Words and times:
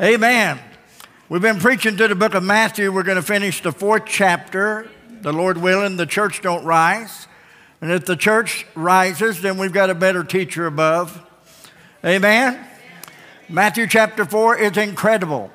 Amen. 0.00 0.58
We've 1.28 1.42
been 1.42 1.58
preaching 1.58 1.98
to 1.98 2.08
the 2.08 2.14
book 2.14 2.32
of 2.32 2.42
Matthew. 2.42 2.90
We're 2.90 3.02
going 3.02 3.16
to 3.16 3.22
finish 3.22 3.60
the 3.60 3.70
fourth 3.70 4.04
chapter. 4.06 4.88
The 5.20 5.30
Lord 5.30 5.58
willing, 5.58 5.98
the 5.98 6.06
church 6.06 6.40
don't 6.40 6.64
rise. 6.64 7.26
And 7.82 7.92
if 7.92 8.06
the 8.06 8.16
church 8.16 8.64
rises, 8.74 9.42
then 9.42 9.58
we've 9.58 9.74
got 9.74 9.90
a 9.90 9.94
better 9.94 10.24
teacher 10.24 10.64
above. 10.64 11.22
Amen. 12.02 12.66
Matthew 13.46 13.86
chapter 13.86 14.24
4 14.24 14.56
is 14.56 14.78
incredible. 14.78 15.50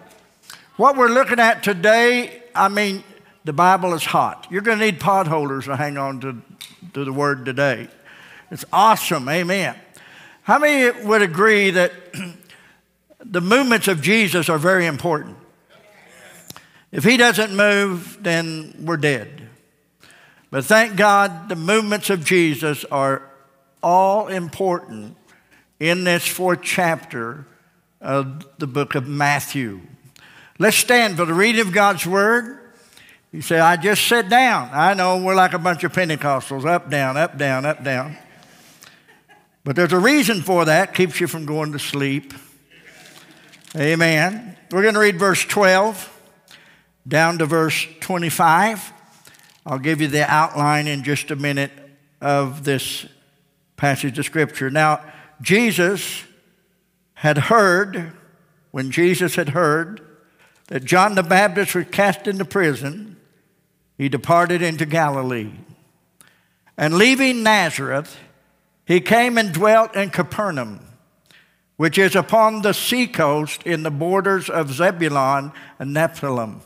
What 0.78 0.96
we're 0.96 1.10
looking 1.10 1.40
at 1.40 1.64
today, 1.64 2.44
I 2.54 2.70
mean, 2.70 3.04
the 3.46 3.54
Bible 3.54 3.96
is 3.96 4.06
hot. 4.06 4.46
You're 4.52 4.62
going 4.62 4.78
to 4.78 4.86
need 4.86 5.00
potholders 5.00 5.64
to 5.64 5.76
hang 5.76 5.98
on 5.98 6.20
to, 6.20 6.40
to 6.94 7.04
the 7.04 7.12
word 7.12 7.46
today. 7.46 7.88
It's 8.52 8.66
awesome. 8.72 9.28
Amen. 9.28 9.76
How 10.44 10.60
many 10.60 11.04
would 11.04 11.24
agree 11.24 11.72
that 11.72 11.92
the 13.30 13.42
movements 13.42 13.88
of 13.88 14.02
Jesus 14.02 14.50
are 14.50 14.58
very 14.58 14.86
important. 14.86 15.38
If 16.92 17.04
he 17.04 17.18
doesn't 17.18 17.56
move, 17.56 18.18
then 18.22 18.74
we're 18.80 18.98
dead. 18.98 19.50
But 20.52 20.66
thank 20.66 20.96
God 20.96 21.50
the 21.50 21.56
movements 21.56 22.10
of 22.10 22.24
Jesus 22.24 22.86
are 22.86 23.24
all 23.84 24.28
important 24.28 25.18
in 25.80 26.06
this 26.06 26.26
fourth 26.26 26.62
chapter 26.62 27.46
of 28.00 28.46
the 28.60 28.68
book 28.68 28.96
of 28.96 29.08
Matthew. 29.08 29.82
Let's 30.58 30.78
stand 30.78 31.18
for 31.18 31.26
the 31.26 31.34
reading 31.34 31.62
of 31.62 31.74
God's 31.74 32.06
word. 32.06 32.60
You 33.34 33.42
say, 33.42 33.60
I 33.60 33.76
just 33.76 34.08
sit 34.08 34.30
down. 34.30 34.70
I 34.72 34.94
know 34.94 35.22
we're 35.22 35.36
like 35.36 35.52
a 35.52 35.60
bunch 35.60 35.84
of 35.84 35.92
Pentecostals 35.92 36.66
up, 36.66 36.90
down, 36.90 37.18
up, 37.18 37.38
down, 37.38 37.66
up, 37.66 37.84
down. 37.84 38.16
But 39.66 39.76
there's 39.76 39.92
a 39.92 40.00
reason 40.00 40.42
for 40.42 40.64
that, 40.64 40.94
keeps 40.94 41.20
you 41.20 41.28
from 41.28 41.46
going 41.46 41.74
to 41.74 41.80
sleep. 41.80 42.34
Amen. 43.74 44.58
We're 44.72 44.84
going 44.84 44.94
to 44.94 45.00
read 45.00 45.20
verse 45.20 45.44
12 45.44 46.12
down 47.08 47.40
to 47.40 47.46
verse 47.46 47.88
25. 48.00 48.94
I'll 49.66 49.80
give 49.80 50.00
you 50.02 50.08
the 50.08 50.30
outline 50.32 50.88
in 50.88 51.04
just 51.04 51.32
a 51.32 51.36
minute 51.36 51.72
of 52.22 52.64
this 52.64 53.06
passage 53.76 54.18
of 54.18 54.26
Scripture. 54.26 54.70
Now, 54.70 55.02
Jesus 55.42 56.24
had 57.16 57.38
heard, 57.38 58.14
when 58.72 58.92
Jesus 58.92 59.36
had 59.36 59.50
heard 59.50 60.02
that 60.68 60.86
John 60.86 61.16
the 61.16 61.24
Baptist 61.24 61.76
was 61.76 61.86
cast 61.92 62.28
into 62.28 62.46
prison, 62.46 63.18
he 63.98 64.08
departed 64.08 64.62
into 64.62 64.86
Galilee. 64.86 65.52
And 66.78 66.98
leaving 66.98 67.44
Nazareth, 67.44 68.18
he 68.86 69.02
came 69.02 69.38
and 69.38 69.54
dwelt 69.54 69.96
in 69.96 70.12
Capernaum 70.12 70.80
which 71.78 71.98
is 71.98 72.16
upon 72.16 72.62
the 72.62 72.74
seacoast 72.74 73.64
in 73.64 73.84
the 73.84 73.92
borders 73.92 74.50
of 74.50 74.72
Zebulun 74.72 75.52
and 75.78 75.96
Nephthalim, 75.96 76.60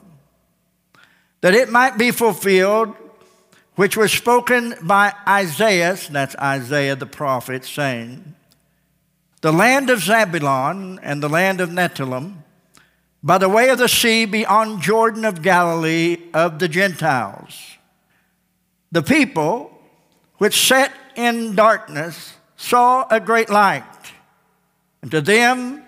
that 1.42 1.54
it 1.54 1.70
might 1.70 1.98
be 1.98 2.12
fulfilled, 2.12 2.96
which 3.76 3.98
was 3.98 4.12
spoken 4.12 4.76
by 4.84 5.14
Isaiah, 5.28 5.98
that's 6.12 6.36
Isaiah 6.36 6.96
the 6.96 7.06
prophet, 7.06 7.66
saying, 7.66 8.36
The 9.42 9.54
land 9.54 9.90
of 9.90 10.00
Zebulun 10.00 11.00
and 11.02 11.23
the 11.23 11.30
land 11.30 11.62
of 11.62 11.70
Nephthalim, 11.70 12.36
by 13.23 13.38
the 13.38 13.50
way 13.50 13.70
of 13.70 13.78
the 13.78 13.90
sea 13.90 14.26
beyond 14.26 14.82
Jordan 14.82 15.26
of 15.26 15.42
Galilee 15.42 16.18
of 16.34 16.60
the 16.60 16.68
Gentiles. 16.68 17.78
The 18.92 19.04
people 19.04 19.72
which 20.38 20.68
sat 20.68 20.92
in 21.16 21.56
darkness 21.56 22.34
saw 22.56 23.06
a 23.10 23.20
great 23.20 23.50
light. 23.50 23.84
And 25.02 25.11
to 25.11 25.22
them 25.22 25.83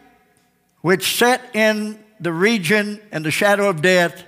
which 0.82 1.18
sat 1.18 1.56
in 1.56 2.00
the 2.20 2.34
region 2.34 3.02
and 3.12 3.26
the 3.26 3.32
shadow 3.32 3.70
of 3.70 3.82
death, 3.82 4.24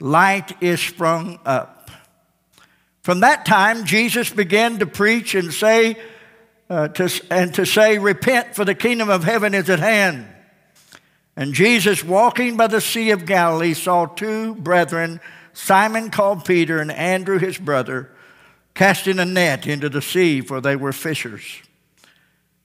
light 0.00 0.60
is 0.62 0.80
sprung 0.80 1.38
up. 1.44 1.90
From 3.02 3.20
that 3.20 3.46
time, 3.46 3.84
Jesus 3.84 4.30
began 4.30 4.78
to 4.80 4.86
preach 4.86 5.34
and 5.34 5.52
say, 5.52 5.96
uh, 6.68 6.88
to, 6.88 7.08
and 7.30 7.54
to 7.54 7.64
say, 7.64 7.98
Repent, 7.98 8.56
for 8.56 8.64
the 8.64 8.74
kingdom 8.74 9.08
of 9.08 9.24
heaven 9.24 9.54
is 9.54 9.70
at 9.70 9.78
hand. 9.78 10.26
And 11.36 11.52
Jesus, 11.52 12.02
walking 12.02 12.56
by 12.56 12.66
the 12.66 12.80
Sea 12.80 13.10
of 13.10 13.26
Galilee, 13.26 13.74
saw 13.74 14.06
two 14.06 14.54
brethren, 14.56 15.20
Simon 15.52 16.10
called 16.10 16.44
Peter 16.44 16.80
and 16.80 16.90
Andrew 16.90 17.38
his 17.38 17.58
brother, 17.58 18.10
casting 18.74 19.18
a 19.18 19.24
net 19.24 19.66
into 19.66 19.88
the 19.88 20.02
sea, 20.02 20.40
for 20.40 20.60
they 20.60 20.76
were 20.76 20.92
fishers. 20.92 21.44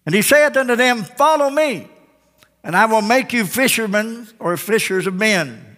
And 0.06 0.16
he 0.16 0.22
saith 0.22 0.57
unto 0.57 0.75
them, 0.75 1.03
Follow 1.03 1.50
me, 1.50 1.88
and 2.63 2.75
I 2.75 2.85
will 2.85 3.01
make 3.01 3.34
you 3.34 3.45
fishermen 3.45 4.28
or 4.39 4.57
fishers 4.57 5.07
of 5.07 5.13
men. 5.13 5.78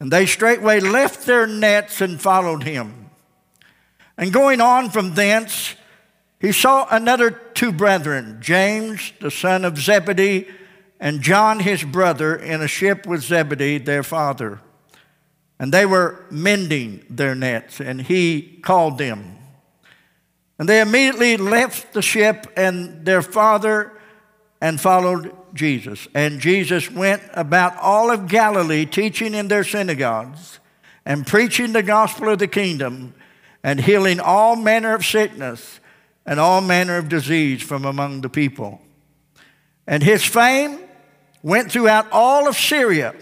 And 0.00 0.12
they 0.12 0.26
straightway 0.26 0.80
left 0.80 1.26
their 1.26 1.46
nets 1.46 2.00
and 2.00 2.20
followed 2.20 2.64
him. 2.64 3.10
And 4.18 4.32
going 4.32 4.60
on 4.60 4.90
from 4.90 5.14
thence, 5.14 5.74
he 6.40 6.52
saw 6.52 6.86
another 6.90 7.30
two 7.30 7.72
brethren, 7.72 8.38
James, 8.40 9.12
the 9.20 9.30
son 9.30 9.64
of 9.64 9.78
Zebedee, 9.78 10.48
and 11.00 11.20
John 11.20 11.60
his 11.60 11.82
brother, 11.82 12.34
in 12.34 12.62
a 12.62 12.68
ship 12.68 13.06
with 13.06 13.22
Zebedee, 13.22 13.78
their 13.78 14.02
father. 14.02 14.60
And 15.58 15.72
they 15.72 15.86
were 15.86 16.24
mending 16.30 17.04
their 17.08 17.34
nets, 17.34 17.80
and 17.80 18.02
he 18.02 18.60
called 18.62 18.98
them. 18.98 19.38
And 20.58 20.68
they 20.68 20.80
immediately 20.80 21.36
left 21.36 21.92
the 21.92 22.02
ship 22.02 22.46
and 22.56 23.04
their 23.04 23.22
father 23.22 23.92
and 24.60 24.80
followed 24.80 25.34
Jesus. 25.54 26.08
And 26.14 26.40
Jesus 26.40 26.90
went 26.90 27.22
about 27.34 27.76
all 27.76 28.10
of 28.10 28.28
Galilee, 28.28 28.86
teaching 28.86 29.34
in 29.34 29.48
their 29.48 29.64
synagogues 29.64 30.60
and 31.04 31.26
preaching 31.26 31.72
the 31.72 31.82
gospel 31.82 32.30
of 32.30 32.38
the 32.38 32.48
kingdom 32.48 33.14
and 33.62 33.80
healing 33.80 34.18
all 34.18 34.56
manner 34.56 34.94
of 34.94 35.04
sickness 35.04 35.80
and 36.24 36.40
all 36.40 36.60
manner 36.60 36.96
of 36.96 37.08
disease 37.08 37.62
from 37.62 37.84
among 37.84 38.22
the 38.22 38.28
people. 38.28 38.80
And 39.86 40.02
his 40.02 40.24
fame 40.24 40.80
went 41.42 41.70
throughout 41.70 42.10
all 42.10 42.48
of 42.48 42.56
Syria. 42.56 43.14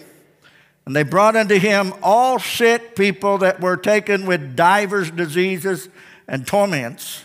And 0.85 0.95
they 0.95 1.03
brought 1.03 1.35
unto 1.35 1.59
him 1.59 1.93
all 2.01 2.39
sick 2.39 2.95
people 2.95 3.39
that 3.39 3.59
were 3.59 3.77
taken 3.77 4.25
with 4.25 4.55
divers 4.55 5.11
diseases 5.11 5.89
and 6.27 6.47
torments 6.47 7.24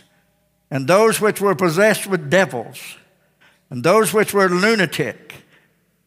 and 0.70 0.86
those 0.86 1.20
which 1.20 1.40
were 1.40 1.54
possessed 1.54 2.06
with 2.06 2.30
devils, 2.30 2.96
and 3.70 3.82
those 3.82 4.12
which 4.12 4.32
were 4.32 4.48
lunatic, 4.48 5.34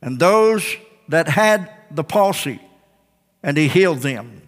and 0.01 0.19
those 0.19 0.77
that 1.09 1.27
had 1.27 1.69
the 1.91 2.03
palsy, 2.03 2.61
and 3.41 3.57
he 3.57 3.67
healed 3.67 3.99
them. 3.99 4.41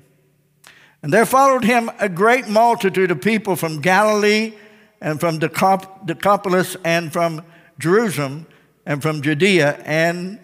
And 1.03 1.13
there 1.13 1.25
followed 1.25 1.63
him 1.63 1.91
a 1.99 2.09
great 2.09 2.47
multitude 2.47 3.11
of 3.11 3.21
people 3.21 3.55
from 3.55 3.81
Galilee, 3.81 4.53
and 5.01 5.19
from 5.19 5.39
Decapolis, 5.39 6.77
and 6.83 7.11
from 7.13 7.43
Jerusalem, 7.77 8.47
and 8.85 9.01
from 9.01 9.21
Judea, 9.21 9.81
and 9.85 10.39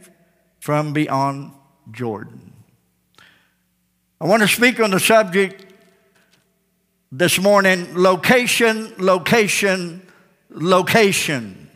from 0.60 0.94
beyond 0.94 1.54
Jordan. 1.92 2.54
I 4.20 4.26
want 4.26 4.44
to 4.44 4.48
speak 4.48 4.80
on 4.80 4.92
the 4.92 5.00
subject 5.00 5.71
this 7.12 7.40
morning 7.40 7.88
location, 7.94 8.94
location, 8.98 10.02
location. 10.50 11.70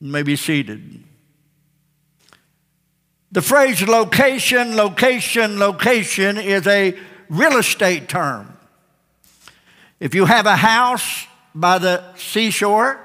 You 0.00 0.10
may 0.10 0.22
be 0.22 0.36
seated. 0.36 1.04
The 3.30 3.42
phrase 3.42 3.86
location, 3.86 4.76
location, 4.76 5.58
location 5.58 6.38
is 6.38 6.66
a 6.66 6.98
real 7.28 7.58
estate 7.58 8.08
term. 8.08 8.56
If 10.00 10.14
you 10.14 10.24
have 10.24 10.46
a 10.46 10.56
house 10.56 11.26
by 11.54 11.78
the 11.78 12.02
seashore, 12.16 13.00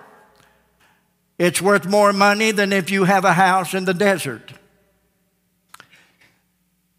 it's 1.37 1.61
worth 1.61 1.85
more 1.85 2.13
money 2.13 2.51
than 2.51 2.73
if 2.73 2.89
you 2.89 3.03
have 3.03 3.23
a 3.25 3.33
house 3.33 3.73
in 3.73 3.85
the 3.85 3.93
desert. 3.93 4.53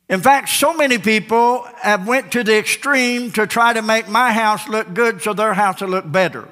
In 0.09 0.23
fact, 0.23 0.49
so 0.49 0.73
many 0.73 0.97
people 0.99 1.67
have 1.77 2.07
went 2.07 2.33
to 2.33 2.43
the 2.43 2.57
extreme 2.57 3.31
to 3.33 3.47
try 3.47 3.75
to 3.75 3.83
make 3.83 4.09
my 4.09 4.33
house 4.33 4.67
look 4.67 4.95
good 4.95 5.21
so 5.23 5.35
their 5.35 5.53
house 5.53 5.81
will 5.81 5.89
look 5.89 6.11
better. 6.11 6.49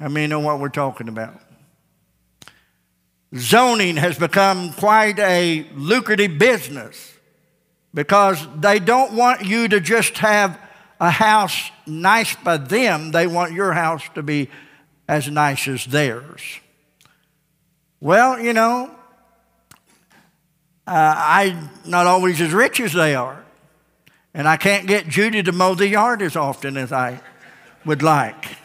I 0.00 0.08
mean, 0.08 0.22
you 0.22 0.28
know 0.28 0.40
what 0.40 0.60
we're 0.60 0.68
talking 0.68 1.08
about. 1.08 1.40
Zoning 3.34 3.96
has 3.96 4.18
become 4.18 4.72
quite 4.72 5.18
a 5.18 5.66
lucrative 5.74 6.38
business 6.38 7.14
because 7.94 8.46
they 8.58 8.78
don't 8.78 9.12
want 9.12 9.44
you 9.44 9.68
to 9.68 9.80
just 9.80 10.18
have 10.18 10.58
a 11.00 11.10
house 11.10 11.70
nice 11.86 12.34
by 12.36 12.58
them, 12.58 13.10
they 13.10 13.26
want 13.26 13.52
your 13.52 13.72
house 13.72 14.02
to 14.14 14.22
be 14.22 14.50
as 15.08 15.28
nice 15.28 15.66
as 15.66 15.86
theirs. 15.86 16.42
Well, 18.00 18.38
you 18.38 18.52
know, 18.52 18.94
uh, 20.86 21.14
I'm 21.16 21.70
not 21.84 22.06
always 22.06 22.40
as 22.40 22.52
rich 22.52 22.80
as 22.80 22.92
they 22.92 23.14
are. 23.14 23.44
And 24.32 24.46
I 24.46 24.56
can't 24.56 24.86
get 24.86 25.08
Judy 25.08 25.42
to 25.42 25.52
mow 25.52 25.74
the 25.74 25.88
yard 25.88 26.22
as 26.22 26.36
often 26.36 26.76
as 26.76 26.92
I 26.92 27.20
would 27.84 28.02
like. 28.02 28.56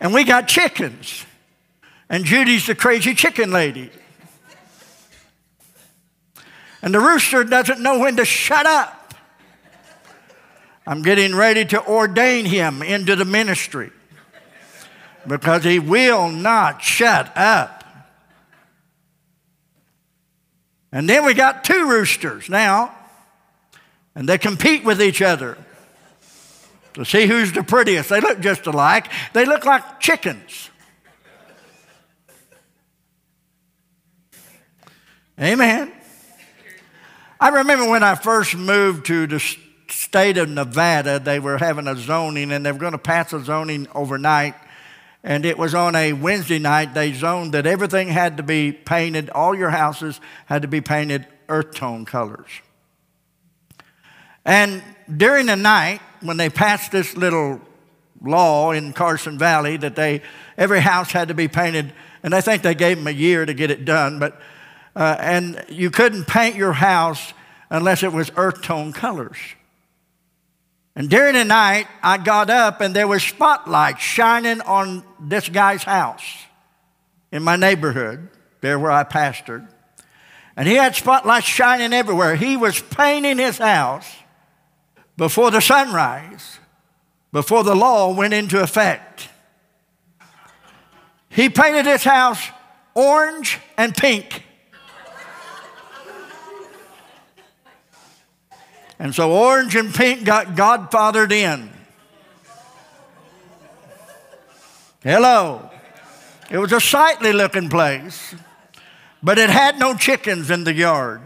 And 0.00 0.14
we 0.14 0.24
got 0.24 0.46
chickens. 0.46 1.24
and 2.08 2.24
Judy's 2.24 2.66
the 2.66 2.74
crazy 2.74 3.14
chicken 3.14 3.50
lady. 3.50 3.90
And 6.80 6.94
the 6.94 7.00
rooster 7.00 7.42
doesn't 7.42 7.80
know 7.80 7.98
when 7.98 8.16
to 8.16 8.24
shut 8.24 8.66
up. 8.66 9.14
I'm 10.86 11.02
getting 11.02 11.34
ready 11.34 11.64
to 11.66 11.86
ordain 11.86 12.46
him 12.46 12.82
into 12.82 13.14
the 13.16 13.24
ministry 13.24 13.90
because 15.26 15.64
he 15.64 15.78
will 15.78 16.30
not 16.30 16.82
shut 16.82 17.36
up. 17.36 17.77
And 20.90 21.08
then 21.08 21.24
we 21.24 21.34
got 21.34 21.64
two 21.64 21.88
roosters 21.88 22.48
now, 22.48 22.94
and 24.14 24.28
they 24.28 24.38
compete 24.38 24.84
with 24.84 25.02
each 25.02 25.20
other 25.20 25.58
to 26.94 27.04
see 27.04 27.26
who's 27.26 27.52
the 27.52 27.62
prettiest. 27.62 28.08
They 28.08 28.20
look 28.20 28.40
just 28.40 28.66
alike, 28.66 29.08
they 29.32 29.44
look 29.44 29.64
like 29.64 30.00
chickens. 30.00 30.70
Amen. 35.40 35.92
I 37.40 37.50
remember 37.50 37.88
when 37.88 38.02
I 38.02 38.16
first 38.16 38.56
moved 38.56 39.06
to 39.06 39.28
the 39.28 39.38
state 39.88 40.36
of 40.36 40.48
Nevada, 40.48 41.20
they 41.20 41.38
were 41.38 41.58
having 41.58 41.86
a 41.86 41.94
zoning 41.94 42.50
and 42.50 42.66
they 42.66 42.72
were 42.72 42.78
going 42.78 42.92
to 42.92 42.98
pass 42.98 43.32
a 43.32 43.44
zoning 43.44 43.86
overnight. 43.94 44.54
And 45.24 45.44
it 45.44 45.58
was 45.58 45.74
on 45.74 45.96
a 45.96 46.12
Wednesday 46.12 46.58
night, 46.58 46.94
they 46.94 47.12
zoned 47.12 47.52
that 47.52 47.66
everything 47.66 48.08
had 48.08 48.36
to 48.36 48.42
be 48.42 48.72
painted, 48.72 49.30
all 49.30 49.54
your 49.54 49.70
houses 49.70 50.20
had 50.46 50.62
to 50.62 50.68
be 50.68 50.80
painted 50.80 51.26
earth 51.48 51.74
tone 51.74 52.04
colors. 52.04 52.48
And 54.44 54.82
during 55.14 55.46
the 55.46 55.56
night, 55.56 56.00
when 56.20 56.36
they 56.36 56.48
passed 56.48 56.92
this 56.92 57.16
little 57.16 57.60
law 58.22 58.72
in 58.72 58.92
Carson 58.92 59.38
Valley 59.38 59.76
that 59.76 59.94
they 59.94 60.22
every 60.56 60.80
house 60.80 61.12
had 61.12 61.28
to 61.28 61.34
be 61.34 61.48
painted, 61.48 61.92
and 62.22 62.34
I 62.34 62.40
think 62.40 62.62
they 62.62 62.74
gave 62.74 62.98
them 62.98 63.06
a 63.06 63.12
year 63.12 63.44
to 63.46 63.54
get 63.54 63.70
it 63.70 63.84
done, 63.84 64.18
but 64.18 64.40
uh, 64.96 65.16
and 65.20 65.64
you 65.68 65.90
couldn't 65.90 66.26
paint 66.26 66.56
your 66.56 66.72
house 66.72 67.32
unless 67.70 68.02
it 68.02 68.12
was 68.12 68.30
earth 68.36 68.62
tone 68.62 68.92
colors. 68.92 69.36
And 70.98 71.08
during 71.08 71.34
the 71.34 71.44
night, 71.44 71.86
I 72.02 72.18
got 72.18 72.50
up 72.50 72.80
and 72.80 72.92
there 72.92 73.06
was 73.06 73.22
spotlights 73.22 74.02
shining 74.02 74.60
on 74.62 75.04
this 75.20 75.48
guy's 75.48 75.84
house 75.84 76.24
in 77.30 77.44
my 77.44 77.54
neighborhood, 77.54 78.28
there 78.62 78.80
where 78.80 78.90
I 78.90 79.04
pastored. 79.04 79.68
And 80.56 80.66
he 80.66 80.74
had 80.74 80.96
spotlights 80.96 81.46
shining 81.46 81.92
everywhere. 81.92 82.34
He 82.34 82.56
was 82.56 82.80
painting 82.80 83.38
his 83.38 83.58
house 83.58 84.12
before 85.16 85.52
the 85.52 85.60
sunrise, 85.60 86.58
before 87.30 87.62
the 87.62 87.76
law 87.76 88.12
went 88.12 88.34
into 88.34 88.60
effect. 88.60 89.28
He 91.28 91.48
painted 91.48 91.86
his 91.86 92.02
house 92.02 92.42
orange 92.96 93.60
and 93.76 93.96
pink. 93.96 94.42
And 98.98 99.14
so 99.14 99.32
orange 99.32 99.76
and 99.76 99.94
pink 99.94 100.24
got 100.24 100.56
godfathered 100.56 101.30
in. 101.30 101.70
Hello. 105.02 105.70
It 106.50 106.58
was 106.58 106.72
a 106.72 106.80
sightly 106.80 107.32
looking 107.32 107.68
place, 107.68 108.34
but 109.22 109.38
it 109.38 109.50
had 109.50 109.78
no 109.78 109.94
chickens 109.94 110.50
in 110.50 110.64
the 110.64 110.72
yard. 110.72 111.20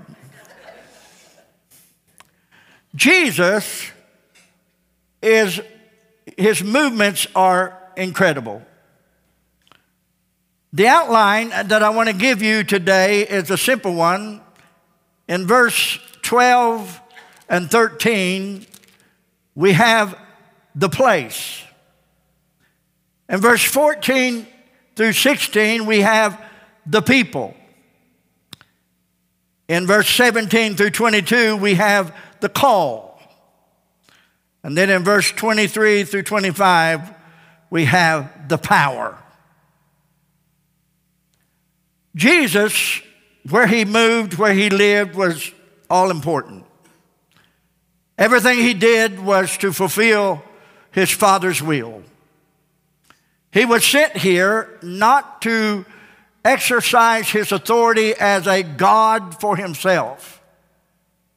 Jesus 2.95 3.91
is, 5.23 5.61
his 6.37 6.63
movements 6.63 7.27
are 7.35 7.79
incredible. 7.97 8.63
The 10.75 10.89
outline 10.89 11.51
that 11.51 11.83
I 11.83 11.91
want 11.91 12.09
to 12.09 12.15
give 12.15 12.43
you 12.43 12.65
today 12.65 13.27
is 13.27 13.51
a 13.51 13.59
simple 13.59 13.95
one. 13.95 14.41
In 15.29 15.47
verse 15.47 15.99
12 16.23 17.02
and 17.49 17.71
13, 17.71 18.67
we 19.55 19.73
have 19.73 20.19
the 20.75 20.89
place. 20.89 21.63
In 23.29 23.41
verse 23.41 23.65
14 23.65 24.47
through 24.97 25.13
16, 25.13 25.87
we 25.87 26.01
have 26.01 26.43
the 26.87 27.03
people. 27.03 27.55
In 29.69 29.87
verse 29.87 30.09
17 30.09 30.77
through 30.77 30.91
22, 30.91 31.57
we 31.57 31.75
have 31.75 32.15
the 32.41 32.49
call. 32.49 33.21
And 34.63 34.77
then 34.77 34.91
in 34.91 35.03
verse 35.03 35.31
23 35.33 36.05
through 36.05 36.23
25, 36.23 37.11
we 37.71 37.87
have 37.87 38.49
the 38.49 38.59
power. 38.59 39.19
Jesus, 42.15 43.01
where 43.49 43.67
he 43.67 43.85
moved, 43.85 44.35
where 44.35 44.53
he 44.53 44.69
lived, 44.69 45.15
was 45.15 45.51
all 45.89 46.11
important. 46.11 46.67
Everything 48.19 48.59
he 48.59 48.75
did 48.75 49.21
was 49.21 49.57
to 49.59 49.73
fulfill 49.73 50.43
his 50.91 51.11
Father's 51.11 51.63
will. 51.63 52.03
He 53.51 53.65
was 53.65 53.85
sent 53.85 54.17
here 54.17 54.79
not 54.83 55.43
to 55.43 55.85
exercise 56.45 57.31
his 57.31 57.53
authority 57.53 58.15
as 58.15 58.47
a 58.47 58.63
God 58.63 59.41
for 59.41 59.57
himself, 59.57 60.43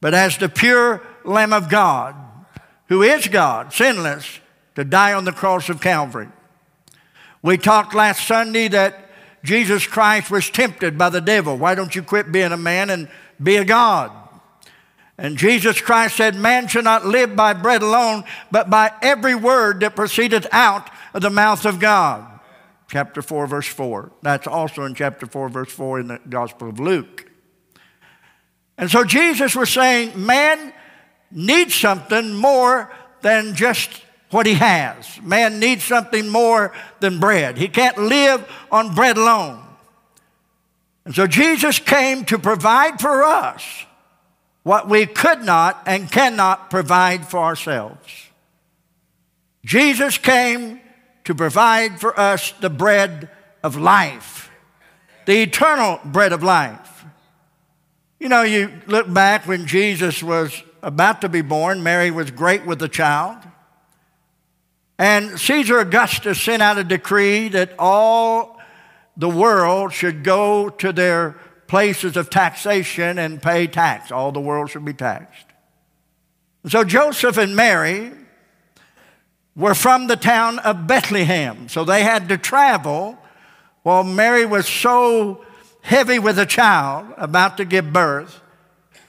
but 0.00 0.14
as 0.14 0.38
the 0.38 0.48
pure 0.48 1.02
Lamb 1.24 1.52
of 1.52 1.68
God, 1.68 2.14
who 2.88 3.02
is 3.02 3.28
God, 3.28 3.72
sinless, 3.72 4.40
to 4.74 4.84
die 4.84 5.12
on 5.12 5.24
the 5.24 5.32
cross 5.32 5.68
of 5.68 5.80
Calvary. 5.80 6.28
We 7.42 7.56
talked 7.58 7.94
last 7.94 8.26
Sunday 8.26 8.68
that 8.68 9.10
Jesus 9.42 9.86
Christ 9.86 10.30
was 10.30 10.50
tempted 10.50 10.98
by 10.98 11.08
the 11.08 11.20
devil. 11.20 11.56
Why 11.56 11.74
don't 11.74 11.94
you 11.94 12.02
quit 12.02 12.32
being 12.32 12.52
a 12.52 12.56
man 12.56 12.90
and 12.90 13.08
be 13.42 13.56
a 13.56 13.64
God? 13.64 14.10
And 15.18 15.38
Jesus 15.38 15.80
Christ 15.80 16.16
said, 16.16 16.34
Man 16.34 16.68
shall 16.68 16.82
not 16.82 17.06
live 17.06 17.34
by 17.34 17.54
bread 17.54 17.82
alone, 17.82 18.24
but 18.50 18.68
by 18.68 18.92
every 19.00 19.34
word 19.34 19.80
that 19.80 19.96
proceedeth 19.96 20.46
out 20.52 20.90
of 21.14 21.22
the 21.22 21.30
mouth 21.30 21.64
of 21.64 21.80
God. 21.80 22.40
Chapter 22.88 23.22
4, 23.22 23.46
verse 23.46 23.66
4. 23.66 24.12
That's 24.22 24.46
also 24.46 24.84
in 24.84 24.94
chapter 24.94 25.26
4, 25.26 25.48
verse 25.48 25.72
4 25.72 26.00
in 26.00 26.08
the 26.08 26.20
Gospel 26.28 26.68
of 26.68 26.78
Luke. 26.78 27.30
And 28.78 28.90
so 28.90 29.04
Jesus 29.04 29.56
was 29.56 29.70
saying, 29.70 30.12
Man 30.14 30.72
needs 31.30 31.74
something 31.74 32.34
more 32.34 32.92
than 33.22 33.54
just 33.54 34.02
what 34.30 34.44
he 34.44 34.54
has. 34.54 35.20
Man 35.22 35.58
needs 35.58 35.82
something 35.82 36.28
more 36.28 36.72
than 37.00 37.20
bread. 37.20 37.56
He 37.56 37.68
can't 37.68 37.96
live 37.96 38.46
on 38.70 38.94
bread 38.94 39.16
alone. 39.16 39.62
And 41.06 41.14
so 41.14 41.26
Jesus 41.26 41.78
came 41.78 42.24
to 42.26 42.38
provide 42.38 43.00
for 43.00 43.22
us 43.24 43.62
what 44.66 44.88
we 44.88 45.06
could 45.06 45.44
not 45.44 45.80
and 45.86 46.10
cannot 46.10 46.70
provide 46.70 47.24
for 47.24 47.38
ourselves. 47.38 48.30
Jesus 49.64 50.18
came 50.18 50.80
to 51.22 51.36
provide 51.36 52.00
for 52.00 52.18
us 52.18 52.50
the 52.60 52.68
bread 52.68 53.30
of 53.62 53.76
life, 53.76 54.50
the 55.24 55.40
eternal 55.40 56.00
bread 56.04 56.32
of 56.32 56.42
life. 56.42 57.04
You 58.18 58.28
know, 58.28 58.42
you 58.42 58.72
look 58.88 59.12
back 59.14 59.46
when 59.46 59.68
Jesus 59.68 60.20
was 60.20 60.64
about 60.82 61.20
to 61.20 61.28
be 61.28 61.42
born, 61.42 61.84
Mary 61.84 62.10
was 62.10 62.32
great 62.32 62.66
with 62.66 62.80
the 62.80 62.88
child. 62.88 63.38
And 64.98 65.38
Caesar 65.38 65.78
Augustus 65.78 66.42
sent 66.42 66.60
out 66.60 66.76
a 66.76 66.82
decree 66.82 67.50
that 67.50 67.70
all 67.78 68.60
the 69.16 69.28
world 69.28 69.92
should 69.92 70.24
go 70.24 70.70
to 70.70 70.92
their 70.92 71.36
places 71.66 72.16
of 72.16 72.30
taxation 72.30 73.18
and 73.18 73.42
pay 73.42 73.66
tax. 73.66 74.10
All 74.10 74.32
the 74.32 74.40
world 74.40 74.70
should 74.70 74.84
be 74.84 74.92
taxed. 74.92 75.46
So 76.68 76.84
Joseph 76.84 77.38
and 77.38 77.54
Mary 77.54 78.12
were 79.54 79.74
from 79.74 80.06
the 80.06 80.16
town 80.16 80.58
of 80.60 80.86
Bethlehem. 80.86 81.68
So 81.68 81.84
they 81.84 82.02
had 82.02 82.28
to 82.28 82.38
travel 82.38 83.18
while 83.82 84.04
Mary 84.04 84.44
was 84.44 84.66
so 84.66 85.44
heavy 85.80 86.18
with 86.18 86.38
a 86.38 86.46
child 86.46 87.14
about 87.16 87.56
to 87.56 87.64
give 87.64 87.92
birth. 87.92 88.40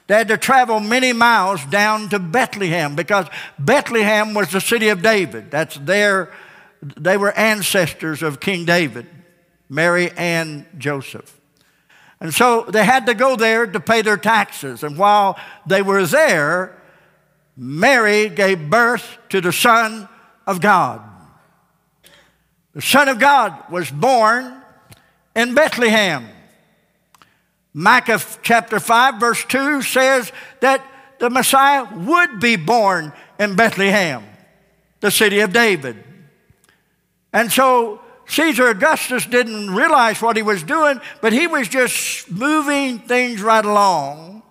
They 0.05 0.15
had 0.15 0.29
to 0.29 0.37
travel 0.37 0.79
many 0.79 1.11
miles 1.11 1.65
down 1.65 2.09
to 2.09 2.19
Bethlehem 2.19 2.95
because 2.95 3.27
Bethlehem 3.59 4.33
was 4.33 4.51
the 4.51 4.61
city 4.61 4.87
of 4.87 5.01
David. 5.01 5.51
That's 5.51 5.75
their, 5.77 6.31
they 6.81 7.17
were 7.17 7.31
ancestors 7.33 8.23
of 8.23 8.39
King 8.39 8.63
David, 8.63 9.07
Mary 9.67 10.11
and 10.15 10.65
Joseph. 10.77 11.36
And 12.19 12.33
so 12.33 12.65
they 12.67 12.83
had 12.83 13.05
to 13.05 13.13
go 13.13 13.35
there 13.35 13.67
to 13.67 13.79
pay 13.79 14.01
their 14.01 14.17
taxes. 14.17 14.83
And 14.83 14.97
while 14.97 15.37
they 15.65 15.81
were 15.81 16.05
there, 16.05 16.81
Mary 17.55 18.29
gave 18.29 18.69
birth 18.69 19.17
to 19.29 19.41
the 19.41 19.51
Son 19.51 20.07
of 20.45 20.61
God. 20.61 21.01
The 22.73 22.81
Son 22.81 23.07
of 23.07 23.19
God 23.19 23.71
was 23.71 23.89
born 23.89 24.61
in 25.35 25.53
Bethlehem. 25.53 26.27
Micah 27.73 28.19
chapter 28.41 28.79
5, 28.79 29.19
verse 29.19 29.45
2 29.45 29.83
says 29.83 30.31
that 30.61 30.83
the 31.19 31.29
Messiah 31.29 31.87
would 31.95 32.39
be 32.39 32.55
born 32.55 33.13
in 33.39 33.55
Bethlehem, 33.55 34.23
the 34.99 35.11
city 35.11 35.39
of 35.41 35.53
David. 35.53 36.03
And 37.33 37.51
so 37.51 38.01
Caesar 38.27 38.67
Augustus 38.67 39.25
didn't 39.25 39.73
realize 39.73 40.21
what 40.21 40.35
he 40.35 40.43
was 40.43 40.61
doing, 40.63 40.99
but 41.21 41.31
he 41.31 41.47
was 41.47 41.67
just 41.67 42.29
moving 42.29 42.99
things 42.99 43.41
right 43.41 43.63
along 43.63 44.43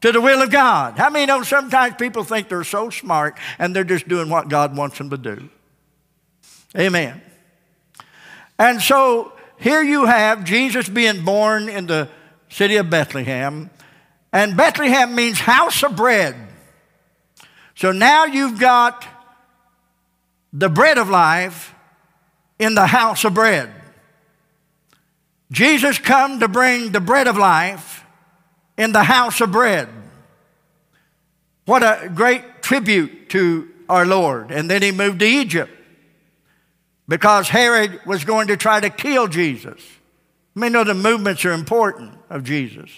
to 0.00 0.12
the 0.12 0.20
will 0.20 0.40
of 0.42 0.50
God. 0.50 0.96
How 0.96 1.10
many 1.10 1.26
know 1.26 1.42
sometimes 1.42 1.96
people 1.96 2.22
think 2.22 2.48
they're 2.48 2.62
so 2.62 2.90
smart 2.90 3.36
and 3.58 3.74
they're 3.74 3.84
just 3.84 4.06
doing 4.06 4.30
what 4.30 4.48
God 4.48 4.76
wants 4.76 4.98
them 4.98 5.10
to 5.10 5.18
do? 5.18 5.48
Amen. 6.76 7.20
And 8.58 8.80
so 8.80 9.32
here 9.58 9.82
you 9.82 10.06
have 10.06 10.44
Jesus 10.44 10.88
being 10.88 11.24
born 11.24 11.68
in 11.68 11.86
the 11.86 12.08
city 12.48 12.76
of 12.76 12.88
Bethlehem. 12.88 13.70
And 14.32 14.56
Bethlehem 14.56 15.14
means 15.14 15.40
house 15.40 15.82
of 15.82 15.96
bread. 15.96 16.36
So 17.74 17.90
now 17.90 18.26
you've 18.26 18.60
got 18.60 19.06
the 20.52 20.68
bread 20.68 20.98
of 20.98 21.08
life 21.08 21.74
in 22.58 22.74
the 22.74 22.86
house 22.86 23.24
of 23.24 23.34
bread. 23.34 23.70
Jesus 25.50 25.98
come 25.98 26.40
to 26.40 26.48
bring 26.48 26.92
the 26.92 27.00
bread 27.00 27.26
of 27.26 27.36
life 27.36 28.04
in 28.76 28.92
the 28.92 29.04
house 29.04 29.40
of 29.40 29.52
bread. 29.52 29.88
What 31.64 31.82
a 31.82 32.10
great 32.14 32.62
tribute 32.62 33.30
to 33.30 33.68
our 33.88 34.06
Lord. 34.06 34.50
And 34.50 34.70
then 34.70 34.82
he 34.82 34.92
moved 34.92 35.20
to 35.20 35.26
Egypt 35.26 35.70
because 37.06 37.48
Herod 37.48 38.00
was 38.06 38.24
going 38.24 38.48
to 38.48 38.56
try 38.56 38.80
to 38.80 38.90
kill 38.90 39.28
Jesus. 39.28 39.80
Many 40.54 40.72
know 40.72 40.84
the 40.84 40.94
movements 40.94 41.44
are 41.44 41.52
important 41.52 42.14
of 42.28 42.44
Jesus. 42.44 42.90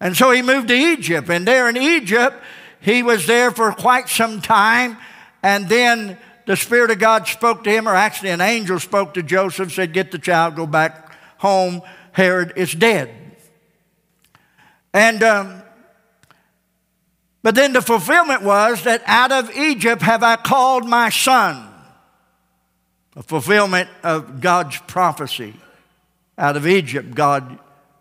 And 0.00 0.16
so 0.16 0.30
he 0.30 0.42
moved 0.42 0.68
to 0.68 0.74
Egypt. 0.74 1.28
And 1.30 1.46
there 1.46 1.68
in 1.68 1.76
Egypt, 1.76 2.36
he 2.80 3.02
was 3.02 3.26
there 3.26 3.50
for 3.50 3.72
quite 3.72 4.08
some 4.08 4.42
time. 4.42 4.98
And 5.42 5.68
then 5.68 6.18
the 6.46 6.56
Spirit 6.56 6.92
of 6.92 6.98
God 7.00 7.26
spoke 7.26 7.64
to 7.64 7.70
him, 7.70 7.88
or 7.88 7.94
actually 7.94 8.30
an 8.30 8.40
angel 8.40 8.78
spoke 8.78 9.14
to 9.14 9.22
Joseph, 9.22 9.72
said, 9.72 9.92
Get 9.92 10.12
the 10.12 10.18
child, 10.18 10.54
go 10.54 10.66
back 10.66 11.12
home. 11.38 11.82
Herod 12.12 12.54
is 12.56 12.72
dead. 12.72 13.10
And, 14.94 15.22
um, 15.22 15.62
but 17.42 17.54
then 17.54 17.72
the 17.72 17.82
fulfillment 17.82 18.42
was 18.42 18.84
that 18.84 19.02
out 19.06 19.32
of 19.32 19.54
Egypt 19.56 20.02
have 20.02 20.22
I 20.22 20.36
called 20.36 20.88
my 20.88 21.10
son. 21.10 21.68
A 23.16 23.22
fulfillment 23.22 23.90
of 24.02 24.40
God's 24.40 24.78
prophecy. 24.86 25.54
Out 26.38 26.56
of 26.56 26.66
Egypt, 26.66 27.14
God 27.14 27.58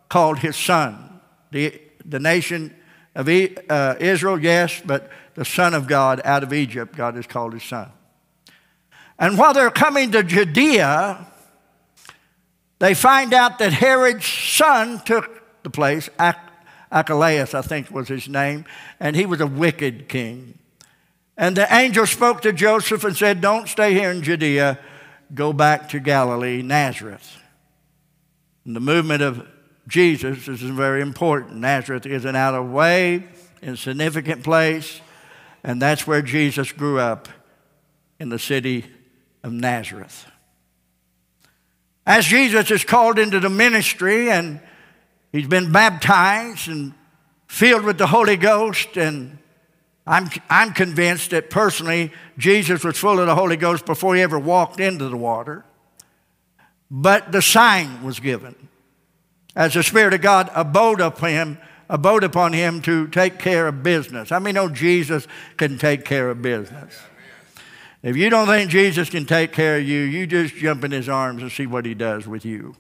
called 0.08 0.40
his 0.40 0.56
son. 0.56 1.20
The, 1.52 1.82
the 2.06 2.20
nation 2.20 2.76
of 3.16 3.28
uh, 3.28 3.96
Israel, 4.00 4.42
yes, 4.42 4.82
but 4.86 5.10
the 5.34 5.46
son 5.46 5.74
of 5.74 5.88
God 5.88 6.22
out 6.24 6.44
of 6.44 6.54
Egypt, 6.54 6.96
God 6.96 7.16
has 7.16 7.26
called 7.26 7.54
his 7.54 7.64
son. 7.64 7.90
And 9.18 9.38
while 9.38 9.54
they're 9.54 9.72
coming 9.72 10.12
to 10.12 10.24
Judea, 10.24 11.26
they 12.80 12.94
find 12.94 13.34
out 13.34 13.60
that 13.60 13.72
Herod's 13.72 14.26
son 14.26 15.02
took 15.06 15.64
the 15.64 15.70
place. 15.70 16.10
Archelaus, 16.92 17.54
I 17.54 17.62
think 17.62 17.90
was 17.92 18.08
his 18.08 18.28
name, 18.28 18.66
and 19.00 19.16
he 19.16 19.26
was 19.26 19.42
a 19.42 19.48
wicked 19.48 20.10
king. 20.10 20.60
And 21.38 21.56
the 21.56 21.74
angel 21.74 22.06
spoke 22.06 22.42
to 22.42 22.54
Joseph 22.54 23.04
and 23.04 23.16
said, 23.16 23.42
Don't 23.42 23.68
stay 23.68 23.94
here 23.94 24.12
in 24.12 24.22
Judea, 24.22 24.80
go 25.34 25.54
back 25.54 25.90
to 25.90 26.00
Galilee, 26.00 26.62
Nazareth. 26.62 27.38
And 28.66 28.76
the 28.76 28.80
movement 28.80 29.22
of 29.22 29.46
Jesus 29.88 30.48
is 30.48 30.62
very 30.62 31.02
important. 31.02 31.58
Nazareth 31.58 32.06
is 32.06 32.26
an 32.26 32.36
out 32.36 32.56
of 32.56 32.70
way, 32.70 33.28
insignificant 33.62 34.44
place, 34.44 35.02
and 35.64 35.82
that's 35.82 36.08
where 36.08 36.22
Jesus 36.22 36.72
grew 36.72 37.00
up 37.00 37.28
in 38.20 38.30
the 38.30 38.40
city 38.40 38.86
of 39.46 39.54
Nazareth. 39.54 40.26
As 42.04 42.26
Jesus 42.26 42.72
is 42.72 42.84
called 42.84 43.20
into 43.20 43.40
the 43.40 43.50
ministry 43.50 44.30
and 44.32 44.60
he's 45.32 45.48
been 45.48 45.72
baptized 45.72 46.68
and 46.68 46.94
filled 47.48 47.84
with 47.84 48.00
the 48.00 48.08
Holy 48.08 48.38
Ghost, 48.38 48.98
and 48.98 49.38
I'm, 50.08 50.30
I'm 50.50 50.74
convinced 50.74 51.30
that 51.30 51.52
personally 51.52 52.12
Jesus 52.40 52.84
was 52.84 52.98
full 52.98 53.20
of 53.20 53.28
the 53.28 53.36
Holy 53.36 53.56
Ghost 53.56 53.86
before 53.86 54.16
he 54.16 54.22
ever 54.24 54.40
walked 54.40 54.80
into 54.80 55.10
the 55.10 55.18
water. 55.18 55.64
But 56.90 57.32
the 57.32 57.42
sign 57.42 58.04
was 58.04 58.20
given 58.20 58.56
as 59.56 59.76
the 59.76 59.84
Spirit 59.84 60.16
of 60.16 60.22
God 60.22 60.50
abode 60.56 61.02
upon 61.02 61.30
him, 61.30 61.58
abode 61.88 62.24
upon 62.24 62.54
him 62.54 62.82
to 62.82 63.08
take 63.10 63.38
care 63.38 63.68
of 63.68 63.84
business. 63.84 64.32
I 64.32 64.40
mean, 64.40 64.56
know 64.56 64.70
Jesus 64.70 65.28
can 65.58 65.78
take 65.78 66.04
care 66.04 66.30
of 66.30 66.42
business? 66.42 67.00
If 68.06 68.16
you 68.16 68.30
don't 68.30 68.46
think 68.46 68.70
Jesus 68.70 69.10
can 69.10 69.26
take 69.26 69.52
care 69.52 69.78
of 69.80 69.84
you, 69.84 70.02
you 70.02 70.28
just 70.28 70.54
jump 70.54 70.84
in 70.84 70.92
his 70.92 71.10
arms 71.10 71.42
and 71.42 71.52
see 71.52 71.66
what 71.66 71.88
he 71.88 71.96
does 71.96 72.28
with 72.28 72.46
you. 72.46 72.76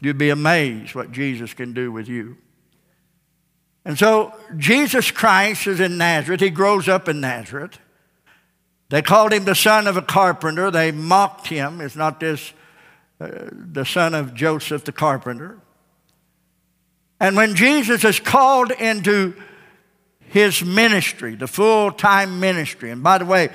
You'd 0.00 0.16
be 0.16 0.30
amazed 0.30 0.94
what 0.94 1.12
Jesus 1.12 1.52
can 1.52 1.74
do 1.74 1.92
with 1.92 2.08
you. 2.08 2.38
And 3.84 3.98
so 3.98 4.34
Jesus 4.56 5.10
Christ 5.10 5.66
is 5.66 5.78
in 5.78 5.98
Nazareth. 5.98 6.40
He 6.40 6.48
grows 6.48 6.88
up 6.88 7.06
in 7.06 7.20
Nazareth. 7.20 7.78
They 8.88 9.02
called 9.02 9.34
him 9.34 9.44
the 9.44 9.54
son 9.54 9.86
of 9.86 9.98
a 9.98 10.02
carpenter. 10.02 10.70
They 10.70 10.90
mocked 10.90 11.48
him. 11.48 11.82
It's 11.82 11.94
not 11.94 12.18
this, 12.18 12.54
uh, 13.20 13.28
the 13.52 13.84
son 13.84 14.14
of 14.14 14.32
Joseph 14.32 14.84
the 14.84 14.92
carpenter. 14.92 15.60
And 17.20 17.36
when 17.36 17.54
Jesus 17.54 18.06
is 18.06 18.18
called 18.18 18.70
into 18.70 19.34
his 20.18 20.64
ministry, 20.64 21.34
the 21.34 21.46
full 21.46 21.92
time 21.92 22.40
ministry, 22.40 22.90
and 22.90 23.02
by 23.02 23.18
the 23.18 23.26
way, 23.26 23.50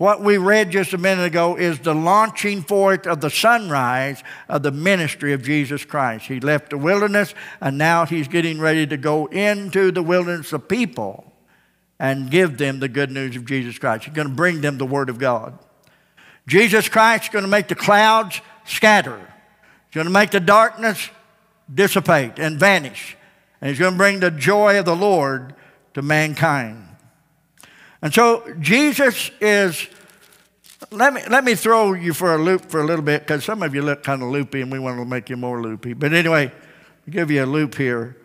what 0.00 0.22
we 0.22 0.38
read 0.38 0.70
just 0.70 0.94
a 0.94 0.98
minute 0.98 1.26
ago 1.26 1.56
is 1.56 1.78
the 1.80 1.94
launching 1.94 2.62
forth 2.62 3.06
of 3.06 3.20
the 3.20 3.28
sunrise 3.28 4.24
of 4.48 4.62
the 4.62 4.70
ministry 4.70 5.34
of 5.34 5.42
Jesus 5.42 5.84
Christ. 5.84 6.24
He 6.24 6.40
left 6.40 6.70
the 6.70 6.78
wilderness 6.78 7.34
and 7.60 7.76
now 7.76 8.06
he's 8.06 8.26
getting 8.26 8.58
ready 8.60 8.86
to 8.86 8.96
go 8.96 9.26
into 9.26 9.92
the 9.92 10.02
wilderness 10.02 10.54
of 10.54 10.68
people 10.68 11.30
and 11.98 12.30
give 12.30 12.56
them 12.56 12.80
the 12.80 12.88
good 12.88 13.10
news 13.10 13.36
of 13.36 13.44
Jesus 13.44 13.78
Christ. 13.78 14.06
He's 14.06 14.14
going 14.14 14.26
to 14.26 14.32
bring 14.32 14.62
them 14.62 14.78
the 14.78 14.86
Word 14.86 15.10
of 15.10 15.18
God. 15.18 15.58
Jesus 16.46 16.88
Christ 16.88 17.24
is 17.24 17.28
going 17.28 17.44
to 17.44 17.50
make 17.50 17.68
the 17.68 17.74
clouds 17.74 18.40
scatter, 18.64 19.18
he's 19.18 19.94
going 19.96 20.06
to 20.06 20.10
make 20.10 20.30
the 20.30 20.40
darkness 20.40 21.10
dissipate 21.72 22.38
and 22.38 22.58
vanish. 22.58 23.18
And 23.60 23.68
he's 23.68 23.78
going 23.78 23.92
to 23.92 23.98
bring 23.98 24.20
the 24.20 24.30
joy 24.30 24.78
of 24.78 24.86
the 24.86 24.96
Lord 24.96 25.54
to 25.92 26.00
mankind. 26.00 26.89
And 28.02 28.12
so 28.14 28.54
Jesus 28.60 29.30
is, 29.40 29.86
let 30.90 31.12
me, 31.12 31.22
let 31.28 31.44
me 31.44 31.54
throw 31.54 31.92
you 31.92 32.14
for 32.14 32.34
a 32.34 32.38
loop 32.38 32.70
for 32.70 32.80
a 32.80 32.86
little 32.86 33.04
bit 33.04 33.22
because 33.22 33.44
some 33.44 33.62
of 33.62 33.74
you 33.74 33.82
look 33.82 34.02
kind 34.02 34.22
of 34.22 34.28
loopy 34.28 34.62
and 34.62 34.72
we 34.72 34.78
want 34.78 34.98
to 34.98 35.04
make 35.04 35.28
you 35.28 35.36
more 35.36 35.60
loopy. 35.60 35.92
But 35.92 36.12
anyway, 36.12 36.46
I'll 36.46 37.12
give 37.12 37.30
you 37.30 37.44
a 37.44 37.46
loop 37.46 37.74
here. 37.74 38.16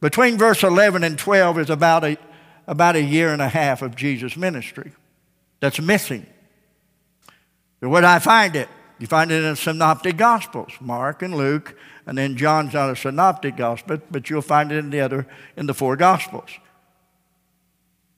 Between 0.00 0.38
verse 0.38 0.62
11 0.62 1.02
and 1.02 1.18
12 1.18 1.58
is 1.58 1.70
about 1.70 2.04
a, 2.04 2.16
about 2.66 2.96
a 2.96 3.02
year 3.02 3.32
and 3.32 3.42
a 3.42 3.48
half 3.48 3.82
of 3.82 3.96
Jesus' 3.96 4.36
ministry 4.36 4.92
that's 5.60 5.80
missing. 5.80 6.26
So 7.80 7.88
where 7.88 8.02
do 8.02 8.06
I 8.06 8.18
find 8.18 8.54
it? 8.54 8.68
You 8.98 9.06
find 9.06 9.30
it 9.30 9.42
in 9.42 9.50
the 9.50 9.56
synoptic 9.56 10.16
gospels, 10.16 10.72
Mark 10.80 11.22
and 11.22 11.36
Luke, 11.36 11.76
and 12.06 12.16
then 12.16 12.36
John's 12.36 12.72
not 12.72 12.90
a 12.90 12.96
synoptic 12.96 13.56
gospel, 13.56 13.98
but 14.10 14.30
you'll 14.30 14.40
find 14.40 14.72
it 14.72 14.78
in 14.78 14.90
the 14.90 15.00
other 15.00 15.26
in 15.56 15.66
the 15.66 15.74
four 15.74 15.96
gospels. 15.96 16.50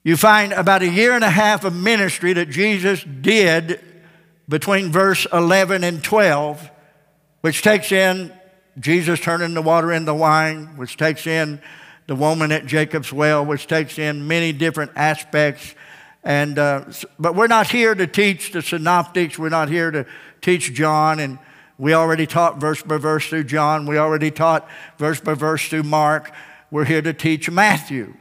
You 0.09 0.17
find 0.17 0.53
about 0.53 0.81
a 0.81 0.87
year 0.87 1.13
and 1.13 1.23
a 1.23 1.29
half 1.29 1.63
of 1.63 1.75
ministry 1.75 2.33
that 2.33 2.49
Jesus 2.49 3.03
did 3.03 3.79
between 4.49 4.91
verse 4.91 5.27
11 5.31 5.83
and 5.83 6.03
12, 6.03 6.71
which 7.41 7.61
takes 7.61 7.91
in 7.91 8.33
Jesus 8.79 9.19
turning 9.19 9.53
the 9.53 9.61
water 9.61 9.91
into 9.91 10.15
wine, 10.15 10.77
which 10.77 10.97
takes 10.97 11.27
in 11.27 11.61
the 12.07 12.15
woman 12.15 12.51
at 12.51 12.65
Jacob's 12.65 13.13
well, 13.13 13.45
which 13.45 13.67
takes 13.67 13.99
in 13.99 14.27
many 14.27 14.51
different 14.51 14.93
aspects. 14.95 15.75
And, 16.23 16.57
uh, 16.57 16.85
but 17.19 17.35
we're 17.35 17.45
not 17.45 17.69
here 17.69 17.93
to 17.93 18.07
teach 18.07 18.51
the 18.51 18.63
synoptics. 18.63 19.37
We're 19.37 19.49
not 19.49 19.69
here 19.69 19.91
to 19.91 20.07
teach 20.41 20.73
John. 20.73 21.19
And 21.19 21.37
we 21.77 21.93
already 21.93 22.25
taught 22.25 22.57
verse 22.57 22.81
by 22.81 22.97
verse 22.97 23.27
through 23.27 23.43
John. 23.43 23.85
We 23.85 23.99
already 23.99 24.31
taught 24.31 24.67
verse 24.97 25.21
by 25.21 25.35
verse 25.35 25.67
through 25.69 25.83
Mark. 25.83 26.31
We're 26.71 26.85
here 26.85 27.03
to 27.03 27.13
teach 27.13 27.51
Matthew. 27.51 28.15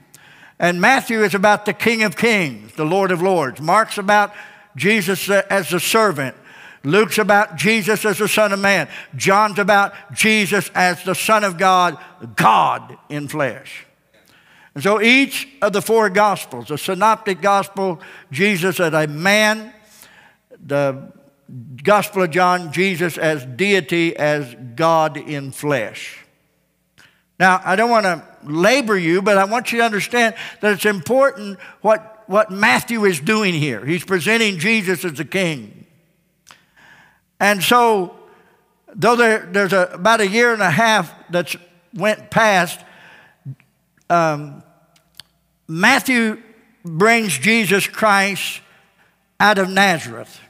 And 0.59 0.81
Matthew 0.81 1.23
is 1.23 1.35
about 1.35 1.67
the 1.67 1.73
King 1.73 2.03
of 2.03 2.17
Kings, 2.17 2.73
the 2.75 2.85
Lord 2.85 3.12
of 3.12 3.23
Lords. 3.23 3.61
Mark's 3.61 3.99
about 3.99 4.33
Jesus 4.77 5.29
as 5.29 5.71
the 5.71 5.81
servant. 5.81 6.37
Luke's 6.85 7.19
about 7.19 7.57
Jesus 7.57 8.05
as 8.05 8.19
the 8.19 8.29
Son 8.29 8.53
of 8.53 8.61
Man. 8.61 8.88
John's 9.17 9.59
about 9.59 9.93
Jesus 10.12 10.71
as 10.75 11.03
the 11.05 11.15
Son 11.15 11.45
of 11.45 11.59
God, 11.59 11.99
God 12.37 12.97
in 13.09 13.29
flesh. 13.29 13.85
And 14.75 14.83
so 14.83 15.00
each 15.00 15.49
of 15.61 15.73
the 15.73 15.83
four 15.83 16.09
Gospels, 16.09 16.69
the 16.69 16.79
Synoptic 16.79 17.41
Gospel, 17.41 18.00
Jesus 18.31 18.79
as 18.79 18.93
a 18.93 19.07
man, 19.07 19.73
the 20.65 21.12
Gospel 21.83 22.23
of 22.23 22.31
John, 22.31 22.73
Jesus 22.73 23.19
as 23.19 23.45
deity, 23.45 24.17
as 24.17 24.55
God 24.77 25.17
in 25.17 25.50
flesh. 25.50 26.25
Now, 27.38 27.61
I 27.64 27.76
don't 27.76 27.90
want 27.90 28.04
to 28.04 28.23
labor 28.45 28.99
you, 28.99 29.23
but 29.23 29.38
I 29.38 29.45
want 29.45 29.73
you 29.73 29.78
to 29.78 29.85
understand 29.85 30.35
that 30.61 30.73
it's 30.73 30.85
important 30.85 31.59
what, 31.80 32.25
what 32.26 32.50
Matthew 32.50 33.04
is 33.04 33.21
doing 33.21 33.54
here. 33.54 33.85
He's 33.85 34.04
presenting 34.04 34.59
Jesus 34.59 35.04
as 35.04 35.14
the 35.14 35.25
king. 35.25 35.87
And 37.40 37.62
so 37.62 38.16
though 38.95 39.16
there, 39.16 39.49
there's 39.50 39.73
a, 39.73 39.90
about 39.92 40.21
a 40.21 40.28
year 40.28 40.52
and 40.52 40.62
a 40.62 40.71
half 40.71 41.12
that's 41.30 41.57
went 41.95 42.30
past, 42.30 42.80
um, 44.11 44.62
Matthew 45.66 46.42
brings 46.85 47.38
Jesus 47.38 47.87
Christ 47.87 48.61
out 49.38 49.59
of 49.59 49.68
Nazareth. 49.68 50.40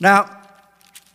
Now, 0.00 0.42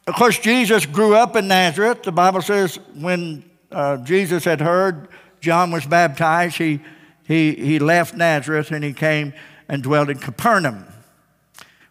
of 0.08 0.16
course, 0.16 0.40
Jesus 0.40 0.86
grew 0.86 1.16
up 1.16 1.36
in 1.36 1.48
Nazareth. 1.48 2.04
The 2.04 2.12
Bible 2.12 2.42
says 2.42 2.80
when 2.96 3.49
uh, 3.72 3.98
Jesus 3.98 4.46
had 4.46 4.62
heard 4.62 5.08
John 5.42 5.72
was 5.72 5.86
baptized, 5.86 6.58
he, 6.58 6.80
he, 7.24 7.54
he 7.54 7.80
left 7.80 8.16
Nazareth 8.16 8.72
and 8.72 8.84
he 8.84 8.94
came 8.94 9.34
and 9.68 9.84
dwelt 9.84 10.10
in 10.10 10.18
Capernaum, 10.18 10.86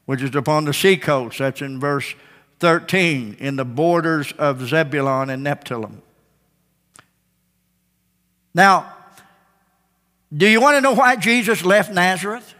which 0.05 0.23
is 0.23 0.35
upon 0.35 0.65
the 0.65 0.75
seacoast. 0.75 1.39
That's 1.39 1.63
in 1.63 1.81
verse 1.81 2.15
13, 2.61 3.37
in 3.39 3.57
the 3.57 3.65
borders 3.65 4.33
of 4.33 4.67
Zebulun 4.67 5.31
and 5.31 5.47
Nephthalim. 5.47 6.01
Now, 8.55 8.93
do 10.37 10.47
you 10.47 10.61
want 10.61 10.77
to 10.77 10.81
know 10.81 10.95
why 10.95 11.17
Jesus 11.17 11.65
left 11.65 11.93
Nazareth? 11.93 12.55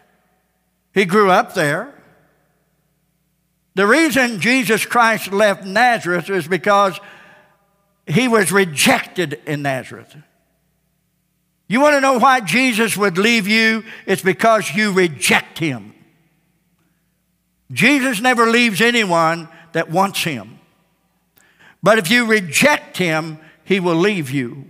He 0.95 1.05
grew 1.05 1.31
up 1.31 1.55
there. 1.55 1.93
The 3.75 3.87
reason 3.87 4.41
Jesus 4.41 4.87
Christ 4.87 5.33
left 5.33 5.65
Nazareth 5.65 6.31
is 6.31 6.49
because 6.49 6.99
he 8.09 8.29
was 8.29 8.51
rejected 8.51 9.41
in 9.47 9.63
Nazareth. 9.63 10.17
You 11.69 11.81
want 11.81 11.95
to 11.95 12.01
know 12.01 12.19
why 12.19 12.41
Jesus 12.41 12.97
would 12.97 13.19
leave 13.19 13.47
you? 13.47 13.85
It's 14.07 14.23
because 14.23 14.75
you 14.75 14.93
reject 14.93 15.59
him. 15.59 15.95
Jesus 17.71 18.21
never 18.21 18.47
leaves 18.47 18.81
anyone 18.81 19.49
that 19.73 19.91
wants 19.91 20.25
him. 20.25 20.59
But 21.83 21.99
if 21.99 22.11
you 22.11 22.27
reject 22.27 22.97
him, 22.97 23.39
he 23.65 23.81
will 23.81 23.97
leave 23.97 24.31
you. 24.31 24.65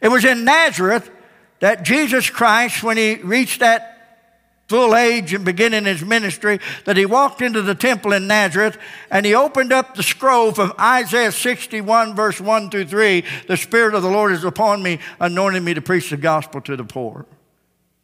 It 0.00 0.08
was 0.08 0.24
in 0.24 0.44
Nazareth 0.44 1.10
that 1.60 1.84
Jesus 1.84 2.28
Christ, 2.28 2.82
when 2.82 2.96
he 2.96 3.14
reached 3.16 3.60
that 3.60 3.93
full 4.74 4.96
age 4.96 5.32
and 5.32 5.44
beginning 5.44 5.84
his 5.84 6.04
ministry, 6.04 6.58
that 6.84 6.96
he 6.96 7.06
walked 7.06 7.40
into 7.40 7.62
the 7.62 7.76
temple 7.76 8.12
in 8.12 8.26
Nazareth 8.26 8.76
and 9.08 9.24
he 9.24 9.32
opened 9.32 9.72
up 9.72 9.94
the 9.94 10.02
scroll 10.02 10.50
from 10.50 10.72
Isaiah 10.80 11.30
61, 11.30 12.16
verse 12.16 12.40
1 12.40 12.70
through 12.70 12.86
3. 12.86 13.22
The 13.46 13.56
Spirit 13.56 13.94
of 13.94 14.02
the 14.02 14.10
Lord 14.10 14.32
is 14.32 14.42
upon 14.42 14.82
me, 14.82 14.98
anointing 15.20 15.62
me 15.62 15.74
to 15.74 15.80
preach 15.80 16.10
the 16.10 16.16
gospel 16.16 16.60
to 16.62 16.74
the 16.74 16.82
poor. 16.82 17.24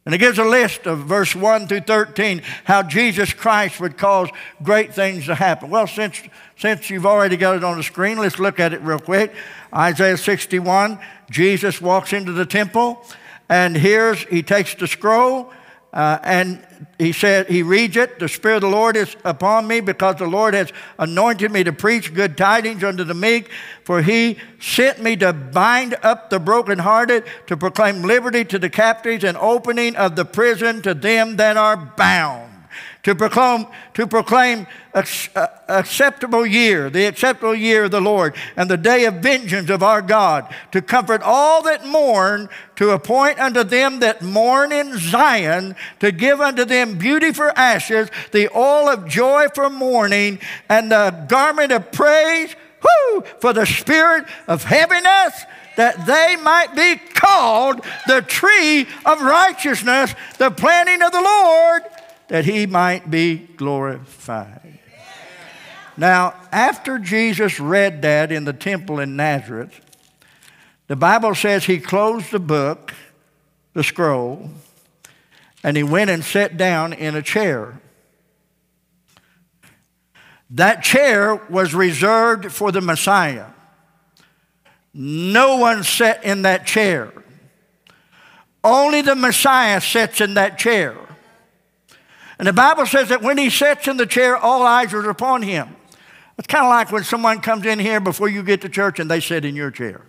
And 0.05 0.15
it 0.15 0.19
gives 0.19 0.39
a 0.39 0.45
list 0.45 0.85
of 0.85 0.99
verse 0.99 1.35
1 1.35 1.67
through 1.67 1.81
13 1.81 2.41
how 2.63 2.83
Jesus 2.83 3.33
Christ 3.33 3.81
would 3.81 3.97
cause 3.97 4.29
great 4.63 4.93
things 4.93 5.25
to 5.25 5.35
happen. 5.35 5.69
Well, 5.69 5.87
since, 5.87 6.21
since 6.57 6.89
you've 6.89 7.05
already 7.05 7.35
got 7.35 7.57
it 7.57 7.65
on 7.65 7.75
the 7.75 7.83
screen, 7.83 8.17
let's 8.17 8.39
look 8.39 8.61
at 8.61 8.71
it 8.71 8.79
real 8.79 8.97
quick. 8.97 9.33
Isaiah 9.75 10.15
61, 10.15 10.99
Jesus 11.29 11.81
walks 11.81 12.13
into 12.13 12.31
the 12.31 12.45
temple 12.45 13.05
and 13.49 13.75
here's, 13.75 14.23
he 14.23 14.41
takes 14.41 14.73
the 14.75 14.87
scroll 14.87 15.51
uh, 15.93 16.19
and 16.23 16.65
he 16.97 17.11
said, 17.11 17.47
he 17.47 17.63
reads 17.63 17.97
it, 17.97 18.19
the 18.19 18.29
Spirit 18.29 18.57
of 18.57 18.61
the 18.61 18.69
Lord 18.69 18.95
is 18.95 19.15
upon 19.25 19.67
me 19.67 19.81
because 19.81 20.15
the 20.15 20.25
Lord 20.27 20.53
has 20.53 20.71
anointed 20.97 21.51
me 21.51 21.63
to 21.63 21.73
preach 21.73 22.13
good 22.13 22.37
tidings 22.37 22.83
unto 22.83 23.03
the 23.03 23.13
meek, 23.13 23.49
for 23.83 24.01
he 24.01 24.37
sent 24.59 25.01
me 25.01 25.15
to 25.17 25.33
bind 25.33 25.95
up 26.01 26.29
the 26.29 26.39
brokenhearted, 26.39 27.25
to 27.47 27.57
proclaim 27.57 28.03
liberty 28.03 28.45
to 28.45 28.57
the 28.57 28.69
captives 28.69 29.23
and 29.23 29.37
opening 29.37 29.95
of 29.95 30.15
the 30.15 30.25
prison 30.25 30.81
to 30.83 30.93
them 30.93 31.35
that 31.37 31.57
are 31.57 31.75
bound 31.75 32.50
to 33.03 33.15
proclaim, 33.15 33.65
to 33.95 34.05
proclaim 34.05 34.67
uh, 34.93 35.47
acceptable 35.67 36.45
year, 36.45 36.89
the 36.89 37.05
acceptable 37.05 37.55
year 37.55 37.85
of 37.85 37.91
the 37.91 38.01
Lord, 38.01 38.35
and 38.55 38.69
the 38.69 38.77
day 38.77 39.05
of 39.05 39.15
vengeance 39.15 39.69
of 39.69 39.81
our 39.81 40.01
God, 40.01 40.53
to 40.71 40.81
comfort 40.81 41.21
all 41.23 41.63
that 41.63 41.85
mourn, 41.85 42.47
to 42.75 42.91
appoint 42.91 43.39
unto 43.39 43.63
them 43.63 43.99
that 44.01 44.21
mourn 44.21 44.71
in 44.71 44.97
Zion, 44.97 45.75
to 45.99 46.11
give 46.11 46.39
unto 46.41 46.63
them 46.63 46.97
beauty 46.97 47.31
for 47.33 47.57
ashes, 47.57 48.09
the 48.31 48.49
oil 48.55 48.89
of 48.89 49.07
joy 49.07 49.47
for 49.55 49.69
mourning, 49.69 50.39
and 50.69 50.91
the 50.91 51.25
garment 51.27 51.71
of 51.71 51.91
praise 51.91 52.55
whoo, 52.83 53.23
for 53.39 53.53
the 53.53 53.65
spirit 53.65 54.25
of 54.47 54.63
heaviness, 54.63 55.45
that 55.77 56.05
they 56.05 56.35
might 56.43 56.75
be 56.75 56.97
called 57.13 57.83
the 58.05 58.21
tree 58.21 58.81
of 59.05 59.21
righteousness, 59.21 60.13
the 60.37 60.51
planting 60.51 61.01
of 61.01 61.11
the 61.11 61.21
Lord 61.21 61.83
that 62.31 62.45
he 62.45 62.65
might 62.65 63.11
be 63.11 63.35
glorified. 63.35 64.79
Now, 65.97 66.33
after 66.49 66.97
Jesus 66.97 67.59
read 67.59 68.03
that 68.03 68.31
in 68.31 68.45
the 68.45 68.53
temple 68.53 69.01
in 69.01 69.17
Nazareth, 69.17 69.81
the 70.87 70.95
Bible 70.95 71.35
says 71.35 71.65
he 71.65 71.77
closed 71.77 72.31
the 72.31 72.39
book, 72.39 72.93
the 73.73 73.83
scroll, 73.83 74.49
and 75.61 75.75
he 75.75 75.83
went 75.83 76.09
and 76.09 76.23
sat 76.23 76.55
down 76.55 76.93
in 76.93 77.17
a 77.17 77.21
chair. 77.21 77.81
That 80.51 80.83
chair 80.83 81.35
was 81.49 81.73
reserved 81.73 82.49
for 82.53 82.71
the 82.71 82.79
Messiah. 82.79 83.47
No 84.93 85.57
one 85.57 85.83
sat 85.83 86.23
in 86.23 86.43
that 86.43 86.65
chair. 86.65 87.11
Only 88.63 89.01
the 89.01 89.15
Messiah 89.15 89.81
sits 89.81 90.21
in 90.21 90.35
that 90.35 90.57
chair. 90.57 90.95
And 92.41 92.47
the 92.47 92.53
Bible 92.53 92.87
says 92.87 93.09
that 93.09 93.21
when 93.21 93.37
he 93.37 93.51
sits 93.51 93.87
in 93.87 93.97
the 93.97 94.07
chair, 94.07 94.35
all 94.35 94.63
eyes 94.63 94.95
are 94.95 95.09
upon 95.11 95.43
him. 95.43 95.75
It's 96.39 96.47
kind 96.47 96.65
of 96.65 96.71
like 96.71 96.91
when 96.91 97.03
someone 97.03 97.39
comes 97.39 97.67
in 97.67 97.77
here 97.77 97.99
before 97.99 98.29
you 98.29 98.41
get 98.41 98.61
to 98.61 98.69
church 98.69 98.99
and 98.99 99.11
they 99.11 99.19
sit 99.19 99.45
in 99.45 99.55
your 99.55 99.69
chair. 99.69 100.01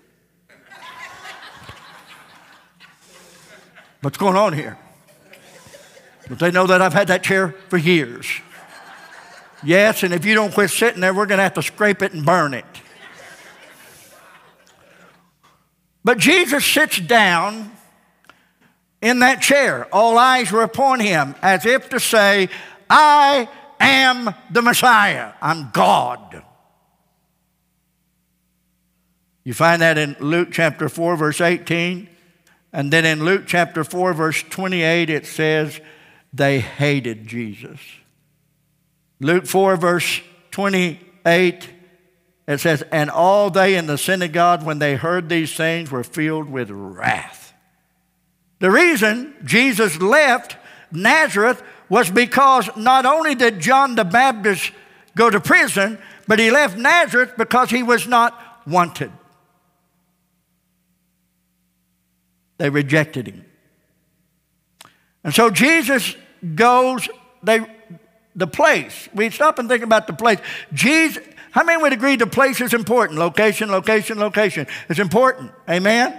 What's 4.00 4.16
going 4.16 4.34
on 4.34 4.54
here? 4.54 4.78
But 6.26 6.38
they 6.38 6.50
know 6.50 6.66
that 6.68 6.80
I've 6.80 6.94
had 6.94 7.08
that 7.08 7.22
chair 7.22 7.54
for 7.68 7.76
years. 7.76 8.26
Yes, 9.62 10.02
and 10.02 10.14
if 10.14 10.24
you 10.24 10.34
don't 10.34 10.54
quit 10.54 10.70
sitting 10.70 11.02
there, 11.02 11.12
we're 11.12 11.26
going 11.26 11.36
to 11.36 11.44
have 11.44 11.52
to 11.52 11.62
scrape 11.62 12.00
it 12.00 12.14
and 12.14 12.24
burn 12.24 12.54
it. 12.54 12.64
But 16.02 16.16
Jesus 16.16 16.64
sits 16.64 16.98
down 16.98 17.72
in 19.02 19.18
that 19.18 19.42
chair. 19.42 19.86
All 19.92 20.16
eyes 20.16 20.50
were 20.50 20.62
upon 20.62 21.00
him, 21.00 21.34
as 21.42 21.66
if 21.66 21.90
to 21.90 22.00
say, 22.00 22.48
I 22.88 23.48
am 23.78 24.34
the 24.50 24.62
Messiah. 24.62 25.32
I'm 25.42 25.70
God. 25.72 26.42
You 29.44 29.52
find 29.52 29.82
that 29.82 29.98
in 29.98 30.16
Luke 30.20 30.48
chapter 30.52 30.88
4, 30.88 31.16
verse 31.16 31.40
18. 31.40 32.08
And 32.72 32.90
then 32.92 33.04
in 33.04 33.24
Luke 33.24 33.42
chapter 33.46 33.84
4, 33.84 34.14
verse 34.14 34.42
28, 34.44 35.10
it 35.10 35.26
says, 35.26 35.80
they 36.32 36.60
hated 36.60 37.26
Jesus. 37.26 37.80
Luke 39.20 39.46
4, 39.46 39.76
verse 39.76 40.20
28, 40.52 41.68
it 42.48 42.58
says, 42.58 42.82
And 42.90 43.10
all 43.10 43.50
they 43.50 43.76
in 43.76 43.86
the 43.86 43.98
synagogue, 43.98 44.64
when 44.64 44.78
they 44.78 44.96
heard 44.96 45.28
these 45.28 45.54
things, 45.54 45.90
were 45.90 46.04
filled 46.04 46.48
with 46.48 46.70
wrath. 46.70 47.41
The 48.62 48.70
reason 48.70 49.34
Jesus 49.42 50.00
left 50.00 50.56
Nazareth 50.92 51.60
was 51.88 52.08
because 52.08 52.70
not 52.76 53.04
only 53.04 53.34
did 53.34 53.58
John 53.58 53.96
the 53.96 54.04
Baptist 54.04 54.70
go 55.16 55.28
to 55.28 55.40
prison, 55.40 55.98
but 56.28 56.38
he 56.38 56.52
left 56.52 56.78
Nazareth 56.78 57.32
because 57.36 57.70
he 57.70 57.82
was 57.82 58.06
not 58.06 58.40
wanted. 58.64 59.10
They 62.58 62.70
rejected 62.70 63.26
him. 63.26 63.44
And 65.24 65.34
so 65.34 65.50
Jesus 65.50 66.14
goes, 66.54 67.08
they, 67.42 67.66
the 68.36 68.46
place. 68.46 69.08
We 69.12 69.30
stop 69.30 69.58
and 69.58 69.68
think 69.68 69.82
about 69.82 70.06
the 70.06 70.12
place. 70.12 70.38
Jesus, 70.72 71.20
how 71.50 71.64
many 71.64 71.82
would 71.82 71.92
agree 71.92 72.14
the 72.14 72.28
place 72.28 72.60
is 72.60 72.74
important? 72.74 73.18
Location, 73.18 73.72
location, 73.72 74.20
location. 74.20 74.68
It's 74.88 75.00
important. 75.00 75.50
Amen? 75.68 76.16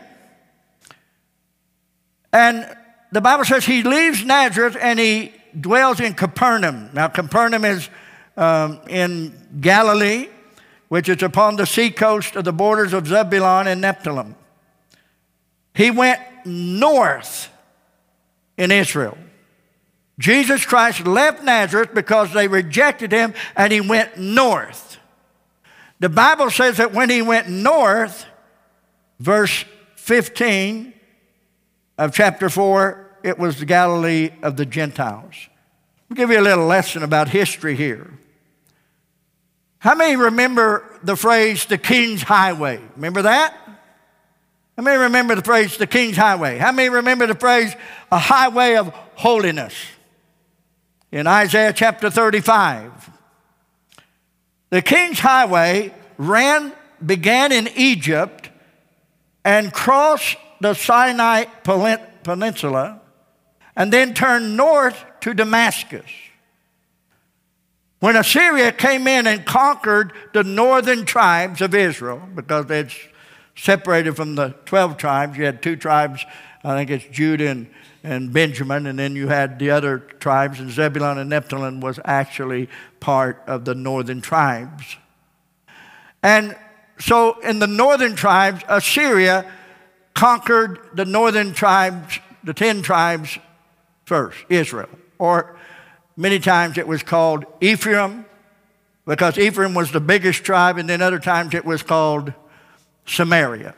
And 2.34 2.68
the 3.12 3.22
Bible 3.22 3.46
says 3.46 3.64
he 3.64 3.84
leaves 3.84 4.26
Nazareth 4.26 4.76
and 4.80 5.00
he 5.00 5.32
dwells 5.58 6.00
in 6.00 6.16
Capernaum. 6.16 6.90
Now, 6.92 7.08
Capernaum 7.08 7.64
is 7.64 7.88
um, 8.36 8.82
in 8.90 9.34
Galilee, 9.62 10.30
which 10.88 11.08
is 11.08 11.22
upon 11.22 11.56
the 11.56 11.68
seacoast 11.68 12.36
of 12.36 12.44
the 12.44 12.52
borders 12.52 12.92
of 12.92 13.08
Zebulun 13.08 13.68
and 13.68 13.84
Nephthalim. 13.84 14.34
He 15.76 15.92
went 15.92 16.20
north 16.46 17.50
in 18.58 18.72
Israel. 18.72 19.18
Jesus 20.20 20.66
Christ 20.66 21.06
left 21.06 21.44
Nazareth 21.44 21.94
because 21.94 22.34
they 22.34 22.48
rejected 22.48 23.12
him 23.12 23.34
and 23.56 23.72
he 23.72 23.82
went 23.82 24.18
north. 24.18 24.98
The 26.00 26.10
Bible 26.10 26.50
says 26.50 26.78
that 26.78 26.94
when 26.94 27.10
he 27.10 27.22
went 27.22 27.48
north, 27.48 28.26
verse 29.20 29.66
15, 29.96 30.94
of 32.04 32.14
chapter 32.14 32.50
4, 32.50 33.20
it 33.24 33.40
was 33.40 33.60
the 33.60 33.66
Galilee 33.66 34.32
of 34.42 34.58
the 34.58 34.66
Gentiles. 34.66 35.36
I'll 36.12 36.16
give 36.16 36.30
you 36.30 36.40
a 36.40 36.42
little 36.42 36.66
lesson 36.66 37.02
about 37.02 37.30
history 37.30 37.76
here. 37.76 38.12
How 39.80 39.96
many 39.96 40.18
remember 40.18 40.84
the 41.02 41.16
phrase 41.16 41.66
the 41.66 41.78
King's 41.78 42.22
Highway? 42.22 42.82
Remember 42.96 43.22
that? 43.22 43.56
How 44.76 44.84
many 44.84 44.98
remember 44.98 45.36
the 45.36 45.44
phrase 45.44 45.78
the 45.78 45.88
King's 45.88 46.18
Highway? 46.18 46.58
How 46.58 46.74
many 46.74 46.90
remember 46.90 47.26
the 47.26 47.36
phrase 47.36 47.74
a 48.12 48.20
highway 48.20 48.76
of 48.76 48.90
holiness? 49.16 49.74
In 51.10 51.26
Isaiah 51.26 51.72
chapter 51.72 52.10
35. 52.10 53.12
The 54.72 54.82
King's 54.82 55.20
Highway 55.20 55.94
ran, 56.18 56.74
began 57.06 57.54
in 57.54 57.70
Egypt 57.76 58.50
and 59.46 59.72
crossed 59.72 60.38
the 60.64 60.74
Sinai 60.74 61.46
Peninsula 61.64 63.02
and 63.76 63.92
then 63.92 64.14
turned 64.14 64.56
north 64.56 65.04
to 65.22 65.34
Damascus. 65.34 66.10
When 68.00 68.16
Assyria 68.16 68.72
came 68.72 69.08
in 69.08 69.28
and 69.28 69.46
conquered 69.46 70.14
the 70.34 70.44
northern 70.44 71.06
tribes 71.06 71.62
of 71.62 71.74
Israel, 71.74 72.22
because 72.36 72.66
they'd 72.66 72.92
separated 73.56 74.16
from 74.16 74.36
the 74.36 74.56
12 74.66 74.98
tribes, 74.98 75.38
you 75.38 75.46
had 75.46 75.62
two 75.62 75.76
tribes, 75.76 76.26
I 76.64 76.76
think 76.76 76.90
it's 76.90 77.06
Judah 77.16 77.50
and, 77.50 77.68
and 78.04 78.34
Benjamin, 78.34 78.88
and 78.88 79.00
then 79.00 79.16
you 79.16 79.30
had 79.30 79.58
the 79.58 79.70
other 79.70 80.00
tribes, 80.00 80.60
and 80.60 80.70
Zebulun 80.70 81.18
and 81.18 81.32
Nephthalim 81.32 81.80
was 81.80 82.00
actually 82.04 82.68
part 83.00 83.42
of 83.48 83.64
the 83.64 83.74
northern 83.74 84.22
tribes. 84.22 84.98
And 86.22 86.56
so 87.00 87.40
in 87.40 87.60
the 87.60 87.68
northern 87.68 88.16
tribes, 88.16 88.64
Assyria 88.68 89.50
conquered 90.14 90.80
the 90.94 91.06
northern 91.06 91.54
tribes, 91.54 92.20
the 92.44 92.54
10 92.54 92.82
tribes 92.82 93.38
first, 94.06 94.38
Israel, 94.50 94.90
or 95.18 95.56
Many 96.16 96.40
times 96.40 96.78
it 96.78 96.88
was 96.88 97.02
called 97.02 97.46
Ephraim 97.60 98.26
because 99.06 99.38
Ephraim 99.38 99.74
was 99.74 99.92
the 99.92 100.00
biggest 100.00 100.44
tribe, 100.44 100.78
and 100.78 100.88
then 100.88 101.02
other 101.02 101.20
times 101.20 101.54
it 101.54 101.66
was 101.66 101.82
called 101.82 102.34
Samaria. 103.06 103.76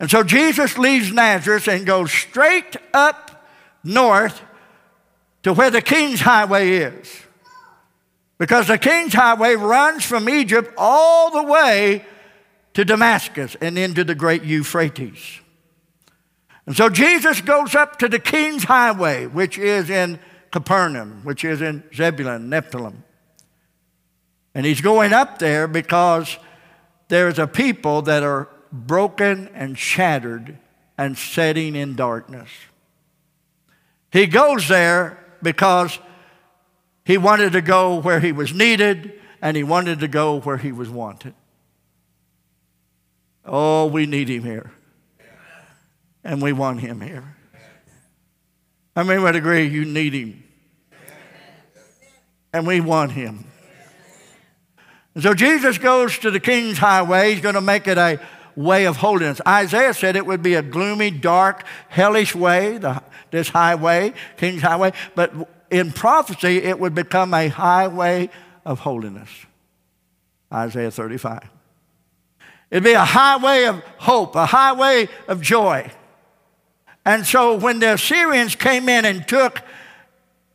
And 0.00 0.08
so 0.10 0.22
Jesus 0.22 0.78
leaves 0.78 1.12
Nazareth 1.12 1.66
and 1.66 1.84
goes 1.84 2.12
straight 2.12 2.76
up 2.94 3.46
north 3.82 4.40
to 5.42 5.52
where 5.52 5.70
the 5.70 5.82
King's 5.82 6.20
Highway 6.20 6.70
is. 6.70 7.22
Because 8.38 8.68
the 8.68 8.78
King's 8.78 9.12
Highway 9.12 9.56
runs 9.56 10.04
from 10.04 10.28
Egypt 10.28 10.72
all 10.78 11.32
the 11.32 11.42
way 11.42 12.04
to 12.78 12.84
Damascus 12.84 13.56
and 13.60 13.76
into 13.76 14.04
the 14.04 14.14
great 14.14 14.44
Euphrates. 14.44 15.40
And 16.64 16.76
so 16.76 16.88
Jesus 16.88 17.40
goes 17.40 17.74
up 17.74 17.98
to 17.98 18.08
the 18.08 18.20
King's 18.20 18.62
Highway, 18.62 19.26
which 19.26 19.58
is 19.58 19.90
in 19.90 20.20
Capernaum, 20.52 21.22
which 21.24 21.44
is 21.44 21.60
in 21.60 21.82
Zebulun, 21.92 22.48
Nephthalim. 22.48 23.02
And 24.54 24.64
he's 24.64 24.80
going 24.80 25.12
up 25.12 25.40
there 25.40 25.66
because 25.66 26.38
there's 27.08 27.40
a 27.40 27.48
people 27.48 28.02
that 28.02 28.22
are 28.22 28.48
broken 28.70 29.48
and 29.54 29.76
shattered 29.76 30.56
and 30.96 31.18
setting 31.18 31.74
in 31.74 31.96
darkness. 31.96 32.48
He 34.12 34.28
goes 34.28 34.68
there 34.68 35.18
because 35.42 35.98
he 37.04 37.18
wanted 37.18 37.54
to 37.54 37.60
go 37.60 38.00
where 38.00 38.20
he 38.20 38.30
was 38.30 38.54
needed 38.54 39.14
and 39.42 39.56
he 39.56 39.64
wanted 39.64 39.98
to 39.98 40.06
go 40.06 40.38
where 40.38 40.58
he 40.58 40.70
was 40.70 40.88
wanted. 40.88 41.34
Oh, 43.48 43.86
we 43.86 44.06
need 44.06 44.28
him 44.28 44.42
here. 44.42 44.70
And 46.22 46.42
we 46.42 46.52
want 46.52 46.80
him 46.80 47.00
here. 47.00 47.36
How 48.94 49.04
many 49.04 49.22
would 49.22 49.36
agree 49.36 49.66
you 49.66 49.84
need 49.84 50.12
him? 50.12 50.42
And 52.52 52.66
we 52.66 52.80
want 52.80 53.12
him. 53.12 53.44
And 55.14 55.22
so 55.22 55.34
Jesus 55.34 55.78
goes 55.78 56.18
to 56.18 56.30
the 56.30 56.40
King's 56.40 56.78
Highway. 56.78 57.32
He's 57.32 57.40
going 57.40 57.54
to 57.54 57.60
make 57.60 57.88
it 57.88 57.98
a 57.98 58.20
way 58.56 58.86
of 58.86 58.96
holiness. 58.96 59.40
Isaiah 59.46 59.94
said 59.94 60.16
it 60.16 60.26
would 60.26 60.42
be 60.42 60.54
a 60.54 60.62
gloomy, 60.62 61.10
dark, 61.10 61.64
hellish 61.88 62.34
way, 62.34 62.78
the, 62.78 63.02
this 63.30 63.48
highway, 63.48 64.12
King's 64.36 64.62
Highway. 64.62 64.92
But 65.14 65.32
in 65.70 65.92
prophecy, 65.92 66.58
it 66.58 66.78
would 66.78 66.94
become 66.94 67.34
a 67.34 67.48
highway 67.48 68.30
of 68.64 68.80
holiness. 68.80 69.30
Isaiah 70.52 70.90
35. 70.90 71.57
It'd 72.70 72.84
be 72.84 72.92
a 72.92 73.04
highway 73.04 73.64
of 73.64 73.82
hope, 73.98 74.36
a 74.36 74.46
highway 74.46 75.08
of 75.26 75.40
joy. 75.40 75.90
And 77.04 77.26
so 77.26 77.56
when 77.56 77.78
the 77.78 77.94
Assyrians 77.94 78.54
came 78.54 78.88
in 78.88 79.06
and 79.06 79.26
took 79.26 79.62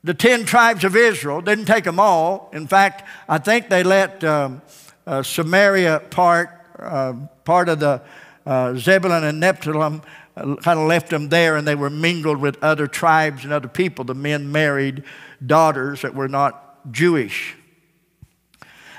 the 0.04 0.14
10 0.14 0.46
tribes 0.46 0.84
of 0.84 0.96
Israel, 0.96 1.42
didn't 1.42 1.66
take 1.66 1.86
them 1.86 2.00
all. 2.00 2.52
In 2.54 2.68
fact, 2.68 3.08
I 3.28 3.40
think 3.40 3.70
they 3.70 3.82
let 3.82 4.24
um, 4.24 4.62
uh, 5.08 5.24
Samaria 5.24 6.02
part, 6.12 6.50
uh, 6.78 7.14
part 7.46 7.70
of 7.70 7.80
the 7.80 8.02
uh, 8.46 8.76
Zebulun 8.76 9.24
and 9.24 9.42
Nephthalim, 9.42 10.04
uh, 10.36 10.56
kind 10.58 10.80
of 10.80 10.88
left 10.88 11.10
them 11.10 11.30
there 11.30 11.56
and 11.56 11.68
they 11.68 11.76
were 11.76 11.90
mingled 11.90 12.38
with 12.38 12.64
other 12.64 12.86
tribes 12.86 13.44
and 13.44 13.52
other 13.52 13.68
people. 13.68 14.06
The 14.06 14.14
men 14.14 14.52
married 14.52 15.04
daughters 15.44 16.04
that 16.04 16.14
were 16.14 16.28
not 16.28 16.92
Jewish. 16.92 17.56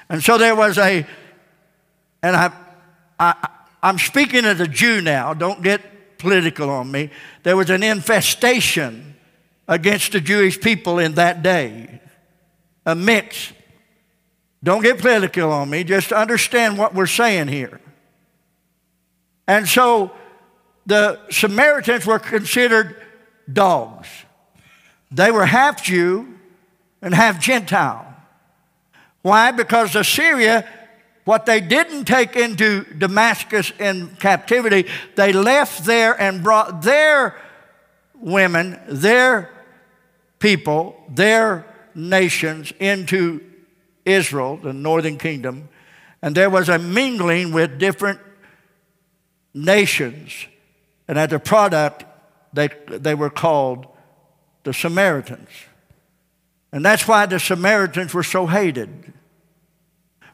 And 0.09 0.23
so 0.23 0.39
there 0.39 0.57
was 0.57 0.79
a, 0.79 1.07
and 2.23 2.37
I, 2.37 2.53
I, 3.25 3.49
I'm 3.83 3.99
speaking 3.99 4.45
as 4.45 4.61
a 4.61 4.67
Jew 4.67 5.01
now, 5.01 5.33
don't 5.33 5.63
get 5.63 6.19
political 6.19 6.69
on 6.69 6.91
me, 6.91 7.11
there 7.43 7.57
was 7.57 7.71
an 7.71 7.83
infestation 7.83 9.15
against 9.67 10.13
the 10.13 10.21
Jewish 10.21 10.61
people 10.61 10.99
in 10.99 11.15
that 11.15 11.43
day. 11.43 12.01
A 12.87 12.95
mix. 12.95 13.53
Don't 14.63 14.83
get 14.83 14.99
political 14.99 15.51
on 15.51 15.71
me, 15.71 15.85
just 15.85 16.13
understand 16.13 16.79
what 16.79 16.95
we're 16.95 17.07
saying 17.07 17.49
here. 17.49 17.81
And 19.47 19.67
so 19.69 20.13
the 20.87 21.21
Samaritans 21.31 22.07
were 22.07 22.19
considered 22.19 22.97
dogs. 23.51 24.09
They 25.11 25.31
were 25.31 25.47
half 25.47 25.83
Jew 25.83 26.39
and 27.01 27.15
half 27.15 27.41
Gentile. 27.41 28.07
Why? 29.23 29.51
Because 29.51 29.95
Assyria 29.97 30.69
what 31.25 31.47
they 31.47 31.61
didn't 31.61 32.05
take 32.05 32.37
into 32.37 32.85
Damascus 32.85 33.73
in 33.79 34.09
captivity, 34.17 34.87
they 35.17 35.33
left 35.33 35.85
there 35.85 36.21
and 36.21 36.43
brought 36.43 36.83
their 36.83 37.37
women, 38.15 38.79
their 38.89 39.51
people, 40.39 41.03
their 41.09 41.67
nations 41.95 42.73
into 42.79 43.41
Israel, 44.05 44.59
the 44.59 44.73
northern 44.73 45.17
kingdom. 45.17 45.69
And 46.21 46.35
there 46.35 46.51
was 46.51 46.69
a 46.69 46.79
mingling 46.79 47.53
with 47.53 47.79
different 47.79 48.21
nations. 49.55 50.47
And 51.09 51.19
as 51.19 51.33
a 51.33 51.39
product, 51.39 52.05
they, 52.53 52.69
they 52.89 53.15
were 53.15 53.31
called 53.31 53.87
the 54.65 54.73
Samaritans. 54.73 55.49
And 56.73 56.85
that's 56.85 57.07
why 57.07 57.27
the 57.27 57.39
Samaritans 57.39 58.13
were 58.13 58.23
so 58.23 58.47
hated. 58.47 59.13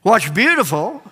What's 0.02 0.28
beautiful 0.30 1.02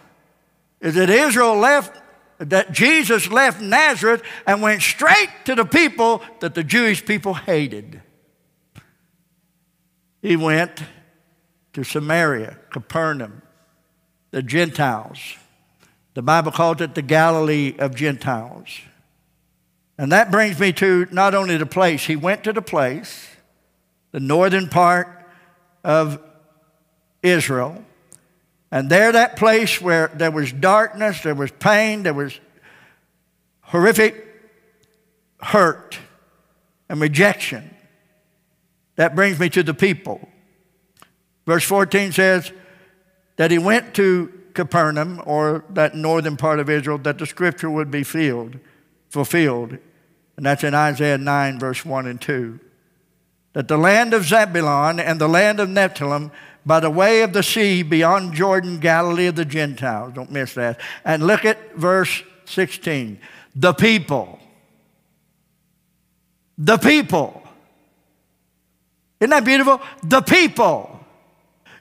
is 0.81 0.94
that 0.94 1.11
Israel 1.11 1.57
left, 1.57 2.01
that 2.38 2.72
Jesus 2.72 3.31
left 3.31 3.61
Nazareth 3.61 4.22
and 4.46 4.62
went 4.62 4.83
straight 4.83 5.29
to 5.44 5.55
the 5.55 5.64
people 5.64 6.22
that 6.40 6.55
the 6.55 6.64
Jewish 6.64 7.05
people 7.05 7.35
hated. 7.35 8.01
He 10.22 10.37
went 10.37 10.83
to 11.74 11.85
Samaria, 11.85 12.59
Capernaum, 12.70 13.42
the 14.31 14.42
Gentiles. 14.42 15.37
The 16.14 16.22
Bible 16.22 16.53
calls 16.53 16.81
it 16.81 16.94
the 16.94 17.03
Galilee 17.03 17.74
of 17.79 17.94
Gentiles. 17.94 18.68
And 19.96 20.12
that 20.12 20.31
brings 20.31 20.59
me 20.59 20.72
to 20.74 21.07
not 21.11 21.35
only 21.35 21.57
the 21.57 21.66
place, 21.66 22.05
he 22.05 22.16
went 22.16 22.44
to 22.44 22.53
the 22.53 22.62
place, 22.62 23.29
the 24.12 24.20
northern 24.20 24.68
part 24.68 25.09
of 25.85 26.20
Israel, 27.22 27.85
and 28.70 28.90
there, 28.90 29.12
that 29.12 29.37
place 29.37 29.81
where 29.81 30.09
there 30.14 30.31
was 30.31 30.52
darkness, 30.52 31.22
there 31.22 31.35
was 31.35 31.50
pain, 31.52 32.02
there 32.02 32.14
was 32.14 32.38
horrific 33.62 34.26
hurt 35.40 35.98
and 36.88 37.00
rejection. 37.00 37.74
That 38.96 39.14
brings 39.14 39.38
me 39.38 39.48
to 39.50 39.62
the 39.62 39.74
people. 39.74 40.28
Verse 41.46 41.64
14 41.64 42.12
says 42.12 42.52
that 43.37 43.50
he 43.50 43.59
went 43.59 43.94
to 43.94 44.33
Capernaum, 44.59 45.22
or 45.24 45.64
that 45.70 45.94
northern 45.94 46.37
part 46.37 46.59
of 46.59 46.68
Israel, 46.68 46.98
that 46.98 47.18
the 47.18 47.26
scripture 47.26 47.70
would 47.70 47.92
be 47.92 48.02
filled, 48.02 48.59
fulfilled. 49.09 49.78
And 50.37 50.44
that's 50.44 50.64
in 50.64 50.74
Isaiah 50.74 51.16
9, 51.16 51.61
verse 51.61 51.85
1 51.85 52.07
and 52.09 52.20
2. 52.20 52.59
That 53.52 53.68
the 53.68 53.78
land 53.78 54.14
of 54.14 54.24
Zebulun 54.24 54.98
and 54.98 55.20
the 55.20 55.28
land 55.28 55.61
of 55.61 55.68
Nephthalim 55.68 56.33
by 56.68 56.81
the 56.81 56.90
way 56.90 57.22
of 57.22 57.33
the 57.33 57.42
sea 57.42 57.83
beyond 57.83 58.35
Jordan, 58.35 58.78
Galilee 58.78 59.28
of 59.28 59.37
the 59.37 59.46
Gentiles. 59.46 60.12
Don't 60.12 60.31
miss 60.31 60.52
that. 60.52 60.78
And 61.02 61.26
look 61.26 61.46
at 61.46 61.74
verse 61.74 62.22
16. 62.44 63.18
The 63.57 63.72
people. 63.72 64.38
The 66.59 66.76
people. 66.76 67.42
Isn't 69.18 69.31
that 69.31 69.46
beautiful? 69.46 69.81
The 70.02 70.20
people. 70.20 71.00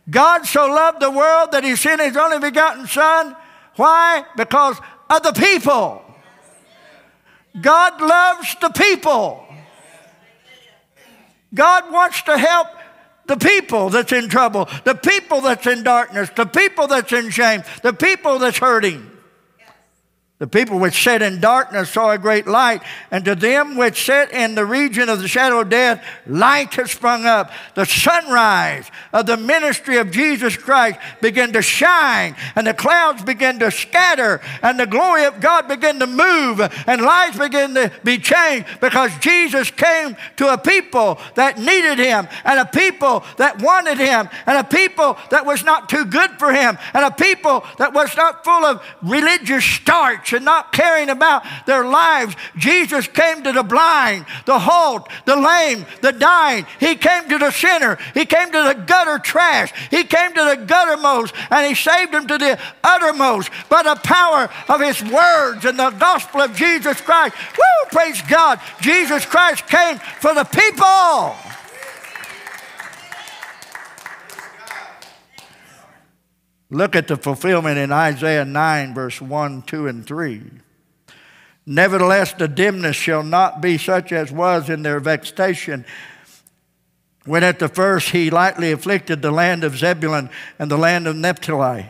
God 0.10 0.46
so 0.46 0.68
loved 0.68 1.02
the 1.02 1.12
world 1.12 1.52
that 1.52 1.66
he 1.66 1.76
sent 1.76 2.00
his 2.00 2.16
only 2.16 2.40
begotten 2.40 2.88
Son. 2.88 3.36
Why? 3.76 4.24
Because 4.38 4.80
of 5.10 5.22
the 5.22 5.34
people. 5.34 6.02
God 7.60 8.02
loves 8.02 8.56
the 8.62 8.70
people. 8.70 9.44
God 11.54 11.92
wants 11.92 12.22
to 12.22 12.38
help 12.38 12.68
the 13.28 13.38
people 13.38 13.90
that's 13.90 14.12
in 14.12 14.30
trouble, 14.30 14.68
the 14.84 14.96
people 14.96 15.42
that's 15.42 15.68
in 15.68 15.84
darkness, 15.84 16.30
the 16.36 16.46
people 16.46 16.88
that's 16.88 17.12
in 17.12 17.30
shame, 17.30 17.64
the 17.84 17.94
people 17.94 18.40
that's 18.40 18.58
hurting. 18.58 19.12
The 20.40 20.46
people 20.46 20.78
which 20.78 21.02
sat 21.04 21.24
in 21.24 21.40
darkness 21.40 21.90
saw 21.90 22.12
a 22.12 22.18
great 22.20 22.46
light, 22.46 22.84
and 23.10 23.26
to 23.26 23.34
them 23.34 23.76
which 23.76 24.06
sat 24.06 24.32
in 24.32 24.54
the 24.54 24.66
region 24.66 25.10
of 25.10 25.20
the 25.20 25.28
shadow 25.28 25.62
of 25.62 25.70
death, 25.70 26.06
light 26.28 26.76
has 26.76 26.92
sprung 26.92 27.26
up. 27.26 27.50
The 27.74 27.86
sunrise 27.86 28.92
of 29.12 29.26
the 29.26 29.36
ministry 29.36 29.98
of 29.98 30.12
Jesus 30.12 30.56
Christ 30.56 31.00
began 31.22 31.54
to 31.54 31.64
shine, 31.64 32.36
and 32.56 32.68
the 32.68 32.76
clouds 32.76 33.24
began 33.24 33.58
to 33.58 33.72
scatter, 33.72 34.40
and 34.62 34.80
the 34.80 34.86
glory 34.86 35.26
of 35.26 35.42
God 35.42 35.68
began 35.68 35.98
to 35.98 36.06
move, 36.06 36.62
and 36.86 37.02
lives 37.02 37.40
began 37.40 37.74
to 37.74 37.92
be 38.04 38.20
changed 38.20 38.68
because 38.80 39.18
Jesus 39.18 39.72
came 39.72 40.16
to 40.36 40.54
a 40.54 40.58
people 40.60 41.18
that 41.34 41.58
needed 41.58 41.98
Him, 41.98 42.28
and 42.46 42.60
a 42.60 42.66
people 42.66 43.24
that 43.38 43.60
wanted 43.64 43.98
Him, 43.98 44.30
and 44.46 44.60
a 44.60 44.64
people 44.64 45.18
that 45.32 45.48
was 45.48 45.64
not 45.64 45.90
too 45.90 46.06
good 46.06 46.30
for 46.38 46.54
Him, 46.54 46.78
and 46.94 47.04
a 47.04 47.10
people 47.10 47.66
that 47.80 47.96
was 47.96 48.16
not 48.16 48.46
full 48.46 48.64
of 48.64 48.86
religious 49.02 49.66
starch 49.66 50.27
and 50.34 50.46
not 50.46 50.72
caring 50.72 51.10
about 51.10 51.44
their 51.66 51.86
lives. 51.86 52.36
Jesus 52.56 53.08
came 53.08 53.44
to 53.44 53.52
the 53.52 53.64
blind, 53.64 54.26
the 54.46 54.60
halt, 54.60 55.10
the 55.26 55.36
lame, 55.36 55.86
the 56.02 56.12
dying. 56.12 56.66
He 56.80 56.96
came 56.96 57.30
to 57.30 57.38
the 57.38 57.52
sinner. 57.52 57.98
He 58.14 58.26
came 58.26 58.52
to 58.52 58.64
the 58.64 58.84
gutter 58.86 59.20
trash. 59.20 59.74
He 59.90 60.04
came 60.04 60.34
to 60.34 60.44
the 60.44 60.66
guttermost 60.66 61.34
and 61.52 61.68
he 61.68 61.76
saved 61.76 62.14
them 62.14 62.28
to 62.28 62.38
the 62.38 62.60
uttermost 62.84 63.50
by 63.70 63.84
the 63.84 63.96
power 63.96 64.50
of 64.70 64.82
his 64.82 65.02
words 65.04 65.66
and 65.66 65.78
the 65.78 65.92
gospel 65.92 66.42
of 66.42 66.56
Jesus 66.56 67.02
Christ. 67.02 67.36
Woo! 67.58 67.90
Praise 67.92 68.22
God. 68.24 68.60
Jesus 68.82 69.26
Christ 69.26 69.68
came 69.68 69.98
for 70.22 70.34
the 70.34 70.44
people. 70.44 71.57
Look 76.70 76.96
at 76.96 77.08
the 77.08 77.16
fulfillment 77.16 77.78
in 77.78 77.92
Isaiah 77.92 78.46
9, 78.46 78.94
verse 78.94 79.22
1, 79.22 79.62
2, 79.64 79.88
and 79.88 80.06
3. 80.06 80.42
Nevertheless, 81.66 82.34
the 82.34 82.48
dimness 82.48 82.96
shall 82.96 83.24
not 83.24 83.62
be 83.62 83.78
such 83.78 84.12
as 84.12 84.32
was 84.32 84.70
in 84.70 84.84
their 84.84 85.00
vexation. 85.00 85.86
When 87.26 87.44
at 87.44 87.60
the 87.60 87.68
first 87.68 88.10
he 88.10 88.30
lightly 88.30 88.72
afflicted 88.72 89.22
the 89.22 89.32
land 89.32 89.64
of 89.64 89.78
Zebulun 89.78 90.30
and 90.60 90.72
the 90.72 90.78
land 90.78 91.08
of 91.08 91.16
Naphtali, 91.16 91.90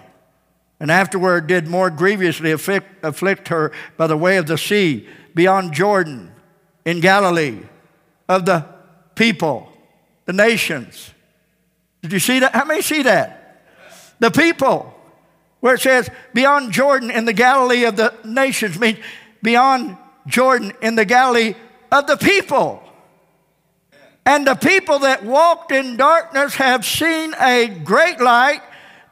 and 0.80 0.92
afterward 0.92 1.48
did 1.48 1.68
more 1.68 1.90
grievously 1.90 2.52
afflict, 2.52 3.04
afflict 3.04 3.48
her 3.50 3.72
by 3.98 4.08
the 4.08 4.18
way 4.18 4.38
of 4.38 4.48
the 4.48 4.58
sea, 4.58 5.08
beyond 5.36 5.74
Jordan, 5.74 6.32
in 6.86 7.00
Galilee, 7.00 7.60
of 8.28 8.46
the 8.46 8.66
people, 9.14 9.72
the 10.26 10.34
nations. 10.34 11.12
Did 12.02 12.14
you 12.14 12.20
see 12.20 12.40
that? 12.40 12.56
How 12.56 12.66
many 12.66 12.82
see 12.82 13.04
that? 13.04 13.37
The 14.20 14.32
people. 14.32 14.94
Where 15.60 15.76
it 15.76 15.82
says, 15.82 16.10
beyond 16.34 16.72
Jordan 16.72 17.10
in 17.10 17.26
the 17.26 17.34
Galilee 17.34 17.86
of 17.86 17.96
the 17.96 18.14
nations, 18.24 18.80
means 18.80 19.00
beyond 19.42 19.98
Jordan 20.28 20.74
in 20.82 20.96
the 20.96 21.06
Galilee 21.06 21.56
of 21.92 22.06
the 22.06 22.18
people. 22.18 22.84
And 24.26 24.46
the 24.46 24.56
people 24.56 25.00
that 25.00 25.24
walked 25.24 25.72
in 25.72 25.98
darkness 25.98 26.56
have 26.56 26.86
seen 26.86 27.34
a 27.40 27.68
great 27.68 28.20
light. 28.20 28.62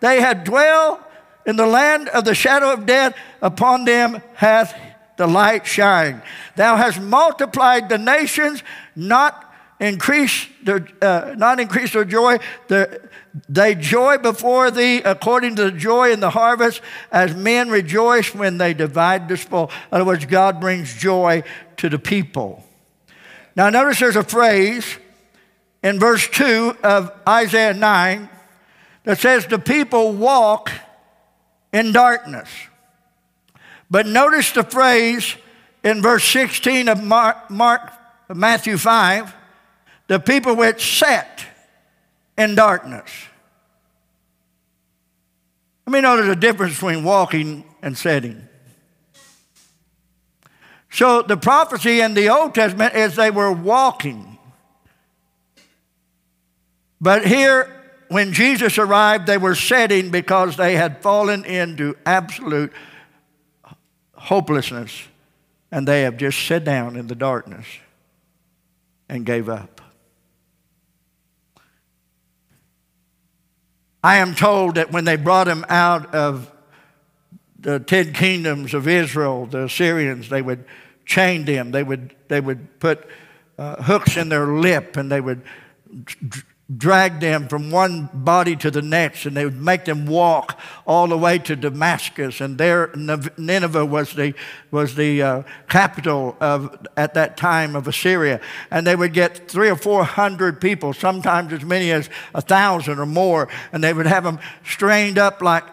They 0.02 0.20
had 0.20 0.44
dwelled 0.44 1.00
in 1.46 1.56
the 1.56 1.66
land 1.66 2.10
of 2.10 2.26
the 2.26 2.36
shadow 2.36 2.74
of 2.74 2.86
death. 2.86 3.16
Upon 3.42 3.86
them 3.86 4.22
hath 4.34 4.78
the 5.18 5.26
light 5.26 5.66
shined. 5.66 6.22
Thou 6.58 6.76
hast 6.76 7.00
multiplied 7.00 7.88
the 7.88 7.98
nations, 7.98 8.62
not 8.96 9.45
increase 9.80 10.48
their, 10.64 10.88
uh, 11.02 11.36
not 11.38 11.60
increase 11.60 11.94
their 11.94 12.06
joy. 12.06 12.38
The, 12.68 13.02
they 13.50 13.76
joy 13.76 14.18
before 14.18 14.72
thee 14.72 14.98
according 14.98 15.58
to 15.58 15.66
the 15.66 15.72
joy 15.72 16.12
in 16.12 16.22
the 16.22 16.30
harvest, 16.30 16.82
as 17.12 17.36
men 17.36 17.70
rejoice 17.70 18.34
when 18.34 18.58
they 18.58 18.74
divide 18.74 19.28
the 19.28 19.38
spoil. 19.38 19.70
In 19.92 19.96
other 19.98 20.06
words, 20.06 20.26
God 20.26 20.62
brings 20.62 20.96
joy 20.96 21.44
to 21.78 21.90
the 21.90 22.00
people. 22.00 22.64
Now, 23.56 23.70
notice 23.70 24.00
there's 24.00 24.16
a 24.16 24.24
phrase 24.24 24.98
in 25.84 26.00
verse 26.00 26.28
2 26.30 26.78
of 26.84 27.12
Isaiah 27.28 27.74
9 27.74 28.30
that 29.04 29.20
says, 29.20 29.46
The 29.46 29.60
people 29.60 30.14
walk 30.14 30.72
in 31.74 31.92
darkness. 31.92 32.50
But 33.92 34.08
notice 34.08 34.52
the 34.52 34.64
phrase 34.64 35.36
in 35.84 36.02
verse 36.02 36.24
16 36.24 36.88
of 36.88 37.04
Mark, 37.04 37.52
Mark 37.52 37.92
Matthew 38.34 38.78
5 38.78 39.34
the 40.08 40.20
people 40.20 40.56
which 40.56 41.00
sat 41.00 41.46
in 42.38 42.56
darkness. 42.56 43.10
Let 45.86 45.94
me 45.94 46.02
know 46.02 46.18
there's 46.18 46.30
a 46.30 46.36
difference 46.36 46.74
between 46.74 47.04
walking 47.04 47.64
and 47.82 47.98
sitting. 47.98 48.48
So 50.90 51.22
the 51.22 51.38
prophecy 51.38 52.00
in 52.00 52.14
the 52.14 52.30
Old 52.30 52.56
Testament 52.56 52.96
is 52.96 53.16
they 53.16 53.32
were 53.32 53.52
walking. 53.52 54.38
But 57.02 57.26
here, 57.26 57.70
when 58.08 58.34
Jesus 58.34 58.78
arrived, 58.78 59.28
they 59.28 59.38
were 59.38 59.56
sitting 59.56 60.10
because 60.10 60.58
they 60.58 60.76
had 60.76 61.02
fallen 61.02 61.44
into 61.46 61.96
absolute 62.06 62.72
hopelessness 64.14 65.04
and 65.72 65.88
they 65.88 66.04
have 66.04 66.18
just 66.18 66.48
sat 66.48 66.64
down 66.64 66.96
in 66.96 67.08
the 67.08 67.16
darkness 67.16 67.66
and 69.10 69.26
gave 69.26 69.50
up. 69.50 69.75
I 74.06 74.18
am 74.18 74.36
told 74.36 74.76
that 74.76 74.92
when 74.92 75.04
they 75.04 75.16
brought 75.16 75.48
him 75.48 75.66
out 75.68 76.14
of 76.14 76.52
the 77.58 77.80
ten 77.80 78.14
kingdoms 78.14 78.76
of 78.76 78.88
Israel, 78.88 79.48
the 79.48 79.64
Assyrians, 79.64 80.30
they 80.30 80.44
would 80.44 80.64
chain 81.08 81.44
them. 81.46 81.72
They 81.72 81.82
would, 81.82 82.16
they 82.28 82.40
would 82.40 82.80
put 82.80 83.10
uh, 83.58 83.82
hooks 83.82 84.16
in 84.16 84.30
their 84.30 84.46
lip 84.46 84.96
and 84.96 85.12
they 85.12 85.22
would 85.22 85.42
drag 86.78 87.20
them 87.20 87.48
from 87.48 87.70
one 87.70 88.10
body 88.12 88.56
to 88.56 88.72
the 88.72 88.82
next, 88.82 89.28
and 89.28 89.38
they 89.38 89.46
would 89.46 89.62
make 89.62 89.86
them 89.86 90.08
walk 90.08 90.60
all 90.88 91.08
the 91.08 91.18
way 91.18 91.38
to 91.38 91.56
Damascus. 91.56 92.42
And 92.42 92.58
there, 92.58 92.92
Nineveh 93.38 93.86
was 93.86 94.14
the, 94.16 94.34
was 94.72 94.96
the 94.96 95.22
uh, 95.22 95.44
capital 95.70 96.36
of, 96.42 96.76
at 96.98 97.14
that 97.14 97.38
time 97.38 97.76
of 97.76 97.88
Assyria. 97.88 98.42
And 98.72 98.86
they 98.88 98.96
would 98.96 99.14
get 99.14 99.48
three 99.48 99.70
or 99.70 99.76
four 99.76 100.04
hundred 100.04 100.60
people, 100.60 100.94
sometimes 100.94 101.54
as 101.54 101.64
many 101.64 101.92
as 101.92 102.10
a 102.34 102.42
thousand 102.42 102.98
or 102.98 103.06
more, 103.06 103.48
and 103.72 103.84
they 103.84 103.94
would 103.94 104.08
have 104.08 104.24
them 104.24 104.40
strained 104.64 105.20
up 105.20 105.44
like, 105.44 105.64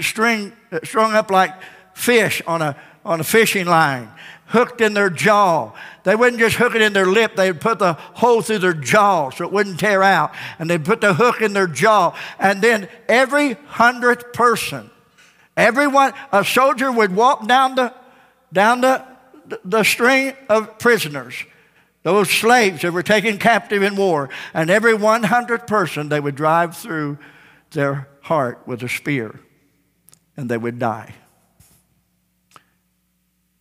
string, 0.00 0.52
strung 0.82 1.14
up 1.14 1.30
like 1.30 1.54
fish 1.94 2.42
on 2.44 2.60
a, 2.60 2.76
on 3.04 3.20
a 3.20 3.24
fishing 3.24 3.66
line 3.66 4.10
hooked 4.50 4.80
in 4.80 4.94
their 4.94 5.10
jaw. 5.10 5.72
They 6.02 6.16
wouldn't 6.16 6.40
just 6.40 6.56
hook 6.56 6.74
it 6.74 6.82
in 6.82 6.92
their 6.92 7.06
lip, 7.06 7.36
they'd 7.36 7.60
put 7.60 7.78
the 7.78 7.94
hole 7.94 8.42
through 8.42 8.58
their 8.58 8.74
jaw 8.74 9.30
so 9.30 9.44
it 9.44 9.52
wouldn't 9.52 9.80
tear 9.80 10.02
out. 10.02 10.34
And 10.58 10.68
they'd 10.68 10.84
put 10.84 11.00
the 11.00 11.14
hook 11.14 11.40
in 11.40 11.52
their 11.52 11.66
jaw. 11.66 12.16
And 12.38 12.60
then 12.60 12.88
every 13.08 13.54
hundredth 13.66 14.32
person, 14.32 14.90
everyone, 15.56 16.12
a 16.32 16.44
soldier 16.44 16.90
would 16.90 17.14
walk 17.14 17.46
down 17.46 17.76
the, 17.76 17.94
down 18.52 18.80
the, 18.80 19.04
the 19.64 19.84
string 19.84 20.34
of 20.48 20.78
prisoners. 20.78 21.34
Those 22.02 22.30
slaves 22.30 22.82
that 22.82 22.92
were 22.92 23.02
taken 23.02 23.38
captive 23.38 23.82
in 23.82 23.94
war, 23.94 24.30
and 24.54 24.70
every 24.70 24.94
100th 24.94 25.66
person 25.66 26.08
they 26.08 26.18
would 26.18 26.34
drive 26.34 26.76
through 26.76 27.18
their 27.72 28.08
heart 28.22 28.62
with 28.66 28.82
a 28.82 28.88
spear, 28.88 29.38
and 30.36 30.50
they 30.50 30.56
would 30.56 30.78
die. 30.78 31.14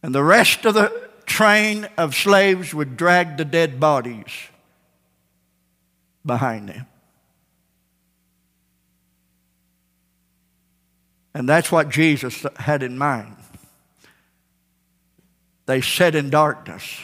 And 0.01 0.15
the 0.15 0.23
rest 0.23 0.65
of 0.65 0.73
the 0.73 1.09
train 1.25 1.87
of 1.97 2.15
slaves 2.15 2.73
would 2.73 2.97
drag 2.97 3.37
the 3.37 3.45
dead 3.45 3.79
bodies 3.79 4.31
behind 6.25 6.69
them. 6.69 6.85
And 11.33 11.47
that's 11.47 11.71
what 11.71 11.89
Jesus 11.89 12.45
had 12.57 12.83
in 12.83 12.97
mind. 12.97 13.35
They 15.65 15.81
sat 15.81 16.15
in 16.15 16.31
darkness, 16.31 16.99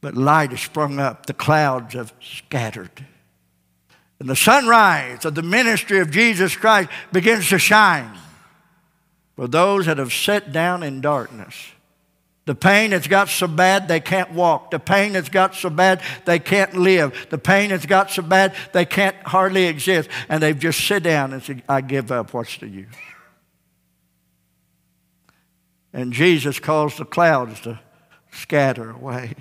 but 0.00 0.16
light 0.16 0.50
has 0.50 0.60
sprung 0.60 1.00
up, 1.00 1.26
the 1.26 1.34
clouds 1.34 1.94
have 1.94 2.14
scattered. 2.20 3.04
And 4.20 4.28
the 4.28 4.36
sunrise 4.36 5.24
of 5.24 5.34
the 5.34 5.42
ministry 5.42 5.98
of 5.98 6.12
Jesus 6.12 6.54
Christ 6.54 6.90
begins 7.10 7.48
to 7.48 7.58
shine 7.58 8.16
for 9.42 9.48
those 9.48 9.86
that 9.86 9.98
have 9.98 10.12
sat 10.12 10.52
down 10.52 10.84
in 10.84 11.00
darkness 11.00 11.72
The 12.44 12.54
pain 12.54 12.92
has 12.92 13.08
got 13.08 13.28
so 13.28 13.48
bad 13.48 13.88
they 13.88 13.98
can't 13.98 14.30
walk. 14.32 14.70
The 14.70 14.78
pain 14.78 15.14
has 15.14 15.28
got 15.28 15.56
so 15.56 15.68
bad 15.68 16.00
they 16.26 16.38
can't 16.38 16.74
live. 16.74 17.26
The 17.28 17.38
pain 17.38 17.70
has 17.70 17.84
got 17.84 18.08
so 18.08 18.22
bad 18.22 18.54
they 18.72 18.84
can't 18.84 19.16
hardly 19.24 19.64
exist. 19.64 20.08
And 20.28 20.40
they've 20.40 20.56
just 20.56 20.86
sit 20.86 21.02
down 21.02 21.32
and 21.32 21.42
said, 21.42 21.64
I 21.68 21.80
give 21.80 22.12
up. 22.12 22.32
What's 22.32 22.56
the 22.58 22.68
use? 22.68 22.86
And 25.92 26.12
Jesus 26.12 26.60
calls 26.60 26.96
the 26.96 27.04
clouds 27.04 27.60
to 27.62 27.80
scatter 28.30 28.90
away. 28.90 29.34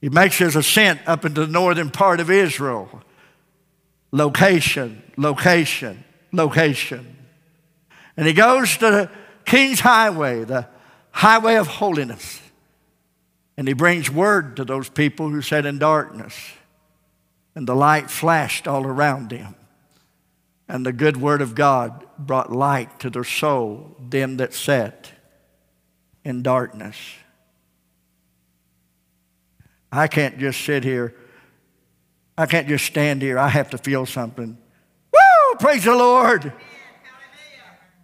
He 0.00 0.08
makes 0.08 0.38
his 0.38 0.56
ascent 0.56 1.00
up 1.06 1.26
into 1.26 1.44
the 1.44 1.52
northern 1.52 1.90
part 1.90 2.20
of 2.20 2.30
Israel. 2.30 3.02
Location, 4.12 5.02
location, 5.18 6.04
location. 6.32 7.15
And 8.16 8.26
he 8.26 8.32
goes 8.32 8.76
to 8.78 8.90
the 8.90 9.10
King's 9.44 9.80
Highway, 9.80 10.44
the 10.44 10.66
highway 11.10 11.56
of 11.56 11.66
holiness. 11.66 12.40
And 13.56 13.66
he 13.66 13.74
brings 13.74 14.10
word 14.10 14.56
to 14.56 14.64
those 14.64 14.88
people 14.88 15.30
who 15.30 15.42
sat 15.42 15.64
in 15.66 15.78
darkness. 15.78 16.34
And 17.54 17.66
the 17.66 17.74
light 17.74 18.10
flashed 18.10 18.68
all 18.68 18.86
around 18.86 19.30
them. 19.30 19.54
And 20.68 20.84
the 20.84 20.92
good 20.92 21.16
word 21.16 21.40
of 21.40 21.54
God 21.54 22.04
brought 22.18 22.52
light 22.52 23.00
to 23.00 23.10
their 23.10 23.24
soul, 23.24 23.96
them 24.00 24.38
that 24.38 24.52
sat 24.52 25.12
in 26.24 26.42
darkness. 26.42 26.96
I 29.92 30.08
can't 30.08 30.38
just 30.38 30.60
sit 30.62 30.84
here. 30.84 31.14
I 32.36 32.46
can't 32.46 32.68
just 32.68 32.84
stand 32.84 33.22
here. 33.22 33.38
I 33.38 33.48
have 33.48 33.70
to 33.70 33.78
feel 33.78 34.04
something. 34.04 34.58
Woo! 35.12 35.58
Praise 35.58 35.84
the 35.84 35.94
Lord. 35.94 36.52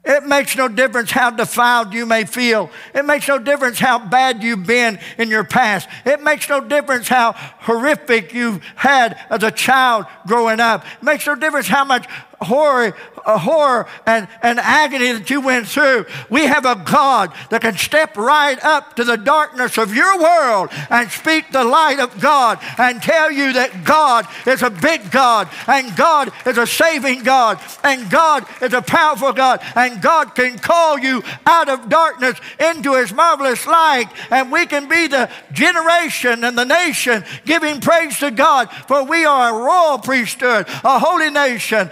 It 0.04 0.24
makes 0.24 0.56
no 0.56 0.66
difference 0.66 1.12
how 1.12 1.30
defiled 1.30 1.94
you 1.94 2.06
may 2.06 2.24
feel. 2.24 2.70
It 2.92 3.04
makes 3.04 3.28
no 3.28 3.38
difference 3.38 3.78
how 3.78 4.00
bad 4.00 4.42
you've 4.42 4.66
been 4.66 4.98
in 5.16 5.30
your 5.30 5.44
past. 5.44 5.88
It 6.04 6.20
makes 6.20 6.48
no 6.48 6.60
difference 6.60 7.06
how 7.06 7.32
horrific 7.36 8.34
you've 8.34 8.64
had 8.74 9.16
as 9.30 9.44
a 9.44 9.52
child 9.52 10.06
growing 10.26 10.58
up. 10.58 10.84
It 10.84 11.04
makes 11.04 11.24
no 11.24 11.36
difference 11.36 11.68
how 11.68 11.84
much 11.84 12.08
horror, 12.44 12.96
uh, 13.24 13.38
horror 13.38 13.87
and, 14.07 14.28
and 14.42 14.59
agony 14.59 15.12
that 15.12 15.31
you 15.31 15.40
went 15.40 15.66
through. 15.68 16.07
We 16.31 16.46
have 16.46 16.64
a 16.64 16.74
God 16.74 17.33
that 17.50 17.62
can 17.62 17.76
step 17.76 18.16
right 18.16 18.62
up 18.64 18.96
to 18.96 19.05
the 19.05 19.16
darkness 19.16 19.78
of 19.78 19.94
your 19.94 20.20
world 20.20 20.70
and 20.90 21.11
speak 21.11 21.50
the 21.52 21.64
light 21.64 22.00
of 22.00 22.20
God 22.20 22.59
and 22.78 23.02
tell 23.02 23.31
you 23.31 23.52
that 23.55 23.85
God 23.85 24.26
is 24.46 24.62
a 24.62 24.70
big 24.70 25.11
God 25.11 25.48
and 25.66 25.94
God 25.96 26.33
is 26.46 26.59
a 26.59 26.66
saving 26.66 27.22
God 27.22 27.61
and 27.85 28.11
God 28.11 28.46
is 28.61 28.72
a 28.72 28.83
powerful 28.83 29.33
God 29.33 29.61
and 29.76 30.02
God 30.02 30.35
can 30.35 30.59
call 30.59 30.98
you 30.98 31.22
out 31.46 31.68
of 31.68 31.88
darkness 31.88 32.38
into 32.59 32.94
His 32.94 33.12
marvelous 33.12 33.66
light 33.66 34.09
and 34.31 34.50
we 34.50 34.66
can 34.66 34.88
be 34.88 35.07
the 35.07 35.31
generation 35.52 36.44
and 36.44 36.57
the 36.57 36.64
nation 36.64 37.24
giving 37.44 37.81
praise 37.81 38.18
to 38.18 38.31
God 38.31 38.70
for 38.87 39.05
we 39.05 39.24
are 39.24 39.50
a 39.50 39.64
royal 39.64 39.98
priesthood, 39.98 40.66
a 40.85 40.98
holy 40.98 41.31
nation, 41.31 41.90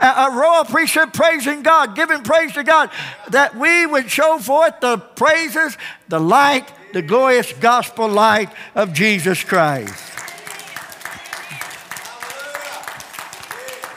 a, 0.00 0.06
a, 0.06 0.36
royal 0.36 0.64
priesthood 0.64 1.12
praising 1.12 1.62
God, 1.62 1.94
giving 1.94 2.22
praise 2.22 2.52
to 2.52 2.64
God, 2.64 2.90
that 3.30 3.56
we 3.56 3.86
would 3.86 4.10
show 4.10 4.38
forth 4.38 4.80
the 4.80 4.98
praises, 4.98 5.76
the 6.08 6.20
light, 6.20 6.70
the 6.92 7.02
glorious 7.02 7.52
gospel 7.54 8.08
light 8.08 8.50
of 8.74 8.92
Jesus 8.92 9.42
Christ. 9.44 9.94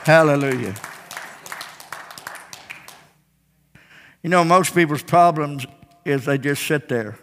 Hallelujah. 0.03 0.75
You 4.23 4.29
know, 4.29 4.43
most 4.43 4.73
people's 4.73 5.03
problems 5.03 5.65
is 6.05 6.25
they 6.25 6.37
just 6.37 6.65
sit 6.65 6.89
there. 6.89 7.17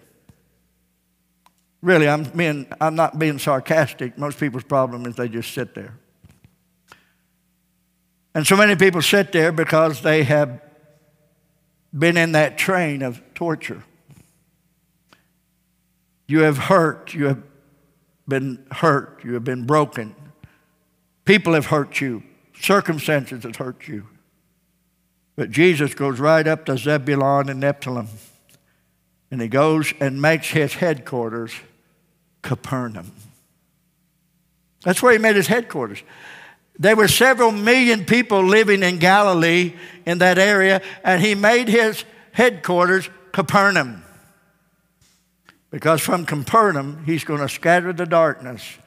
Really, 1.80 2.08
I'm, 2.08 2.24
being, 2.24 2.66
I'm 2.80 2.96
not 2.96 3.18
being 3.18 3.38
sarcastic. 3.38 4.18
Most 4.18 4.38
people's 4.38 4.64
problem 4.64 5.06
is 5.06 5.14
they 5.14 5.28
just 5.28 5.52
sit 5.54 5.74
there. 5.74 5.94
And 8.34 8.46
so 8.46 8.56
many 8.56 8.76
people 8.76 9.02
sit 9.02 9.32
there 9.32 9.52
because 9.52 10.02
they 10.02 10.22
have 10.24 10.60
been 11.96 12.16
in 12.16 12.32
that 12.32 12.58
train 12.58 13.02
of 13.02 13.22
torture. 13.34 13.82
You 16.26 16.40
have 16.40 16.58
hurt, 16.58 17.14
you 17.14 17.26
have 17.26 17.42
been 18.28 18.66
hurt, 18.70 19.20
you 19.24 19.34
have 19.34 19.44
been 19.44 19.64
broken. 19.64 20.14
People 21.24 21.54
have 21.54 21.66
hurt 21.66 22.00
you, 22.00 22.22
circumstances 22.60 23.44
have 23.44 23.56
hurt 23.56 23.88
you. 23.88 24.06
But 25.36 25.50
Jesus 25.50 25.94
goes 25.94 26.18
right 26.18 26.46
up 26.46 26.66
to 26.66 26.76
Zebulun 26.76 27.48
and 27.48 27.62
Nephthalim, 27.62 28.08
and 29.30 29.40
he 29.40 29.48
goes 29.48 29.94
and 30.00 30.20
makes 30.20 30.50
his 30.50 30.74
headquarters 30.74 31.52
Capernaum. 32.42 33.12
That's 34.82 35.02
where 35.02 35.12
he 35.12 35.18
made 35.18 35.36
his 35.36 35.46
headquarters. 35.46 36.02
There 36.78 36.94
were 36.94 37.08
several 37.08 37.50
million 37.50 38.04
people 38.04 38.44
living 38.44 38.82
in 38.82 38.98
Galilee 38.98 39.74
in 40.06 40.18
that 40.18 40.38
area, 40.38 40.80
and 41.02 41.20
he 41.20 41.34
made 41.34 41.68
his 41.68 42.04
headquarters 42.32 43.10
Capernaum. 43.32 44.04
Because 45.70 46.00
from 46.00 46.24
Capernaum, 46.24 47.04
he's 47.04 47.24
going 47.24 47.40
to 47.40 47.48
scatter 47.48 47.92
the 47.92 48.06
darkness 48.06 48.78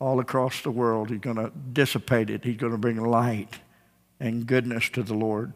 all 0.00 0.18
across 0.18 0.62
the 0.62 0.70
world. 0.70 1.10
He's 1.10 1.20
going 1.20 1.36
to 1.36 1.52
dissipate 1.72 2.30
it. 2.30 2.44
He's 2.44 2.56
going 2.56 2.72
to 2.72 2.78
bring 2.78 2.96
light 2.96 3.60
and 4.18 4.46
goodness 4.46 4.90
to 4.90 5.02
the 5.02 5.14
Lord. 5.14 5.54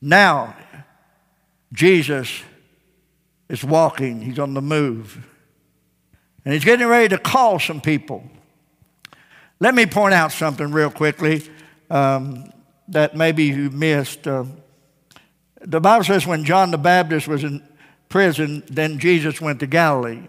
Now, 0.00 0.56
Jesus 1.72 2.42
is 3.48 3.64
walking, 3.64 4.20
he's 4.20 4.38
on 4.38 4.54
the 4.54 4.62
move, 4.62 5.26
and 6.44 6.54
he's 6.54 6.64
getting 6.64 6.86
ready 6.86 7.08
to 7.08 7.18
call 7.18 7.58
some 7.58 7.80
people. 7.80 8.22
Let 9.60 9.74
me 9.74 9.86
point 9.86 10.14
out 10.14 10.32
something 10.32 10.70
real 10.70 10.90
quickly 10.90 11.42
um, 11.90 12.50
that 12.88 13.16
maybe 13.16 13.44
you 13.44 13.70
missed. 13.70 14.26
Uh, 14.26 14.44
the 15.60 15.80
Bible 15.80 16.04
says 16.04 16.26
when 16.26 16.44
John 16.44 16.70
the 16.70 16.78
Baptist 16.78 17.26
was 17.26 17.42
in 17.42 17.62
prison, 18.08 18.62
then 18.68 18.98
Jesus 18.98 19.40
went 19.40 19.60
to 19.60 19.66
Galilee. 19.66 20.22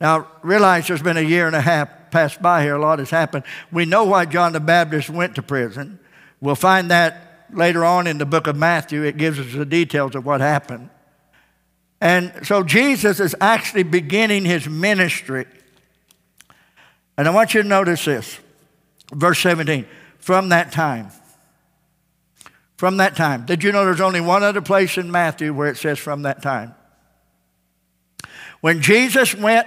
Now, 0.00 0.28
realize 0.42 0.88
there's 0.88 1.02
been 1.02 1.16
a 1.16 1.20
year 1.20 1.46
and 1.46 1.54
a 1.54 1.60
half 1.60 1.88
passed 2.10 2.42
by 2.42 2.62
here, 2.62 2.76
a 2.76 2.80
lot 2.80 2.98
has 2.98 3.10
happened. 3.10 3.44
We 3.70 3.84
know 3.84 4.04
why 4.04 4.26
John 4.26 4.52
the 4.52 4.60
Baptist 4.60 5.10
went 5.10 5.34
to 5.36 5.42
prison. 5.42 5.98
We'll 6.40 6.54
find 6.54 6.90
that 6.90 7.46
later 7.52 7.84
on 7.84 8.06
in 8.06 8.18
the 8.18 8.26
book 8.26 8.46
of 8.46 8.56
Matthew. 8.56 9.02
It 9.02 9.16
gives 9.16 9.38
us 9.38 9.52
the 9.52 9.64
details 9.64 10.14
of 10.14 10.26
what 10.26 10.40
happened. 10.40 10.90
And 12.00 12.32
so 12.42 12.64
Jesus 12.64 13.20
is 13.20 13.34
actually 13.40 13.84
beginning 13.84 14.44
his 14.44 14.68
ministry 14.68 15.46
and 17.16 17.28
I 17.28 17.30
want 17.30 17.54
you 17.54 17.62
to 17.62 17.68
notice 17.68 18.04
this. 18.04 18.38
Verse 19.12 19.38
17. 19.40 19.86
From 20.18 20.48
that 20.50 20.72
time. 20.72 21.08
From 22.76 22.96
that 22.96 23.16
time. 23.16 23.46
Did 23.46 23.62
you 23.62 23.72
know 23.72 23.84
there's 23.84 24.00
only 24.00 24.20
one 24.20 24.42
other 24.42 24.62
place 24.62 24.96
in 24.96 25.10
Matthew 25.10 25.52
where 25.52 25.68
it 25.68 25.76
says 25.76 25.98
from 25.98 26.22
that 26.22 26.42
time? 26.42 26.74
When 28.60 28.80
Jesus 28.80 29.34
went 29.34 29.66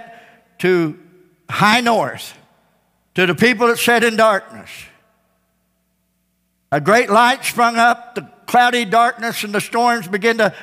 to 0.58 0.98
high 1.48 1.80
north, 1.80 2.36
to 3.14 3.26
the 3.26 3.34
people 3.34 3.68
that 3.68 3.78
sat 3.78 4.02
in 4.02 4.16
darkness, 4.16 4.70
a 6.72 6.80
great 6.80 7.08
light 7.08 7.44
sprung 7.44 7.76
up, 7.76 8.14
the 8.14 8.28
cloudy 8.46 8.84
darkness 8.84 9.44
and 9.44 9.54
the 9.54 9.60
storms 9.60 10.08
began 10.08 10.38
to 10.38 10.54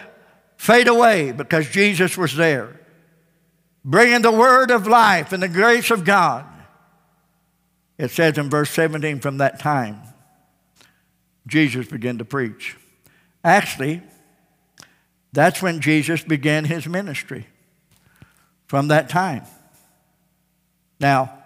fade 0.58 0.88
away 0.88 1.32
because 1.32 1.70
Jesus 1.70 2.18
was 2.18 2.36
there, 2.36 2.80
bringing 3.86 4.22
the 4.22 4.32
word 4.32 4.72
of 4.72 4.88
life 4.88 5.32
and 5.32 5.42
the 5.42 5.48
grace 5.48 5.92
of 5.92 6.04
God. 6.04 6.46
It 7.98 8.12
says 8.12 8.38
in 8.38 8.50
verse 8.50 8.72
17, 8.72 9.20
from 9.20 9.38
that 9.38 9.60
time, 9.60 10.02
Jesus 11.48 11.88
began 11.88 12.18
to 12.18 12.26
preach. 12.26 12.76
Actually, 13.44 14.02
that's 15.32 15.62
when 15.62 15.82
Jesus 15.82 16.24
began 16.24 16.66
his 16.66 16.88
ministry. 16.88 17.48
From 18.68 18.88
that 18.88 19.10
time. 19.10 19.44
Now, 21.00 21.38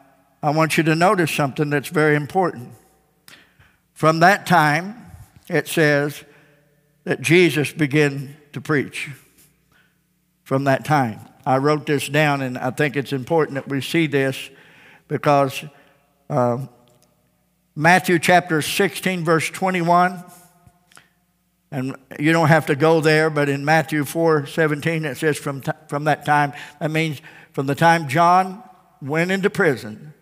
I 0.42 0.52
want 0.52 0.78
you 0.78 0.84
to 0.84 0.96
notice 0.96 1.32
something 1.32 1.70
that's 1.70 1.90
very 1.90 2.16
important. 2.16 2.70
From 3.94 4.20
that 4.20 4.46
time, 4.46 4.96
it 5.50 5.68
says 5.68 6.24
that 7.04 7.22
Jesus 7.22 7.74
began 7.74 8.38
to 8.54 8.62
preach. 8.62 9.10
From 10.44 10.66
that 10.66 10.86
time. 10.86 11.20
I 11.46 11.58
wrote 11.58 11.86
this 11.86 12.08
down, 12.08 12.42
and 12.42 12.58
I 12.58 12.72
think 12.72 12.96
it's 12.96 13.14
important 13.14 13.56
that 13.56 13.68
we 13.68 13.82
see 13.82 14.08
this 14.08 14.50
because 15.08 15.64
uh, 16.30 16.66
Matthew 17.76 18.20
chapter 18.20 18.62
16, 18.62 19.24
verse 19.24 19.50
21. 19.50 20.24
And 21.70 21.96
you 22.20 22.32
don't 22.32 22.48
have 22.48 22.68
to 22.68 22.76
go 22.76 23.02
there, 23.02 23.30
but 23.30 23.50
in 23.50 23.66
Matthew 23.66 24.06
4 24.06 24.46
17, 24.48 25.06
it 25.06 25.18
says 25.18 25.38
from, 25.38 25.62
t- 25.62 25.72
from 25.88 26.06
that 26.06 26.26
time, 26.26 26.54
that 26.80 26.92
means 26.92 27.22
from 27.52 27.68
the 27.68 27.76
time 27.76 28.08
John 28.08 28.64
went 29.02 29.32
into 29.32 29.50
prison, 29.50 30.14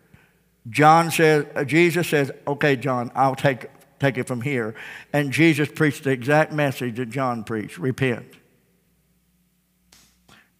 John 0.69 1.11
says, 1.11 1.45
uh, 1.55 1.63
Jesus 1.63 2.07
says, 2.07 2.31
okay, 2.47 2.75
John, 2.75 3.11
I'll 3.13 3.35
take, 3.35 3.67
take 3.99 4.17
it 4.17 4.25
from 4.25 4.41
here. 4.41 4.73
And 5.13 5.31
Jesus 5.31 5.69
preached 5.69 6.03
the 6.03 6.09
exact 6.09 6.51
message 6.51 6.97
that 6.97 7.09
John 7.09 7.43
preached 7.43 7.77
repent. 7.77 8.25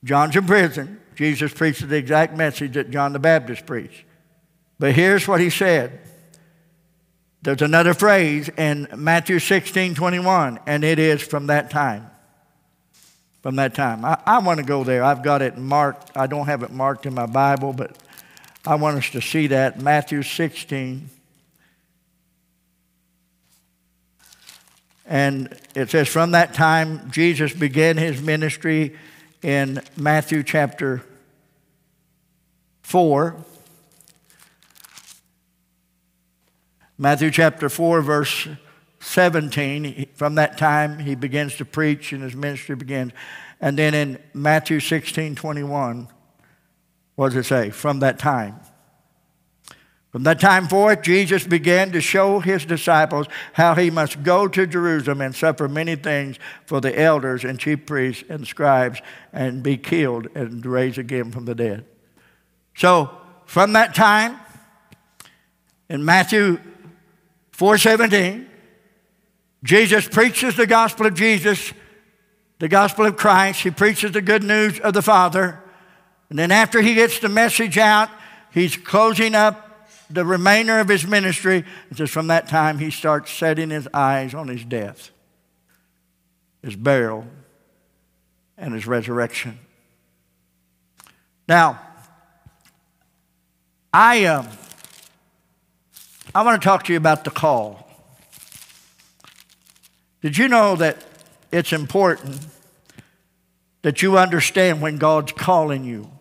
John's 0.03 0.35
in 0.35 0.45
prison. 0.45 1.01
Jesus 1.15 1.51
preached 1.51 1.87
the 1.87 1.95
exact 1.95 2.37
message 2.37 2.73
that 2.73 2.91
John 2.91 3.13
the 3.13 3.19
Baptist 3.19 3.65
preached. 3.65 4.03
But 4.79 4.93
here's 4.93 5.27
what 5.27 5.39
he 5.39 5.49
said. 5.49 5.99
There's 7.41 7.61
another 7.61 7.93
phrase 7.93 8.49
in 8.49 8.87
Matthew 8.95 9.39
16 9.39 9.95
21, 9.95 10.59
and 10.65 10.83
it 10.83 10.99
is 10.99 11.21
from 11.21 11.47
that 11.47 11.69
time. 11.69 12.09
From 13.43 13.57
that 13.57 13.75
time. 13.75 14.03
I, 14.03 14.17
I 14.25 14.39
want 14.39 14.59
to 14.59 14.65
go 14.65 14.83
there. 14.83 15.03
I've 15.03 15.21
got 15.21 15.41
it 15.41 15.57
marked. 15.57 16.17
I 16.17 16.25
don't 16.25 16.47
have 16.47 16.63
it 16.63 16.71
marked 16.71 17.05
in 17.05 17.13
my 17.13 17.27
Bible, 17.27 17.71
but 17.71 17.95
I 18.65 18.75
want 18.75 18.97
us 18.97 19.11
to 19.11 19.21
see 19.21 19.47
that. 19.47 19.79
Matthew 19.79 20.23
16. 20.23 21.09
And 25.05 25.55
it 25.75 25.91
says, 25.91 26.07
From 26.07 26.31
that 26.31 26.55
time, 26.55 27.11
Jesus 27.11 27.53
began 27.53 27.97
his 27.97 28.21
ministry 28.21 28.95
in 29.43 29.81
Matthew 29.95 30.41
chapter 30.41 31.03
4. 32.81 33.35
Matthew 36.97 37.29
chapter 37.29 37.67
4, 37.67 38.01
verse 38.01 38.47
17, 39.01 40.07
from 40.13 40.35
that 40.35 40.57
time 40.57 40.99
he 40.99 41.15
begins 41.15 41.57
to 41.57 41.65
preach 41.65 42.13
and 42.13 42.23
his 42.23 42.35
ministry 42.35 42.75
begins. 42.75 43.11
And 43.59 43.77
then 43.77 43.93
in 43.93 44.19
Matthew 44.33 44.79
16, 44.79 45.35
21, 45.35 46.07
what 47.15 47.29
does 47.29 47.37
it 47.37 47.45
say? 47.45 47.69
From 47.69 47.99
that 47.99 48.17
time. 48.17 48.59
From 50.11 50.23
that 50.23 50.39
time 50.39 50.69
forth, 50.69 51.01
Jesus 51.01 51.45
began 51.45 51.91
to 51.91 51.99
show 51.99 52.39
his 52.39 52.63
disciples 52.63 53.27
how 53.51 53.75
he 53.75 53.91
must 53.91 54.23
go 54.23 54.47
to 54.47 54.65
Jerusalem 54.65 55.19
and 55.19 55.35
suffer 55.35 55.67
many 55.67 55.97
things 55.97 56.39
for 56.65 56.79
the 56.79 56.97
elders 56.97 57.43
and 57.43 57.59
chief 57.59 57.85
priests 57.85 58.23
and 58.29 58.47
scribes 58.47 59.01
and 59.33 59.61
be 59.61 59.75
killed 59.75 60.29
and 60.33 60.65
raised 60.65 60.97
again 60.97 61.33
from 61.33 61.43
the 61.43 61.55
dead. 61.55 61.83
So, 62.77 63.11
from 63.45 63.73
that 63.73 63.93
time, 63.93 64.39
in 65.89 66.05
Matthew 66.05 66.61
4:17, 67.57 68.47
Jesus 69.63 70.07
preaches 70.07 70.55
the 70.55 70.67
gospel 70.67 71.05
of 71.05 71.13
Jesus, 71.13 71.73
the 72.59 72.67
gospel 72.67 73.05
of 73.05 73.17
Christ. 73.17 73.61
He 73.61 73.71
preaches 73.71 74.11
the 74.11 74.21
good 74.21 74.43
news 74.43 74.79
of 74.79 74.93
the 74.93 75.01
Father. 75.01 75.59
And 76.29 76.37
then 76.37 76.51
after 76.51 76.81
he 76.81 76.95
gets 76.95 77.19
the 77.19 77.29
message 77.29 77.77
out, 77.77 78.09
he's 78.51 78.75
closing 78.75 79.35
up 79.35 79.87
the 80.09 80.25
remainder 80.25 80.79
of 80.79 80.87
his 80.87 81.07
ministry. 81.07 81.63
It 81.89 81.97
says 81.97 82.09
from 82.09 82.27
that 82.27 82.47
time 82.47 82.77
he 82.77 82.91
starts 82.91 83.31
setting 83.31 83.69
his 83.69 83.87
eyes 83.93 84.33
on 84.33 84.47
his 84.47 84.63
death, 84.63 85.11
his 86.61 86.75
burial, 86.75 87.25
and 88.57 88.73
his 88.73 88.85
resurrection. 88.85 89.59
Now, 91.47 91.79
I, 93.93 94.25
uh, 94.25 94.45
I 96.35 96.41
want 96.41 96.61
to 96.61 96.65
talk 96.67 96.83
to 96.83 96.91
you 96.91 96.97
about 96.97 97.23
the 97.23 97.31
call. 97.31 97.87
Did 100.21 100.37
you 100.37 100.49
know 100.49 100.75
that 100.75 101.01
it's 101.49 101.71
important 101.71 102.45
that 103.83 104.01
you 104.01 104.17
understand 104.17 104.81
when 104.81 104.97
God's 104.97 105.31
calling 105.31 105.85
you? 105.85 106.11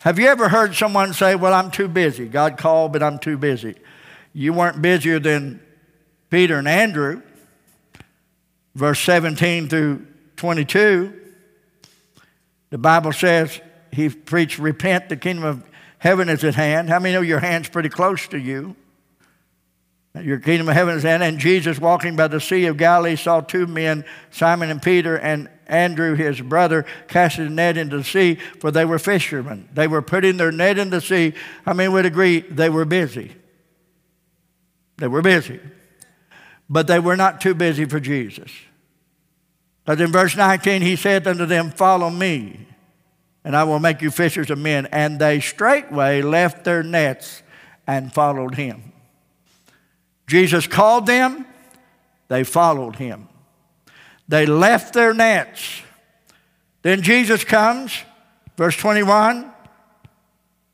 Have 0.00 0.18
you 0.18 0.28
ever 0.28 0.48
heard 0.48 0.74
someone 0.74 1.12
say, 1.12 1.34
Well, 1.34 1.52
I'm 1.52 1.70
too 1.70 1.88
busy? 1.88 2.26
God 2.26 2.56
called, 2.56 2.94
but 2.94 3.02
I'm 3.02 3.18
too 3.18 3.36
busy. 3.36 3.74
You 4.32 4.54
weren't 4.54 4.80
busier 4.80 5.18
than 5.18 5.60
Peter 6.30 6.56
and 6.56 6.66
Andrew. 6.68 7.20
Verse 8.74 9.00
17 9.00 9.68
through 9.68 10.06
22, 10.36 11.12
the 12.70 12.78
Bible 12.78 13.12
says 13.12 13.60
he 13.92 14.08
preached, 14.08 14.58
Repent, 14.58 15.10
the 15.10 15.18
kingdom 15.18 15.44
of 15.44 15.68
heaven 15.98 16.28
is 16.28 16.44
at 16.44 16.54
hand. 16.54 16.88
How 16.88 16.98
many 16.98 17.14
know 17.14 17.20
your 17.20 17.40
hand's 17.40 17.68
pretty 17.68 17.88
close 17.88 18.26
to 18.28 18.38
you? 18.38 18.76
Your 20.14 20.38
kingdom 20.38 20.68
of 20.68 20.74
heaven 20.74 20.96
is 20.96 21.04
at 21.04 21.20
hand. 21.20 21.22
And 21.22 21.38
Jesus, 21.38 21.78
walking 21.78 22.16
by 22.16 22.28
the 22.28 22.40
Sea 22.40 22.66
of 22.66 22.76
Galilee, 22.76 23.16
saw 23.16 23.40
two 23.40 23.66
men, 23.66 24.04
Simon 24.30 24.70
and 24.70 24.82
Peter, 24.82 25.16
and 25.16 25.48
Andrew, 25.66 26.14
his 26.14 26.40
brother, 26.40 26.86
casting 27.08 27.46
a 27.46 27.50
net 27.50 27.76
into 27.76 27.98
the 27.98 28.04
sea, 28.04 28.36
for 28.60 28.70
they 28.70 28.84
were 28.84 28.98
fishermen. 28.98 29.68
They 29.72 29.86
were 29.86 30.02
putting 30.02 30.38
their 30.38 30.50
net 30.50 30.78
in 30.78 30.90
the 30.90 31.00
sea. 31.00 31.34
How 31.64 31.74
many 31.74 31.88
would 31.88 32.06
agree 32.06 32.40
they 32.40 32.70
were 32.70 32.84
busy? 32.84 33.34
They 34.96 35.08
were 35.08 35.22
busy. 35.22 35.60
But 36.70 36.86
they 36.86 36.98
were 36.98 37.16
not 37.16 37.40
too 37.40 37.54
busy 37.54 37.84
for 37.84 38.00
Jesus. 38.00 38.50
But 39.84 40.00
in 40.00 40.12
verse 40.12 40.36
19, 40.36 40.82
he 40.82 40.96
said 40.96 41.26
unto 41.26 41.46
them, 41.46 41.70
Follow 41.70 42.10
me 42.10 42.67
and 43.44 43.56
I 43.56 43.64
will 43.64 43.78
make 43.78 44.02
you 44.02 44.10
fishers 44.10 44.50
of 44.50 44.58
men. 44.58 44.86
And 44.86 45.18
they 45.18 45.40
straightway 45.40 46.22
left 46.22 46.64
their 46.64 46.82
nets 46.82 47.42
and 47.86 48.12
followed 48.12 48.54
him. 48.54 48.92
Jesus 50.26 50.66
called 50.66 51.06
them, 51.06 51.46
they 52.28 52.44
followed 52.44 52.96
him. 52.96 53.28
They 54.28 54.44
left 54.44 54.92
their 54.92 55.14
nets. 55.14 55.80
Then 56.82 57.02
Jesus 57.02 57.44
comes, 57.44 57.96
verse 58.56 58.76
21, 58.76 59.50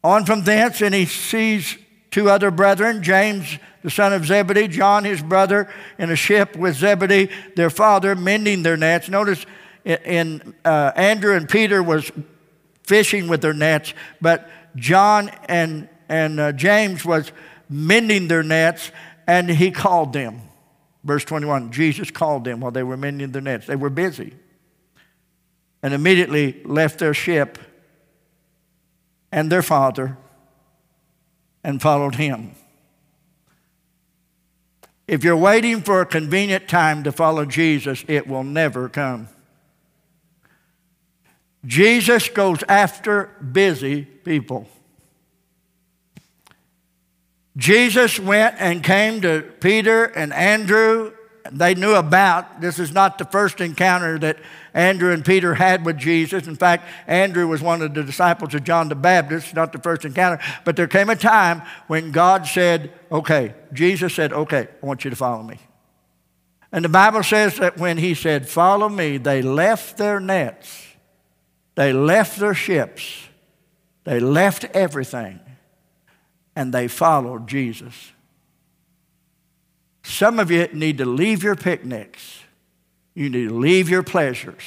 on 0.02 0.26
from 0.26 0.42
thence, 0.42 0.82
and 0.82 0.94
he 0.94 1.06
sees 1.06 1.78
two 2.10 2.28
other 2.28 2.50
brethren, 2.50 3.02
James 3.02 3.58
the 3.84 3.90
son 3.90 4.14
of 4.14 4.24
Zebedee, 4.24 4.66
John 4.66 5.04
his 5.04 5.22
brother, 5.22 5.68
in 5.98 6.10
a 6.10 6.16
ship 6.16 6.56
with 6.56 6.74
Zebedee 6.76 7.28
their 7.54 7.68
father, 7.68 8.14
mending 8.16 8.62
their 8.62 8.78
nets. 8.78 9.10
Notice 9.10 9.44
in 9.84 10.54
uh, 10.64 10.92
Andrew 10.96 11.36
and 11.36 11.46
Peter 11.46 11.82
was 11.82 12.10
fishing 12.85 13.28
with 13.28 13.41
their 13.41 13.55
nets, 13.55 13.95
but 14.20 14.49
John 14.76 15.30
and, 15.49 15.89
and 16.09 16.39
uh, 16.39 16.53
James 16.53 17.05
was 17.05 17.32
mending 17.68 18.28
their 18.28 18.43
nets, 18.43 18.91
and 19.26 19.49
he 19.49 19.70
called 19.70 20.12
them. 20.12 20.43
Verse 21.03 21.24
21 21.24 21.70
Jesus 21.70 22.11
called 22.11 22.45
them 22.45 22.61
while 22.61 22.70
they 22.70 22.82
were 22.82 22.97
mending 22.97 23.32
their 23.32 23.43
nets. 23.43 23.66
They 23.66 23.76
were 23.76 23.91
busy. 23.91 24.35
And 25.82 25.93
immediately 25.93 26.62
left 26.64 26.99
their 26.99 27.12
ship 27.12 27.59
and 29.30 29.53
their 29.53 29.62
father 29.62 30.16
and 31.62 31.80
followed 31.82 32.14
him. 32.14 32.55
If 35.07 35.24
you're 35.24 35.37
waiting 35.37 35.82
for 35.82 36.01
a 36.01 36.07
convenient 36.07 36.68
time 36.68 37.05
to 37.05 37.12
follow 37.12 37.45
Jesus, 37.45 38.05
it 38.09 38.26
will 38.26 38.45
never 38.45 38.89
come. 38.89 39.28
Jesus 41.66 42.28
goes 42.28 42.62
after 42.68 43.30
busy 43.52 44.02
people. 44.04 44.68
Jesus 47.56 48.18
went 48.18 48.56
and 48.58 48.82
came 48.82 49.20
to 49.22 49.42
Peter 49.60 50.04
and 50.04 50.32
Andrew. 50.32 51.12
They 51.50 51.74
knew 51.74 51.94
about. 51.94 52.60
This 52.60 52.78
is 52.78 52.92
not 52.92 53.18
the 53.18 53.24
first 53.26 53.60
encounter 53.60 54.18
that 54.18 54.38
Andrew 54.72 55.12
and 55.12 55.24
Peter 55.24 55.54
had 55.54 55.86
with 55.86 55.96
Jesus. 55.96 56.48
In 56.48 56.56
fact, 56.56 56.88
Andrew 57.06 57.46
was 57.46 57.62
one 57.62 57.80
of 57.80 57.94
the 57.94 58.02
disciples 58.02 58.54
of 58.54 58.64
John 58.64 58.88
the 58.88 58.96
Baptist, 58.96 59.54
not 59.54 59.72
the 59.72 59.78
first 59.78 60.04
encounter. 60.04 60.42
But 60.64 60.74
there 60.74 60.88
came 60.88 61.10
a 61.10 61.16
time 61.16 61.62
when 61.86 62.10
God 62.10 62.46
said, 62.46 62.92
Okay, 63.12 63.54
Jesus 63.72 64.14
said, 64.14 64.32
Okay, 64.32 64.68
I 64.82 64.86
want 64.86 65.04
you 65.04 65.10
to 65.10 65.16
follow 65.16 65.42
me. 65.42 65.60
And 66.72 66.84
the 66.84 66.88
Bible 66.88 67.22
says 67.22 67.56
that 67.58 67.78
when 67.78 67.98
he 67.98 68.14
said, 68.14 68.48
Follow 68.48 68.88
me, 68.88 69.16
they 69.18 69.42
left 69.42 69.96
their 69.96 70.18
nets 70.18 70.93
they 71.75 71.93
left 71.93 72.39
their 72.39 72.55
ships, 72.55 73.29
they 74.05 74.20
left 74.20 74.64
everything, 74.66 75.41
and 76.55 76.72
they 76.72 76.89
followed 76.89 77.47
Jesus. 77.49 78.12
Some 80.05 80.39
of 80.39 80.51
you 80.51 80.68
need 80.72 80.99
to 80.99 81.07
leave 81.07 81.43
your 81.43 81.57
picnics. 81.57 82.41
You 83.14 83.31
need 83.31 83.49
to 83.49 83.55
leave 83.55 83.89
your 83.89 84.03
pleasures. 84.03 84.62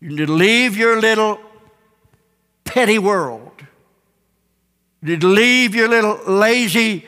You 0.00 0.10
need 0.10 0.26
to 0.26 0.32
leave 0.32 0.76
your 0.76 1.00
little 1.00 1.38
petty 2.64 2.98
world. 2.98 3.52
You 5.02 5.10
need 5.10 5.20
to 5.20 5.26
leave 5.26 5.74
your 5.74 5.88
little 5.88 6.18
lazy 6.26 7.06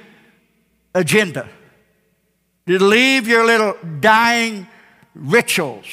agenda. 0.94 1.48
You 2.66 2.74
need 2.74 2.78
to 2.78 2.84
leave 2.84 3.26
your 3.26 3.44
little 3.46 3.76
dying 4.00 4.68
rituals. 5.14 5.86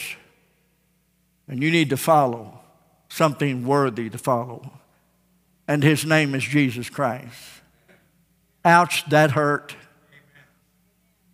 And 1.47 1.63
you 1.63 1.71
need 1.71 1.89
to 1.89 1.97
follow 1.97 2.60
something 3.11 3.65
worthy 3.67 4.09
to 4.09 4.17
follow. 4.17 4.71
And 5.67 5.83
his 5.83 6.05
name 6.05 6.33
is 6.33 6.43
Jesus 6.43 6.89
Christ. 6.89 7.37
Ouch, 8.63 9.07
that 9.09 9.31
hurt. 9.31 9.75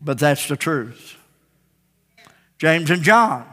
But 0.01 0.17
that's 0.17 0.47
the 0.47 0.57
truth. 0.57 1.17
James 2.57 2.89
and 2.89 3.03
John. 3.03 3.45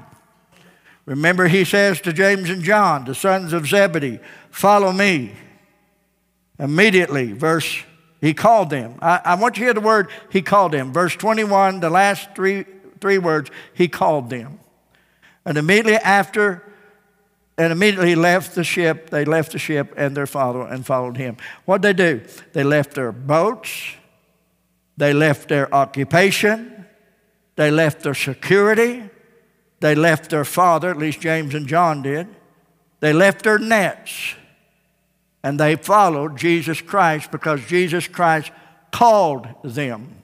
Remember, 1.04 1.48
he 1.48 1.64
says 1.64 2.00
to 2.00 2.14
James 2.14 2.48
and 2.48 2.62
John, 2.62 3.04
the 3.04 3.14
sons 3.14 3.52
of 3.52 3.66
Zebedee, 3.66 4.20
Follow 4.50 4.92
me. 4.92 5.32
Immediately, 6.58 7.32
verse, 7.32 7.82
he 8.20 8.32
called 8.32 8.70
them. 8.70 8.98
I, 9.02 9.20
I 9.24 9.34
want 9.34 9.56
you 9.56 9.62
to 9.62 9.64
hear 9.66 9.74
the 9.74 9.80
word, 9.80 10.08
he 10.30 10.40
called 10.40 10.72
them. 10.72 10.92
Verse 10.92 11.14
21, 11.16 11.80
the 11.80 11.90
last 11.90 12.34
three, 12.34 12.64
three 13.00 13.18
words, 13.18 13.50
he 13.74 13.88
called 13.88 14.30
them. 14.30 14.60
And 15.44 15.58
immediately 15.58 15.96
after 15.96 16.62
and 17.56 17.72
immediately 17.72 18.14
left 18.14 18.54
the 18.54 18.64
ship. 18.64 19.10
They 19.10 19.24
left 19.24 19.52
the 19.52 19.58
ship 19.58 19.94
and 19.96 20.16
their 20.16 20.26
father 20.26 20.62
and 20.62 20.84
followed 20.84 21.16
him. 21.16 21.36
What 21.64 21.82
did 21.82 21.96
they 21.96 22.14
do? 22.14 22.26
They 22.52 22.64
left 22.64 22.94
their 22.94 23.12
boats, 23.12 23.94
they 24.96 25.12
left 25.12 25.48
their 25.48 25.72
occupation, 25.74 26.86
they 27.56 27.70
left 27.70 28.02
their 28.02 28.14
security, 28.14 29.08
they 29.80 29.94
left 29.94 30.30
their 30.30 30.44
father, 30.44 30.90
at 30.90 30.98
least 30.98 31.20
James 31.20 31.54
and 31.54 31.66
John 31.66 32.02
did. 32.02 32.28
They 33.00 33.12
left 33.12 33.44
their 33.44 33.58
nets 33.58 34.34
and 35.42 35.60
they 35.60 35.76
followed 35.76 36.38
Jesus 36.38 36.80
Christ 36.80 37.30
because 37.30 37.60
Jesus 37.66 38.08
Christ 38.08 38.50
called 38.90 39.46
them. 39.62 40.22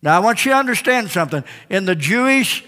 Now, 0.00 0.16
I 0.16 0.20
want 0.20 0.44
you 0.44 0.52
to 0.52 0.56
understand 0.56 1.10
something. 1.10 1.44
In 1.68 1.84
the 1.84 1.94
Jewish 1.94 2.64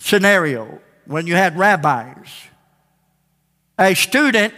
scenario, 0.00 0.80
when 1.06 1.26
you 1.26 1.34
had 1.34 1.56
rabbis, 1.56 2.28
a 3.78 3.94
student 3.94 4.54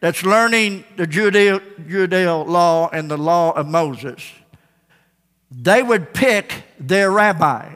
that's 0.00 0.22
learning 0.22 0.84
the 0.96 1.06
Judeo, 1.06 1.60
Judeo 1.88 2.46
law 2.46 2.88
and 2.92 3.10
the 3.10 3.16
law 3.16 3.52
of 3.52 3.66
Moses, 3.66 4.22
they 5.50 5.82
would 5.82 6.12
pick 6.12 6.64
their 6.78 7.10
rabbi. 7.10 7.74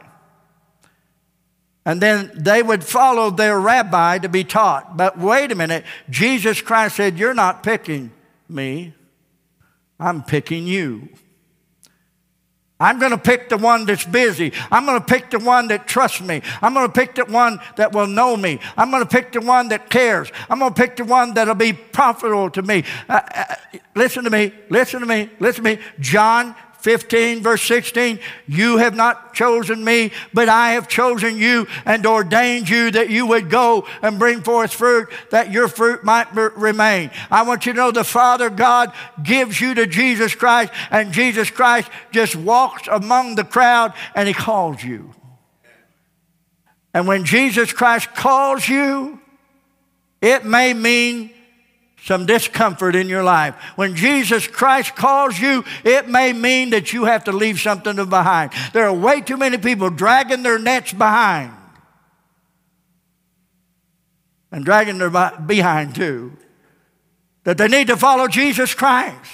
And 1.83 1.99
then 1.99 2.31
they 2.35 2.61
would 2.61 2.83
follow 2.83 3.31
their 3.31 3.59
rabbi 3.59 4.19
to 4.19 4.29
be 4.29 4.43
taught. 4.43 4.95
But 4.95 5.17
wait 5.17 5.51
a 5.51 5.55
minute, 5.55 5.83
Jesus 6.09 6.61
Christ 6.61 6.95
said, 6.95 7.17
You're 7.17 7.33
not 7.33 7.63
picking 7.63 8.11
me, 8.47 8.93
I'm 9.99 10.23
picking 10.23 10.67
you. 10.67 11.09
I'm 12.81 12.97
going 12.97 13.11
to 13.11 13.17
pick 13.17 13.47
the 13.47 13.57
one 13.57 13.85
that's 13.85 14.05
busy. 14.05 14.51
I'm 14.71 14.87
going 14.87 14.99
to 14.99 15.05
pick 15.05 15.29
the 15.29 15.37
one 15.37 15.67
that 15.67 15.87
trusts 15.87 16.19
me. 16.19 16.41
I'm 16.63 16.73
going 16.73 16.87
to 16.87 16.91
pick 16.91 17.13
the 17.13 17.25
one 17.25 17.59
that 17.75 17.93
will 17.93 18.07
know 18.07 18.35
me. 18.35 18.59
I'm 18.75 18.89
going 18.89 19.03
to 19.03 19.09
pick 19.09 19.31
the 19.31 19.41
one 19.41 19.69
that 19.69 19.91
cares. 19.91 20.31
I'm 20.49 20.57
going 20.57 20.73
to 20.73 20.81
pick 20.81 20.95
the 20.95 21.05
one 21.05 21.35
that'll 21.35 21.53
be 21.53 21.73
profitable 21.73 22.49
to 22.49 22.63
me. 22.63 22.83
Uh, 23.07 23.21
uh, 23.35 23.55
listen 23.93 24.23
to 24.23 24.31
me. 24.31 24.51
Listen 24.69 24.99
to 25.01 25.05
me. 25.05 25.29
Listen 25.39 25.63
to 25.63 25.75
me. 25.75 25.81
John 25.99 26.55
15, 26.81 27.41
verse 27.41 27.61
16, 27.63 28.19
you 28.47 28.77
have 28.77 28.95
not 28.95 29.33
chosen 29.33 29.83
me, 29.83 30.11
but 30.33 30.49
I 30.49 30.71
have 30.71 30.87
chosen 30.87 31.37
you 31.37 31.67
and 31.85 32.05
ordained 32.05 32.69
you 32.69 32.91
that 32.91 33.09
you 33.09 33.27
would 33.27 33.49
go 33.49 33.87
and 34.01 34.17
bring 34.17 34.41
forth 34.41 34.73
fruit, 34.73 35.09
that 35.29 35.51
your 35.51 35.67
fruit 35.67 36.03
might 36.03 36.33
remain. 36.33 37.11
I 37.29 37.43
want 37.43 37.65
you 37.65 37.73
to 37.73 37.77
know 37.77 37.91
the 37.91 38.03
Father 38.03 38.49
God 38.49 38.93
gives 39.21 39.61
you 39.61 39.75
to 39.75 39.85
Jesus 39.85 40.33
Christ, 40.33 40.73
and 40.89 41.13
Jesus 41.13 41.51
Christ 41.51 41.89
just 42.11 42.35
walks 42.35 42.87
among 42.87 43.35
the 43.35 43.43
crowd 43.43 43.93
and 44.15 44.27
he 44.27 44.33
calls 44.33 44.83
you. 44.83 45.13
And 46.93 47.07
when 47.07 47.25
Jesus 47.25 47.71
Christ 47.71 48.13
calls 48.15 48.67
you, 48.67 49.19
it 50.21 50.45
may 50.45 50.73
mean 50.73 51.31
some 52.03 52.25
discomfort 52.25 52.95
in 52.95 53.07
your 53.07 53.23
life. 53.23 53.55
When 53.75 53.95
Jesus 53.95 54.47
Christ 54.47 54.95
calls 54.95 55.39
you, 55.39 55.63
it 55.83 56.09
may 56.09 56.33
mean 56.33 56.71
that 56.71 56.93
you 56.93 57.05
have 57.05 57.25
to 57.25 57.31
leave 57.31 57.59
something 57.59 57.95
behind. 58.09 58.51
There 58.73 58.87
are 58.87 58.93
way 58.93 59.21
too 59.21 59.37
many 59.37 59.57
people 59.57 59.89
dragging 59.89 60.41
their 60.41 60.59
nets 60.59 60.93
behind 60.93 61.53
and 64.51 64.65
dragging 64.65 64.97
their 64.97 65.09
behind 65.09 65.95
too. 65.95 66.37
That 67.43 67.57
they 67.57 67.67
need 67.67 67.87
to 67.87 67.97
follow 67.97 68.27
Jesus 68.27 68.73
Christ. 68.73 69.31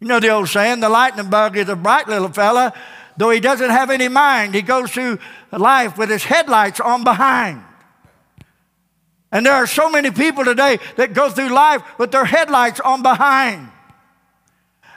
You 0.00 0.06
know 0.06 0.20
the 0.20 0.28
old 0.28 0.48
saying, 0.48 0.80
the 0.80 0.88
lightning 0.88 1.28
bug 1.28 1.56
is 1.56 1.68
a 1.68 1.76
bright 1.76 2.08
little 2.08 2.30
fella, 2.30 2.72
though 3.16 3.30
he 3.30 3.40
doesn't 3.40 3.70
have 3.70 3.90
any 3.90 4.08
mind. 4.08 4.54
He 4.54 4.62
goes 4.62 4.90
through 4.92 5.18
life 5.50 5.98
with 5.98 6.08
his 6.08 6.24
headlights 6.24 6.78
on 6.78 7.04
behind. 7.04 7.64
And 9.30 9.44
there 9.44 9.54
are 9.54 9.66
so 9.66 9.90
many 9.90 10.10
people 10.10 10.44
today 10.44 10.78
that 10.96 11.12
go 11.12 11.28
through 11.30 11.50
life 11.50 11.82
with 11.98 12.10
their 12.10 12.24
headlights 12.24 12.80
on 12.80 13.02
behind. 13.02 13.68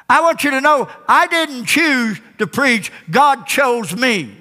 I 0.09 0.21
want 0.21 0.43
you 0.43 0.51
to 0.51 0.61
know 0.61 0.89
I 1.07 1.27
didn't 1.27 1.65
choose 1.65 2.19
to 2.37 2.47
preach, 2.47 2.91
God 3.09 3.45
chose 3.45 3.95
me. 3.95 4.35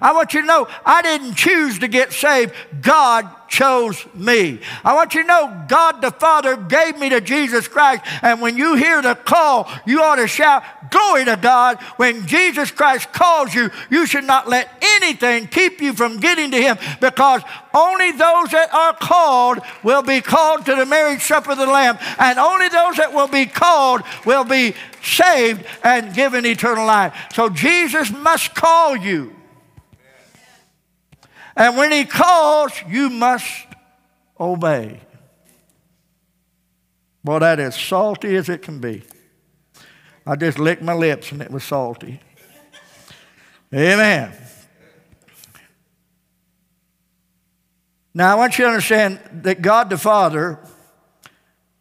I 0.00 0.12
want 0.12 0.34
you 0.34 0.40
to 0.40 0.46
know 0.46 0.68
I 0.84 1.02
didn't 1.02 1.34
choose 1.34 1.78
to 1.78 1.88
get 1.88 2.12
saved, 2.12 2.52
God 2.80 3.28
chose 3.52 4.06
me. 4.14 4.58
I 4.82 4.94
want 4.94 5.14
you 5.14 5.20
to 5.20 5.28
know 5.28 5.64
God 5.68 6.00
the 6.00 6.10
Father 6.10 6.56
gave 6.56 6.98
me 6.98 7.10
to 7.10 7.20
Jesus 7.20 7.68
Christ. 7.68 8.02
And 8.22 8.40
when 8.40 8.56
you 8.56 8.76
hear 8.76 9.02
the 9.02 9.14
call, 9.14 9.70
you 9.84 10.02
ought 10.02 10.16
to 10.16 10.26
shout, 10.26 10.64
Glory 10.90 11.24
to 11.24 11.38
God. 11.40 11.78
When 11.96 12.26
Jesus 12.26 12.70
Christ 12.70 13.12
calls 13.12 13.54
you, 13.54 13.70
you 13.90 14.06
should 14.06 14.24
not 14.24 14.48
let 14.48 14.68
anything 14.82 15.46
keep 15.46 15.80
you 15.80 15.94
from 15.94 16.18
getting 16.18 16.50
to 16.50 16.60
Him 16.60 16.76
because 17.00 17.42
only 17.74 18.12
those 18.12 18.50
that 18.50 18.68
are 18.72 18.94
called 18.94 19.60
will 19.82 20.02
be 20.02 20.20
called 20.20 20.66
to 20.66 20.74
the 20.74 20.84
marriage 20.84 21.22
supper 21.22 21.52
of 21.52 21.58
the 21.58 21.66
Lamb. 21.66 21.98
And 22.18 22.38
only 22.38 22.68
those 22.68 22.96
that 22.96 23.12
will 23.12 23.28
be 23.28 23.46
called 23.46 24.02
will 24.26 24.44
be 24.44 24.74
saved 25.02 25.64
and 25.82 26.14
given 26.14 26.44
eternal 26.44 26.86
life. 26.86 27.14
So 27.34 27.48
Jesus 27.48 28.10
must 28.10 28.54
call 28.54 28.94
you. 28.94 29.34
And 31.56 31.76
when 31.76 31.92
he 31.92 32.04
calls, 32.04 32.72
you 32.88 33.10
must 33.10 33.66
obey. 34.38 35.00
Boy, 37.24 37.38
that 37.38 37.60
is 37.60 37.74
salty 37.74 38.34
as 38.36 38.48
it 38.48 38.62
can 38.62 38.80
be. 38.80 39.02
I 40.26 40.36
just 40.36 40.58
licked 40.58 40.82
my 40.82 40.94
lips 40.94 41.32
and 41.32 41.42
it 41.42 41.50
was 41.50 41.64
salty. 41.64 42.20
Amen. 43.74 44.32
Now, 48.14 48.32
I 48.32 48.34
want 48.34 48.58
you 48.58 48.64
to 48.64 48.68
understand 48.68 49.20
that 49.44 49.62
God 49.62 49.88
the 49.88 49.96
Father, 49.96 50.58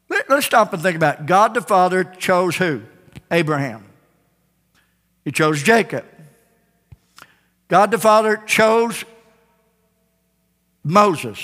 let, 0.09 0.30
us 0.30 0.45
stop 0.45 0.74
and 0.74 0.82
think 0.82 0.95
about 0.95 1.22
it. 1.22 1.26
God 1.26 1.53
the 1.53 1.61
Father 1.61 2.03
chose 2.03 2.55
who? 2.55 2.84
Abraham. 3.30 3.86
He 5.26 5.32
chose 5.32 5.61
Jacob. 5.61 6.05
God 7.67 7.91
the 7.91 7.97
Father 7.97 8.38
chose 8.38 9.03
Moses. 10.84 11.39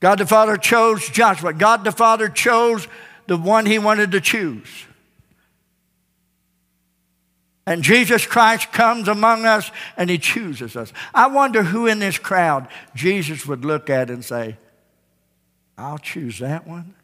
God 0.00 0.18
the 0.18 0.26
Father 0.26 0.56
chose 0.56 1.08
Joshua. 1.08 1.52
God 1.52 1.84
the 1.84 1.92
Father 1.92 2.28
chose 2.28 2.88
the 3.26 3.36
one 3.36 3.66
he 3.66 3.78
wanted 3.78 4.12
to 4.12 4.20
choose. 4.20 4.86
And 7.66 7.82
Jesus 7.82 8.26
Christ 8.26 8.72
comes 8.72 9.06
among 9.06 9.44
us 9.46 9.70
and 9.96 10.10
he 10.10 10.18
chooses 10.18 10.74
us. 10.76 10.92
I 11.14 11.28
wonder 11.28 11.62
who 11.62 11.86
in 11.86 11.98
this 11.98 12.18
crowd 12.18 12.66
Jesus 12.94 13.46
would 13.46 13.64
look 13.64 13.88
at 13.88 14.10
and 14.10 14.24
say, 14.24 14.56
I'll 15.78 15.98
choose 15.98 16.40
that 16.40 16.66
one, 16.66 16.94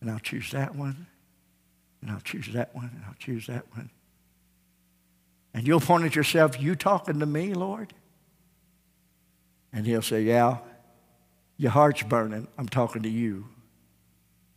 and 0.00 0.10
I'll 0.10 0.18
choose 0.18 0.50
that 0.50 0.74
one, 0.74 1.06
and 2.02 2.10
I'll 2.10 2.20
choose 2.20 2.52
that 2.52 2.74
one, 2.74 2.90
and 2.92 3.04
I'll 3.06 3.14
choose 3.18 3.46
that 3.46 3.64
one. 3.74 3.90
And 5.54 5.66
you'll 5.66 5.80
point 5.80 6.04
at 6.04 6.14
yourself, 6.14 6.60
You 6.60 6.74
talking 6.74 7.20
to 7.20 7.26
me, 7.26 7.54
Lord? 7.54 7.94
And 9.72 9.86
he'll 9.86 10.02
say, 10.02 10.22
Yeah, 10.22 10.58
your 11.56 11.70
heart's 11.70 12.02
burning. 12.02 12.48
I'm 12.58 12.68
talking 12.68 13.02
to 13.02 13.08
you. 13.08 13.46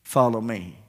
Follow 0.04 0.42
me. 0.42 0.83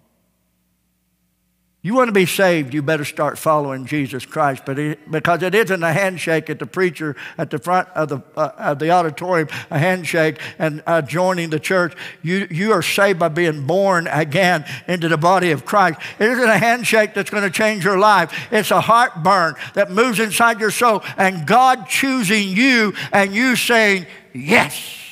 You 1.84 1.92
want 1.92 2.08
to 2.08 2.12
be 2.12 2.24
saved, 2.24 2.72
you 2.72 2.80
better 2.80 3.04
start 3.04 3.36
following 3.36 3.84
Jesus 3.84 4.24
Christ. 4.24 4.62
But 4.64 4.78
it, 4.78 5.10
because 5.10 5.42
it 5.42 5.54
isn't 5.54 5.82
a 5.82 5.92
handshake 5.92 6.48
at 6.48 6.58
the 6.58 6.64
preacher 6.64 7.14
at 7.36 7.50
the 7.50 7.58
front 7.58 7.90
of 7.90 8.08
the, 8.08 8.22
uh, 8.38 8.52
of 8.56 8.78
the 8.78 8.90
auditorium, 8.90 9.48
a 9.70 9.78
handshake 9.78 10.40
and 10.58 10.82
uh, 10.86 11.02
joining 11.02 11.50
the 11.50 11.60
church. 11.60 11.94
You, 12.22 12.48
you 12.50 12.72
are 12.72 12.80
saved 12.80 13.18
by 13.18 13.28
being 13.28 13.66
born 13.66 14.06
again 14.06 14.64
into 14.88 15.08
the 15.08 15.18
body 15.18 15.50
of 15.50 15.66
Christ. 15.66 16.00
It 16.18 16.30
isn't 16.30 16.48
a 16.48 16.56
handshake 16.56 17.12
that's 17.12 17.28
going 17.28 17.42
to 17.42 17.50
change 17.50 17.84
your 17.84 17.98
life. 17.98 18.32
It's 18.50 18.70
a 18.70 18.80
heartburn 18.80 19.56
that 19.74 19.90
moves 19.90 20.20
inside 20.20 20.60
your 20.60 20.70
soul 20.70 21.02
and 21.18 21.46
God 21.46 21.86
choosing 21.86 22.48
you 22.48 22.94
and 23.12 23.34
you 23.34 23.56
saying, 23.56 24.06
Yes. 24.32 25.02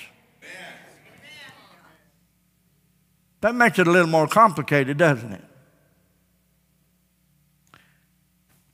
That 3.42 3.54
makes 3.54 3.78
it 3.78 3.86
a 3.86 3.90
little 3.90 4.08
more 4.08 4.26
complicated, 4.26 4.96
doesn't 4.96 5.32
it? 5.32 5.44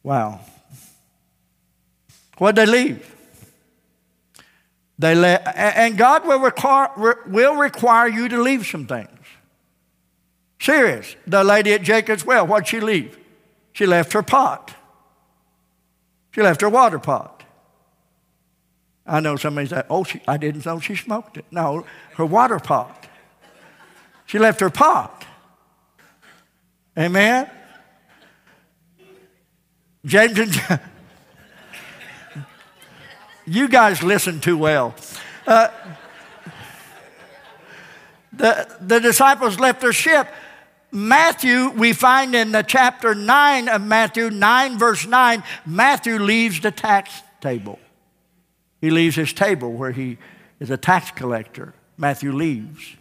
Wow. 0.03 0.41
What'd 2.39 2.57
they 2.57 2.71
leave? 2.71 3.15
They 4.99 5.15
let, 5.15 5.57
and 5.57 5.97
God 5.97 6.27
will 6.27 6.41
require, 6.41 6.91
will 7.27 7.57
require 7.57 8.09
you 8.09 8.29
to 8.29 8.43
leave 8.43 8.67
some 8.67 8.87
things. 8.87 9.09
Serious. 10.61 11.15
The 11.27 11.45
lady 11.45 11.73
at 11.73 11.83
Jacob's 11.83 12.25
well, 12.25 12.47
what'd 12.47 12.67
she 12.67 12.81
leave? 12.81 13.17
She 13.73 13.87
left 13.87 14.13
her 14.13 14.23
pot. 14.23 14.75
She 16.33 16.43
left 16.43 16.61
her 16.63 16.69
water 16.69 16.99
pot. 16.99 17.45
I 19.07 19.21
know 19.21 19.37
somebody 19.37 19.69
said, 19.69 19.87
oh, 19.89 20.05
she, 20.05 20.21
I 20.29 20.37
didn't 20.37 20.67
know 20.67 20.81
she 20.81 20.95
smoked 20.95 21.39
it. 21.39 21.45
No, 21.51 21.87
her 22.17 22.27
water 22.27 22.59
pot. 22.59 23.07
She 24.27 24.39
left 24.39 24.61
her 24.61 24.69
pot. 24.69 25.25
Amen? 26.99 27.49
James 30.09 30.39
and 30.39 30.51
John. 30.51 30.81
You 33.47 33.69
guys 33.69 34.03
listen 34.03 34.41
too 34.41 34.57
well. 34.57 34.95
Uh, 35.47 35.69
the, 38.33 38.77
the 38.81 39.01
disciples 39.01 39.59
left 39.61 39.81
their 39.81 39.93
ship. 39.93 40.29
Matthew, 40.91 41.71
we 41.71 41.93
find 41.93 42.35
in 42.35 42.53
the 42.53 42.63
chapter 42.63 43.15
9 43.15 43.69
of 43.69 43.83
Matthew, 43.83 44.31
9 44.31 44.79
verse 44.79 45.07
9, 45.07 45.43
Matthew 45.67 46.19
leaves 46.19 46.61
the 46.61 46.71
tax 46.71 47.23
table. 47.41 47.79
He 48.81 48.91
leaves 48.91 49.17
his 49.17 49.33
table 49.33 49.73
where 49.73 49.93
he 49.93 50.17
is 50.61 50.71
a 50.71 50.77
tax 50.77 51.11
collector. 51.11 51.75
Matthew 51.99 52.33
leaves. 52.33 52.97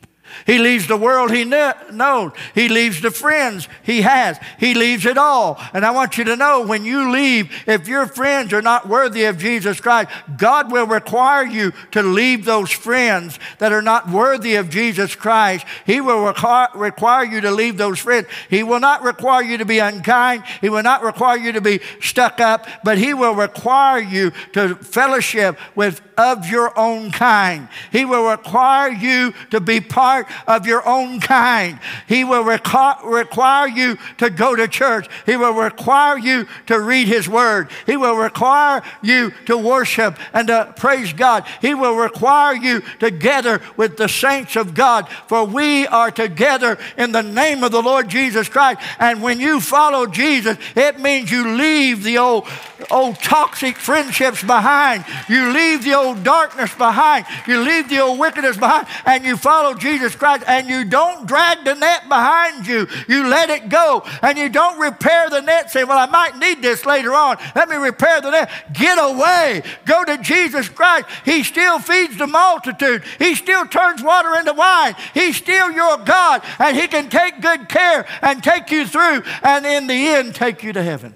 He 0.45 0.57
leaves 0.57 0.87
the 0.87 0.97
world 0.97 1.31
he 1.31 1.43
knows. 1.43 2.31
He 2.53 2.69
leaves 2.69 3.01
the 3.01 3.11
friends 3.11 3.67
he 3.83 4.01
has. 4.01 4.37
He 4.59 4.73
leaves 4.73 5.05
it 5.05 5.17
all. 5.17 5.61
And 5.73 5.85
I 5.85 5.91
want 5.91 6.17
you 6.17 6.23
to 6.25 6.35
know 6.35 6.65
when 6.65 6.85
you 6.85 7.11
leave, 7.11 7.51
if 7.67 7.87
your 7.87 8.07
friends 8.07 8.53
are 8.53 8.61
not 8.61 8.87
worthy 8.87 9.25
of 9.25 9.37
Jesus 9.37 9.79
Christ, 9.81 10.09
God 10.37 10.71
will 10.71 10.87
require 10.87 11.45
you 11.45 11.71
to 11.91 12.01
leave 12.01 12.45
those 12.45 12.71
friends 12.71 13.39
that 13.59 13.71
are 13.71 13.81
not 13.81 14.09
worthy 14.09 14.55
of 14.55 14.69
Jesus 14.69 15.15
Christ. 15.15 15.65
He 15.85 16.01
will 16.01 16.25
require, 16.25 16.69
require 16.75 17.23
you 17.23 17.41
to 17.41 17.51
leave 17.51 17.77
those 17.77 17.99
friends. 17.99 18.27
He 18.49 18.63
will 18.63 18.79
not 18.79 19.03
require 19.03 19.43
you 19.43 19.57
to 19.57 19.65
be 19.65 19.79
unkind. 19.79 20.43
He 20.61 20.69
will 20.69 20.83
not 20.83 21.03
require 21.03 21.37
you 21.37 21.51
to 21.53 21.61
be 21.61 21.79
stuck 22.01 22.39
up, 22.39 22.67
but 22.83 22.97
He 22.97 23.13
will 23.13 23.35
require 23.35 23.99
you 23.99 24.31
to 24.53 24.75
fellowship 24.75 25.57
with 25.75 26.01
of 26.17 26.49
your 26.49 26.77
own 26.77 27.11
kind. 27.11 27.69
He 27.91 28.03
will 28.03 28.29
require 28.29 28.91
you 28.91 29.33
to 29.51 29.59
be 29.59 29.79
part 29.79 30.16
of 30.47 30.65
your 30.65 30.87
own 30.87 31.19
kind. 31.19 31.79
He 32.07 32.23
will 32.23 32.43
requ- 32.43 33.03
require 33.03 33.67
you 33.67 33.97
to 34.17 34.29
go 34.29 34.55
to 34.55 34.67
church. 34.67 35.07
He 35.25 35.35
will 35.35 35.53
require 35.53 36.17
you 36.17 36.47
to 36.67 36.79
read 36.79 37.07
His 37.07 37.27
Word. 37.27 37.69
He 37.85 37.97
will 37.97 38.15
require 38.15 38.81
you 39.01 39.31
to 39.45 39.57
worship 39.57 40.17
and 40.33 40.47
to 40.47 40.73
praise 40.77 41.13
God. 41.13 41.45
He 41.61 41.73
will 41.73 41.95
require 41.95 42.55
you 42.55 42.81
together 42.99 43.61
with 43.75 43.97
the 43.97 44.07
saints 44.07 44.55
of 44.55 44.73
God, 44.73 45.07
for 45.27 45.45
we 45.45 45.87
are 45.87 46.11
together 46.11 46.77
in 46.97 47.11
the 47.11 47.23
name 47.23 47.63
of 47.63 47.71
the 47.71 47.81
Lord 47.81 48.09
Jesus 48.09 48.49
Christ. 48.49 48.79
And 48.99 49.21
when 49.21 49.39
you 49.39 49.59
follow 49.59 50.05
Jesus, 50.05 50.57
it 50.75 50.99
means 50.99 51.31
you 51.31 51.55
leave 51.55 52.03
the 52.03 52.17
old, 52.17 52.47
old 52.91 53.15
toxic 53.17 53.77
friendships 53.77 54.43
behind. 54.43 55.05
You 55.27 55.51
leave 55.51 55.83
the 55.83 55.93
old 55.93 56.23
darkness 56.23 56.73
behind. 56.75 57.25
You 57.47 57.61
leave 57.61 57.89
the 57.89 57.99
old 57.99 58.19
wickedness 58.19 58.57
behind, 58.57 58.87
and 59.05 59.25
you 59.25 59.37
follow 59.37 59.73
Jesus 59.73 60.15
Christ 60.15 60.43
and 60.47 60.67
you 60.67 60.85
don't 60.85 61.27
drag 61.27 61.63
the 61.63 61.75
net 61.75 62.07
behind 62.07 62.67
you. 62.67 62.87
You 63.07 63.27
let 63.27 63.49
it 63.49 63.69
go 63.69 64.03
and 64.21 64.37
you 64.37 64.49
don't 64.49 64.79
repair 64.79 65.29
the 65.29 65.41
net. 65.41 65.71
saying, 65.71 65.87
well, 65.87 65.97
I 65.97 66.05
might 66.05 66.37
need 66.37 66.61
this 66.61 66.85
later 66.85 67.13
on. 67.13 67.37
Let 67.55 67.69
me 67.69 67.75
repair 67.75 68.21
the 68.21 68.31
net. 68.31 68.49
Get 68.73 68.97
away. 68.99 69.63
Go 69.85 70.03
to 70.03 70.17
Jesus 70.19 70.69
Christ. 70.69 71.07
He 71.25 71.43
still 71.43 71.79
feeds 71.79 72.17
the 72.17 72.27
multitude. 72.27 73.03
He 73.19 73.35
still 73.35 73.65
turns 73.65 74.03
water 74.03 74.35
into 74.35 74.53
wine. 74.53 74.95
He's 75.13 75.37
still 75.37 75.71
your 75.71 75.97
God 75.97 76.43
and 76.59 76.75
He 76.75 76.87
can 76.87 77.09
take 77.09 77.41
good 77.41 77.69
care 77.69 78.05
and 78.21 78.43
take 78.43 78.71
you 78.71 78.85
through 78.85 79.23
and 79.43 79.65
in 79.65 79.87
the 79.87 79.93
end 79.93 80.35
take 80.35 80.63
you 80.63 80.73
to 80.73 80.83
heaven. 80.83 81.13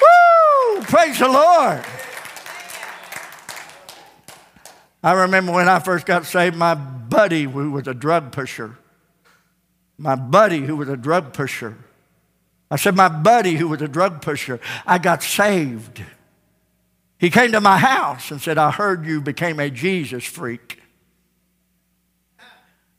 Woo! 0.00 0.71
Praise 0.84 1.18
the 1.18 1.28
Lord. 1.28 1.84
I 5.02 5.12
remember 5.12 5.52
when 5.52 5.68
I 5.68 5.78
first 5.80 6.06
got 6.06 6.26
saved, 6.26 6.56
my 6.56 6.74
buddy 6.74 7.44
who 7.44 7.72
was 7.72 7.88
a 7.88 7.94
drug 7.94 8.32
pusher, 8.32 8.78
my 9.98 10.14
buddy 10.14 10.60
who 10.60 10.76
was 10.76 10.88
a 10.88 10.96
drug 10.96 11.32
pusher, 11.32 11.76
I 12.70 12.76
said, 12.76 12.96
my 12.96 13.08
buddy 13.08 13.56
who 13.56 13.68
was 13.68 13.82
a 13.82 13.88
drug 13.88 14.22
pusher, 14.22 14.60
I 14.86 14.98
got 14.98 15.22
saved. 15.22 16.02
He 17.18 17.30
came 17.30 17.52
to 17.52 17.60
my 17.60 17.78
house 17.78 18.30
and 18.30 18.40
said, 18.40 18.58
I 18.58 18.70
heard 18.70 19.04
you 19.04 19.20
became 19.20 19.60
a 19.60 19.70
Jesus 19.70 20.24
freak. 20.24 20.80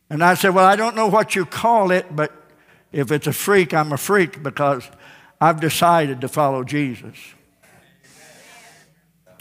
And 0.10 0.24
I 0.24 0.36
said, 0.36 0.50
Well, 0.50 0.66
I 0.66 0.76
don't 0.76 0.96
know 0.96 1.08
what 1.08 1.36
you 1.36 1.44
call 1.44 1.90
it, 1.90 2.16
but 2.16 2.32
if 2.92 3.12
it's 3.12 3.26
a 3.26 3.34
freak, 3.34 3.74
I'm 3.74 3.92
a 3.92 3.98
freak 3.98 4.44
because 4.44 4.88
I've 5.42 5.60
decided 5.60 6.22
to 6.22 6.28
follow 6.28 6.64
Jesus. 6.64 7.18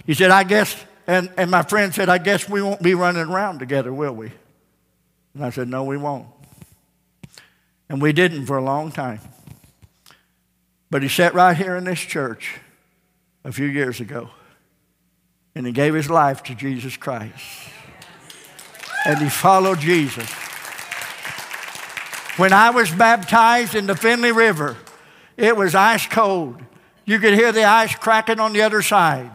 He 0.07 0.15
said, 0.15 0.31
I 0.31 0.45
guess 0.45 0.77
and, 1.07 1.31
and 1.37 1.51
my 1.51 1.63
friend 1.63 1.95
said, 1.95 2.09
I 2.09 2.19
guess 2.19 2.49
we 2.49 2.63
won't 2.63 2.83
be 2.83 2.95
running 2.95 3.23
around 3.23 3.59
together, 3.59 3.93
will 3.93 4.13
we? 4.13 4.33
And 5.35 5.45
I 5.45 5.51
said, 5.51 5.69
No, 5.69 5.85
we 5.85 5.97
won't. 5.97 6.27
And 7.89 8.01
we 8.01 8.13
didn't 8.13 8.47
for 8.47 8.57
a 8.57 8.65
long 8.65 8.93
time. 8.93 9.21
But 10.91 11.03
he 11.03 11.09
sat 11.09 11.35
right 11.35 11.57
here 11.57 11.77
in 11.77 11.85
this 11.85 12.01
church 12.01 12.61
a 13.45 13.53
few 13.53 13.67
years 13.67 14.01
ago 14.01 14.31
and 15.55 15.67
he 15.67 15.73
gave 15.73 15.95
his 15.95 16.09
life 16.09 16.43
to 16.45 16.55
Jesus 16.55 16.97
Christ. 16.97 17.69
And 19.05 19.19
he 19.19 19.29
followed 19.29 19.81
Jesus. 19.81 20.31
When 22.37 22.53
I 22.53 22.71
was 22.71 22.91
baptized 22.91 23.75
in 23.75 23.87
the 23.87 23.97
Finley 23.97 24.33
River, 24.33 24.77
it 25.37 25.57
was 25.57 25.75
ice 25.75 26.07
cold. 26.07 26.63
You 27.05 27.19
could 27.19 27.35
hear 27.35 27.53
the 27.53 27.65
ice 27.65 27.95
cracking 27.95 28.39
on 28.39 28.53
the 28.53 28.63
other 28.63 28.81
side. 28.81 29.31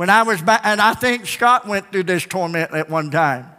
When 0.00 0.08
I 0.08 0.22
was 0.22 0.40
back, 0.40 0.62
and 0.64 0.80
I 0.80 0.94
think 0.94 1.26
Scott 1.26 1.68
went 1.68 1.92
through 1.92 2.04
this 2.04 2.24
torment 2.24 2.72
at 2.72 2.88
one 2.88 3.10
time. 3.10 3.50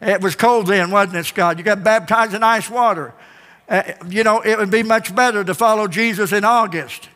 It 0.00 0.20
was 0.20 0.34
cold 0.34 0.66
then, 0.66 0.90
wasn't 0.90 1.18
it, 1.18 1.24
Scott? 1.24 1.56
You 1.56 1.62
got 1.62 1.84
baptized 1.84 2.34
in 2.34 2.42
ice 2.42 2.68
water. 2.68 3.14
Uh, 3.68 3.84
you 4.08 4.24
know, 4.24 4.40
it 4.40 4.58
would 4.58 4.72
be 4.72 4.82
much 4.82 5.14
better 5.14 5.44
to 5.44 5.54
follow 5.54 5.86
Jesus 5.86 6.32
in 6.32 6.44
August. 6.44 7.08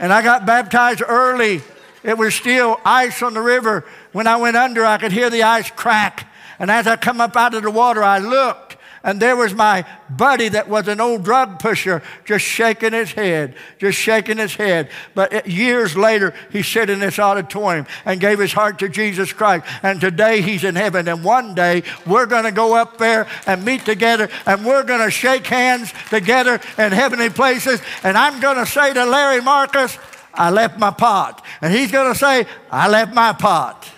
and 0.00 0.12
I 0.12 0.20
got 0.22 0.44
baptized 0.44 1.04
early. 1.06 1.62
It 2.02 2.18
was 2.18 2.34
still 2.34 2.80
ice 2.84 3.22
on 3.22 3.32
the 3.32 3.40
river. 3.40 3.86
When 4.10 4.26
I 4.26 4.38
went 4.38 4.56
under, 4.56 4.84
I 4.84 4.98
could 4.98 5.12
hear 5.12 5.30
the 5.30 5.44
ice 5.44 5.70
crack. 5.70 6.28
And 6.58 6.68
as 6.68 6.88
I 6.88 6.96
come 6.96 7.20
up 7.20 7.36
out 7.36 7.54
of 7.54 7.62
the 7.62 7.70
water, 7.70 8.02
I 8.02 8.18
looked 8.18 8.67
and 9.04 9.20
there 9.20 9.36
was 9.36 9.54
my 9.54 9.84
buddy 10.10 10.48
that 10.48 10.68
was 10.68 10.88
an 10.88 11.00
old 11.00 11.24
drug 11.24 11.58
pusher 11.60 12.02
just 12.24 12.44
shaking 12.44 12.92
his 12.92 13.12
head, 13.12 13.54
just 13.78 13.98
shaking 13.98 14.38
his 14.38 14.54
head. 14.54 14.90
But 15.14 15.46
years 15.46 15.96
later, 15.96 16.34
he 16.50 16.62
sat 16.62 16.90
in 16.90 16.98
this 16.98 17.18
auditorium 17.18 17.86
and 18.04 18.20
gave 18.20 18.38
his 18.38 18.52
heart 18.52 18.78
to 18.80 18.88
Jesus 18.88 19.32
Christ. 19.32 19.66
And 19.82 20.00
today 20.00 20.40
he's 20.40 20.64
in 20.64 20.74
heaven. 20.74 21.06
And 21.06 21.22
one 21.22 21.54
day 21.54 21.84
we're 22.06 22.26
going 22.26 22.44
to 22.44 22.52
go 22.52 22.74
up 22.74 22.98
there 22.98 23.28
and 23.46 23.64
meet 23.64 23.84
together 23.84 24.28
and 24.46 24.64
we're 24.64 24.82
going 24.82 25.04
to 25.04 25.10
shake 25.10 25.46
hands 25.46 25.92
together 26.10 26.60
in 26.76 26.92
heavenly 26.92 27.30
places. 27.30 27.80
And 28.02 28.16
I'm 28.16 28.40
going 28.40 28.56
to 28.56 28.66
say 28.66 28.92
to 28.94 29.04
Larry 29.04 29.40
Marcus, 29.40 29.96
I 30.34 30.50
left 30.50 30.78
my 30.78 30.90
pot. 30.90 31.44
And 31.60 31.72
he's 31.72 31.92
going 31.92 32.12
to 32.12 32.18
say, 32.18 32.46
I 32.70 32.88
left 32.88 33.14
my 33.14 33.32
pot. 33.32 33.88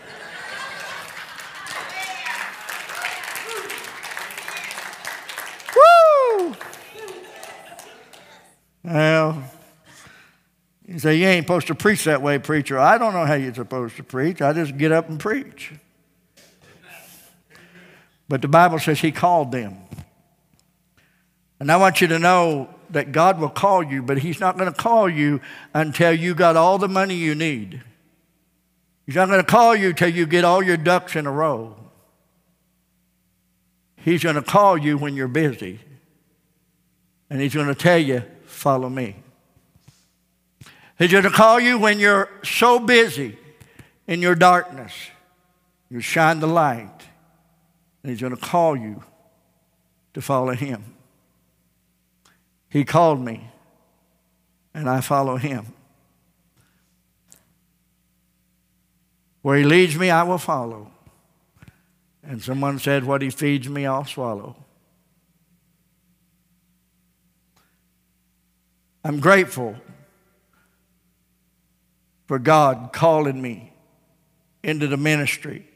Well, 8.83 9.43
you 10.87 10.99
say, 10.99 11.17
You 11.17 11.27
ain't 11.27 11.45
supposed 11.45 11.67
to 11.69 11.75
preach 11.75 12.05
that 12.05 12.23
way, 12.23 12.39
preacher. 12.39 12.79
I 12.79 12.99
don't 12.99 13.13
know 13.13 13.25
how 13.25 13.35
you're 13.35 13.55
supposed 13.55 13.97
to 13.97 14.03
preach. 14.03 14.43
I 14.43 14.53
just 14.53 14.77
get 14.77 14.93
up 14.93 15.09
and 15.09 15.21
preach. 15.21 15.73
But 18.29 18.43
the 18.43 18.49
Bible 18.49 18.79
says 18.79 19.01
He 19.01 19.13
called 19.13 19.53
them. 19.53 19.77
And 21.59 21.71
I 21.71 21.77
want 21.77 22.01
you 22.01 22.09
to 22.09 22.19
know 22.19 22.71
that 22.91 23.13
God 23.13 23.39
will 23.39 23.51
call 23.51 23.83
you, 23.83 24.03
but 24.03 24.19
He's 24.19 24.41
not 24.41 24.57
going 24.57 24.73
to 24.73 24.77
call 24.77 25.09
you 25.09 25.41
until 25.75 26.13
you 26.13 26.35
got 26.35 26.57
all 26.57 26.79
the 26.79 26.89
money 26.89 27.15
you 27.15 27.35
need. 27.35 27.83
He's 29.07 29.17
not 29.17 29.29
going 29.29 29.41
to 29.41 29.47
call 29.47 29.75
you 29.77 29.93
till 29.93 30.09
you 30.09 30.27
get 30.27 30.45
all 30.45 30.63
your 30.63 30.77
ducks 30.77 31.17
in 31.17 31.27
a 31.27 31.31
row. 31.31 31.77
He's 33.97 34.23
going 34.23 34.37
to 34.37 34.43
call 34.43 34.79
you 34.79 34.97
when 34.97 35.15
you're 35.15 35.29
busy. 35.29 35.81
And 37.29 37.41
He's 37.41 37.55
going 37.55 37.67
to 37.67 37.75
tell 37.75 37.99
you, 37.99 38.23
follow 38.61 38.91
me. 38.91 39.17
He's 40.99 41.11
going 41.11 41.25
to 41.25 41.31
call 41.31 41.59
you 41.59 41.79
when 41.79 41.99
you're 41.99 42.29
so 42.45 42.79
busy 42.79 43.39
in 44.07 44.21
your 44.21 44.35
darkness. 44.35 44.93
You 45.89 46.01
shine 46.01 46.41
the 46.41 46.47
light. 46.47 46.93
And 48.03 48.11
he's 48.11 48.21
going 48.21 48.37
to 48.37 48.41
call 48.41 48.77
you 48.77 49.03
to 50.13 50.21
follow 50.21 50.53
him. 50.53 50.85
He 52.69 52.85
called 52.85 53.21
me, 53.21 53.49
and 54.75 54.89
I 54.89 55.01
follow 55.01 55.37
him. 55.37 55.67
Where 59.43 59.57
he 59.57 59.65
leads 59.65 59.97
me, 59.97 60.11
I 60.11 60.23
will 60.23 60.39
follow. 60.39 60.91
And 62.23 62.43
someone 62.43 62.79
said, 62.79 63.05
What 63.05 63.23
he 63.23 63.31
feeds 63.31 63.69
me, 63.69 63.87
I'll 63.87 64.05
swallow. 64.05 64.55
I'm 69.05 69.21
grateful 69.21 69.77
for 72.27 72.39
God 72.39 72.91
calling 72.93 73.41
me 73.41 73.73
into 74.63 74.87
the 74.87 74.97
ministry. 74.97 75.67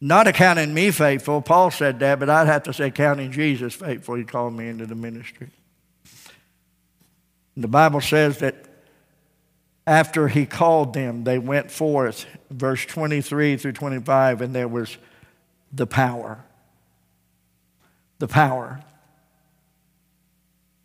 Not 0.00 0.26
accounting 0.26 0.74
me 0.74 0.90
faithful, 0.90 1.40
Paul 1.40 1.70
said 1.70 2.00
that, 2.00 2.18
but 2.20 2.28
I'd 2.28 2.46
have 2.48 2.64
to 2.64 2.72
say 2.72 2.90
counting 2.90 3.32
Jesus 3.32 3.72
faithful, 3.72 4.16
he 4.16 4.24
called 4.24 4.52
me 4.52 4.68
into 4.68 4.84
the 4.84 4.94
ministry. 4.94 5.48
And 7.54 7.64
the 7.64 7.68
Bible 7.68 8.00
says 8.00 8.38
that 8.38 8.66
after 9.86 10.28
he 10.28 10.46
called 10.46 10.94
them, 10.94 11.24
they 11.24 11.38
went 11.38 11.70
forth, 11.70 12.26
verse 12.50 12.84
23 12.84 13.56
through 13.56 13.72
25, 13.72 14.40
and 14.40 14.54
there 14.54 14.68
was 14.68 14.96
the 15.72 15.86
power. 15.86 16.44
The 18.18 18.28
power. 18.28 18.82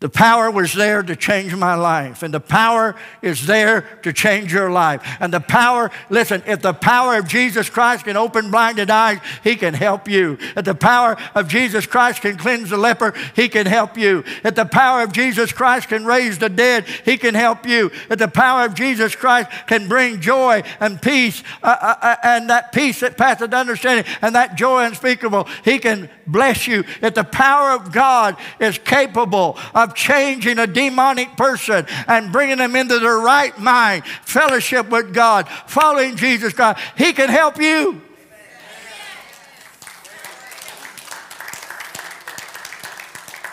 The 0.00 0.08
power 0.08 0.50
was 0.50 0.72
there 0.72 1.02
to 1.02 1.14
change 1.14 1.54
my 1.54 1.74
life, 1.74 2.22
and 2.22 2.32
the 2.32 2.40
power 2.40 2.96
is 3.20 3.46
there 3.46 3.82
to 4.02 4.14
change 4.14 4.50
your 4.50 4.70
life. 4.70 5.02
And 5.20 5.30
the 5.30 5.40
power, 5.40 5.90
listen, 6.08 6.42
if 6.46 6.62
the 6.62 6.72
power 6.72 7.18
of 7.18 7.28
Jesus 7.28 7.68
Christ 7.68 8.06
can 8.06 8.16
open 8.16 8.50
blinded 8.50 8.88
eyes, 8.88 9.18
He 9.44 9.56
can 9.56 9.74
help 9.74 10.08
you. 10.08 10.38
If 10.56 10.64
the 10.64 10.74
power 10.74 11.18
of 11.34 11.48
Jesus 11.48 11.84
Christ 11.84 12.22
can 12.22 12.38
cleanse 12.38 12.70
the 12.70 12.78
leper, 12.78 13.12
He 13.36 13.50
can 13.50 13.66
help 13.66 13.98
you. 13.98 14.24
If 14.42 14.54
the 14.54 14.64
power 14.64 15.02
of 15.02 15.12
Jesus 15.12 15.52
Christ 15.52 15.88
can 15.88 16.06
raise 16.06 16.38
the 16.38 16.48
dead, 16.48 16.86
He 17.04 17.18
can 17.18 17.34
help 17.34 17.66
you. 17.66 17.90
If 18.08 18.18
the 18.18 18.28
power 18.28 18.64
of 18.64 18.72
Jesus 18.72 19.14
Christ 19.14 19.50
can 19.66 19.86
bring 19.86 20.22
joy 20.22 20.62
and 20.80 21.00
peace, 21.00 21.42
uh, 21.62 21.76
uh, 21.78 21.94
uh 22.00 22.16
and 22.24 22.48
that 22.48 22.72
peace 22.72 23.00
that 23.00 23.18
passeth 23.18 23.52
understanding, 23.52 24.10
and 24.22 24.34
that 24.34 24.54
joy 24.54 24.82
unspeakable, 24.82 25.46
He 25.62 25.78
can 25.78 26.08
bless 26.26 26.66
you. 26.66 26.84
If 27.02 27.12
the 27.12 27.24
power 27.24 27.72
of 27.72 27.92
God 27.92 28.38
is 28.58 28.78
capable 28.78 29.58
of 29.74 29.89
changing 29.94 30.58
a 30.58 30.66
demonic 30.66 31.36
person 31.36 31.86
and 32.06 32.32
bringing 32.32 32.58
them 32.58 32.76
into 32.76 32.98
their 32.98 33.18
right 33.18 33.56
mind, 33.58 34.04
fellowship 34.22 34.88
with 34.90 35.12
God, 35.14 35.48
following 35.66 36.16
Jesus 36.16 36.52
Christ. 36.52 36.80
He 36.96 37.12
can 37.12 37.28
help 37.28 37.58
you. 37.58 38.00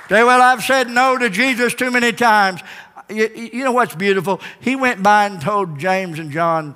Say, 0.10 0.24
well, 0.24 0.42
I've 0.42 0.64
said 0.64 0.90
no 0.90 1.18
to 1.18 1.30
Jesus 1.30 1.74
too 1.74 1.92
many 1.92 2.14
times. 2.14 2.62
You, 3.10 3.30
you, 3.54 3.64
know 3.64 3.74
what's 3.74 3.96
beautiful? 3.96 4.42
He 4.62 4.76
went 4.76 5.04
by 5.04 5.26
and 5.26 5.42
told 5.42 5.80
James 5.80 6.20
and 6.20 6.32
John, 6.32 6.76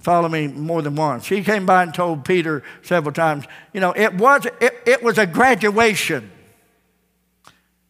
follow 0.00 0.28
me 0.28 0.48
more 0.48 0.82
than 0.82 0.96
once. 0.96 1.26
He 1.28 1.42
came 1.42 1.64
by 1.64 1.82
and 1.82 1.94
told 1.94 2.24
Peter 2.24 2.62
several 2.82 3.12
times. 3.12 3.44
You 3.72 3.80
know, 3.80 3.92
it 3.92 4.14
was, 4.14 4.46
it, 4.60 4.74
it 4.84 5.02
was 5.02 5.18
a 5.18 5.26
graduation. 5.26 6.30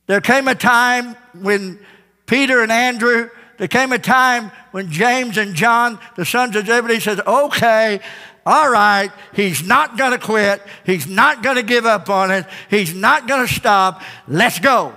There 0.07 0.21
came 0.21 0.49
a 0.49 0.55
time 0.55 1.17
when 1.41 1.79
Peter 2.27 2.63
and 2.63 2.71
Andrew, 2.71 3.31
there 3.59 3.69
came 3.69 3.93
a 3.93 3.99
time 3.99 4.51
when 4.73 4.91
James 4.91 5.39
and 5.39 5.55
John, 5.55 5.99
the 6.17 6.25
sons 6.25 6.57
of 6.57 6.67
Zebedee, 6.67 7.01
said, 7.01 7.21
okay, 7.21 8.01
all 8.47 8.71
right, 8.71 9.11
he's 9.35 9.63
not 9.67 9.97
going 9.97 10.13
to 10.13 10.19
quit. 10.19 10.61
He's 10.85 11.07
not 11.07 11.43
going 11.43 11.57
to 11.57 11.63
give 11.63 11.87
up 11.87 12.11
on 12.11 12.31
it. 12.31 12.47
He's 12.69 12.95
not 12.95 13.27
going 13.27 13.47
to 13.47 13.53
stop. 13.53 14.03
Let's 14.29 14.59
go. 14.59 14.93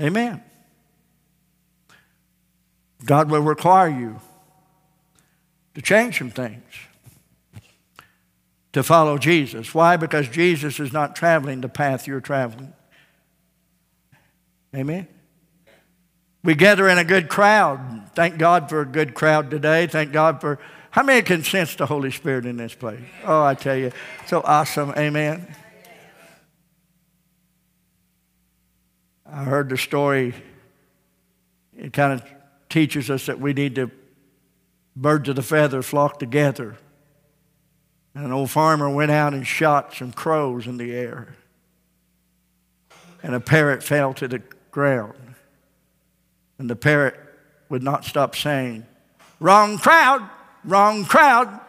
Amen. 0.00 0.42
God 3.04 3.30
will 3.30 3.40
require 3.40 3.88
you 3.88 4.20
to 5.74 5.82
change 5.82 6.18
some 6.18 6.30
things 6.30 6.62
to 8.72 8.82
follow 8.82 9.18
Jesus. 9.18 9.74
Why? 9.74 9.96
Because 9.96 10.28
Jesus 10.28 10.78
is 10.78 10.92
not 10.92 11.16
traveling 11.16 11.60
the 11.60 11.68
path 11.68 12.06
you're 12.06 12.20
traveling. 12.20 12.72
Amen. 14.74 15.08
We 16.44 16.54
gather 16.54 16.88
in 16.88 16.98
a 16.98 17.04
good 17.04 17.28
crowd. 17.28 18.10
Thank 18.14 18.38
God 18.38 18.68
for 18.68 18.80
a 18.80 18.86
good 18.86 19.14
crowd 19.14 19.50
today. 19.50 19.86
Thank 19.86 20.12
God 20.12 20.40
for 20.40 20.58
how 20.90 21.02
many 21.02 21.22
can 21.22 21.44
sense 21.44 21.74
the 21.74 21.86
Holy 21.86 22.10
Spirit 22.10 22.46
in 22.46 22.56
this 22.56 22.74
place? 22.74 23.00
Oh, 23.24 23.42
I 23.42 23.54
tell 23.54 23.76
you, 23.76 23.92
so 24.26 24.40
awesome. 24.44 24.92
Amen. 24.96 25.54
I 29.26 29.44
heard 29.44 29.68
the 29.68 29.76
story. 29.76 30.34
It 31.76 31.92
kind 31.92 32.14
of 32.14 32.24
teaches 32.68 33.10
us 33.10 33.26
that 33.26 33.38
we 33.38 33.52
need 33.52 33.74
to 33.74 33.90
birds 34.96 35.28
of 35.28 35.36
the 35.36 35.42
feather 35.42 35.82
flock 35.82 36.18
together. 36.18 36.76
And 38.18 38.26
an 38.26 38.32
old 38.32 38.50
farmer 38.50 38.90
went 38.90 39.12
out 39.12 39.32
and 39.32 39.46
shot 39.46 39.94
some 39.94 40.10
crows 40.10 40.66
in 40.66 40.76
the 40.76 40.92
air. 40.92 41.36
And 43.22 43.32
a 43.32 43.38
parrot 43.38 43.80
fell 43.80 44.12
to 44.14 44.26
the 44.26 44.42
ground. 44.72 45.36
And 46.58 46.68
the 46.68 46.74
parrot 46.74 47.14
would 47.68 47.84
not 47.84 48.04
stop 48.04 48.34
saying, 48.34 48.84
Wrong 49.38 49.78
crowd, 49.78 50.28
wrong 50.64 51.04
crowd. 51.04 51.60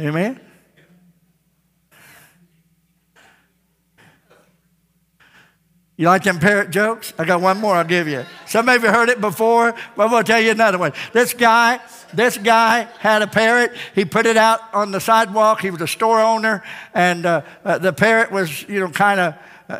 Amen? 0.00 0.40
You 6.00 6.06
like 6.06 6.22
them 6.22 6.38
parrot 6.38 6.70
jokes? 6.70 7.12
I 7.18 7.26
got 7.26 7.42
one 7.42 7.58
more 7.58 7.74
I'll 7.74 7.84
give 7.84 8.08
you. 8.08 8.24
Some 8.46 8.70
of 8.70 8.82
you 8.82 8.88
heard 8.88 9.10
it 9.10 9.20
before, 9.20 9.74
but 9.94 10.04
I'm 10.04 10.08
going 10.08 10.24
to 10.24 10.32
tell 10.32 10.40
you 10.40 10.50
another 10.50 10.78
one. 10.78 10.94
This 11.12 11.34
guy, 11.34 11.78
this 12.14 12.38
guy 12.38 12.88
had 13.00 13.20
a 13.20 13.26
parrot. 13.26 13.72
He 13.94 14.06
put 14.06 14.24
it 14.24 14.38
out 14.38 14.60
on 14.72 14.92
the 14.92 14.98
sidewalk. 14.98 15.60
He 15.60 15.70
was 15.70 15.82
a 15.82 15.86
store 15.86 16.18
owner, 16.18 16.64
and 16.94 17.26
uh, 17.26 17.42
uh, 17.66 17.76
the 17.76 17.92
parrot 17.92 18.32
was, 18.32 18.66
you 18.66 18.80
know, 18.80 18.88
kind 18.88 19.20
of 19.20 19.34
uh, 19.68 19.72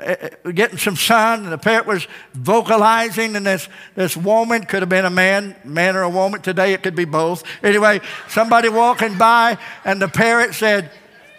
uh, 0.45 0.51
getting 0.51 0.77
some 0.77 0.95
sun, 0.95 1.45
and 1.45 1.53
the 1.53 1.57
parrot 1.57 1.87
was 1.87 2.07
vocalizing, 2.35 3.35
and 3.35 3.47
this, 3.47 3.71
this 3.95 4.15
woman 4.15 4.67
could 4.67 4.83
have 4.83 4.91
been 4.91 5.07
a 5.07 5.11
man, 5.11 5.57
man 5.65 5.97
or 5.97 6.03
a 6.03 6.11
woman. 6.11 6.43
Today 6.43 6.75
it 6.75 6.83
could 6.83 6.95
be 6.95 7.07
both. 7.07 7.45
Anyway, 7.63 8.03
somebody 8.29 8.69
walking 8.69 9.17
by, 9.17 9.57
and 9.87 10.03
the 10.03 10.09
parrot 10.09 10.53
said, 10.53 10.91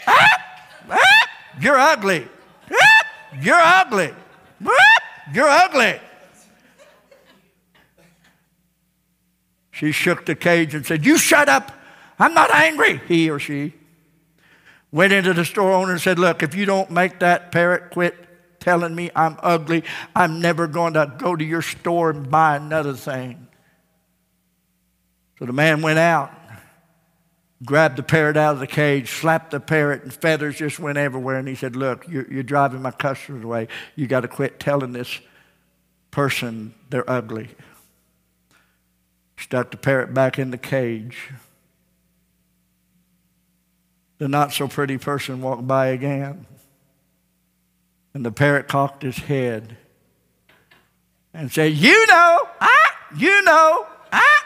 ah, 0.08 0.28
ah, 0.90 0.98
You're 1.62 1.78
ugly. 1.78 2.28
Ah, 2.72 3.04
you're 3.40 3.62
ugly. 3.62 4.12
You're 5.34 5.48
ugly. 5.48 6.00
She 9.72 9.92
shook 9.92 10.26
the 10.26 10.36
cage 10.36 10.76
and 10.76 10.86
said, 10.86 11.06
You 11.06 11.18
shut 11.18 11.50
up. 11.50 11.72
I'm 12.20 12.34
not 12.34 12.54
angry, 12.54 13.02
he 13.08 13.30
or 13.30 13.40
she. 13.40 13.74
Went 14.92 15.14
into 15.14 15.34
the 15.34 15.46
store 15.46 15.72
owner 15.72 15.94
and 15.94 16.02
said, 16.02 16.20
Look, 16.20 16.44
if 16.44 16.54
you 16.54 16.66
don't 16.66 16.92
make 16.92 17.20
that 17.20 17.52
parrot 17.52 17.92
quit 17.92 18.16
telling 18.60 18.94
me 18.94 19.10
I'm 19.16 19.38
ugly, 19.42 19.84
I'm 20.16 20.40
never 20.40 20.68
going 20.68 20.94
to 20.94 21.12
go 21.18 21.36
to 21.36 21.44
your 21.44 21.64
store 21.64 22.12
and 22.12 22.30
buy 22.30 22.58
another 22.58 22.94
thing. 22.94 23.48
So 25.40 25.46
the 25.46 25.54
man 25.54 25.82
went 25.82 25.98
out 25.98 26.32
grabbed 27.64 27.98
the 27.98 28.04
parrot 28.04 28.38
out 28.38 28.54
of 28.54 28.60
the 28.60 28.68
cage, 28.68 29.12
slapped 29.12 29.52
the 29.52 29.60
parrot, 29.60 30.04
and 30.04 30.14
feathers 30.14 30.58
just 30.58 30.80
went 30.80 30.98
everywhere. 30.98 31.38
And 31.38 31.48
he 31.48 31.56
said, 31.56 31.76
Look, 31.76 32.08
you're, 32.08 32.32
you're 32.32 32.44
driving 32.44 32.82
my 32.82 32.92
customers 32.92 33.44
away. 33.44 33.68
You 33.96 34.08
got 34.08 34.22
to 34.22 34.28
quit 34.28 34.60
telling 34.60 34.94
this 34.94 35.20
person 36.10 36.74
they're 36.90 37.10
ugly. 37.10 37.50
Stuck 39.38 39.72
the 39.72 39.78
parrot 39.78 40.14
back 40.14 40.38
in 40.38 40.52
the 40.52 40.58
cage. 40.58 41.30
The 44.18 44.28
not 44.28 44.54
so 44.54 44.68
pretty 44.68 44.98
person 44.98 45.42
walked 45.42 45.66
by 45.66 45.88
again. 45.88 46.46
And 48.14 48.26
the 48.26 48.32
parrot 48.32 48.68
cocked 48.68 49.04
his 49.04 49.18
head 49.18 49.78
and 51.34 51.52
said, 51.52 51.74
You 51.74 52.06
know, 52.08 52.48
ah, 52.60 52.98
you 53.18 53.42
know, 53.44 53.88
ah. 54.12 54.46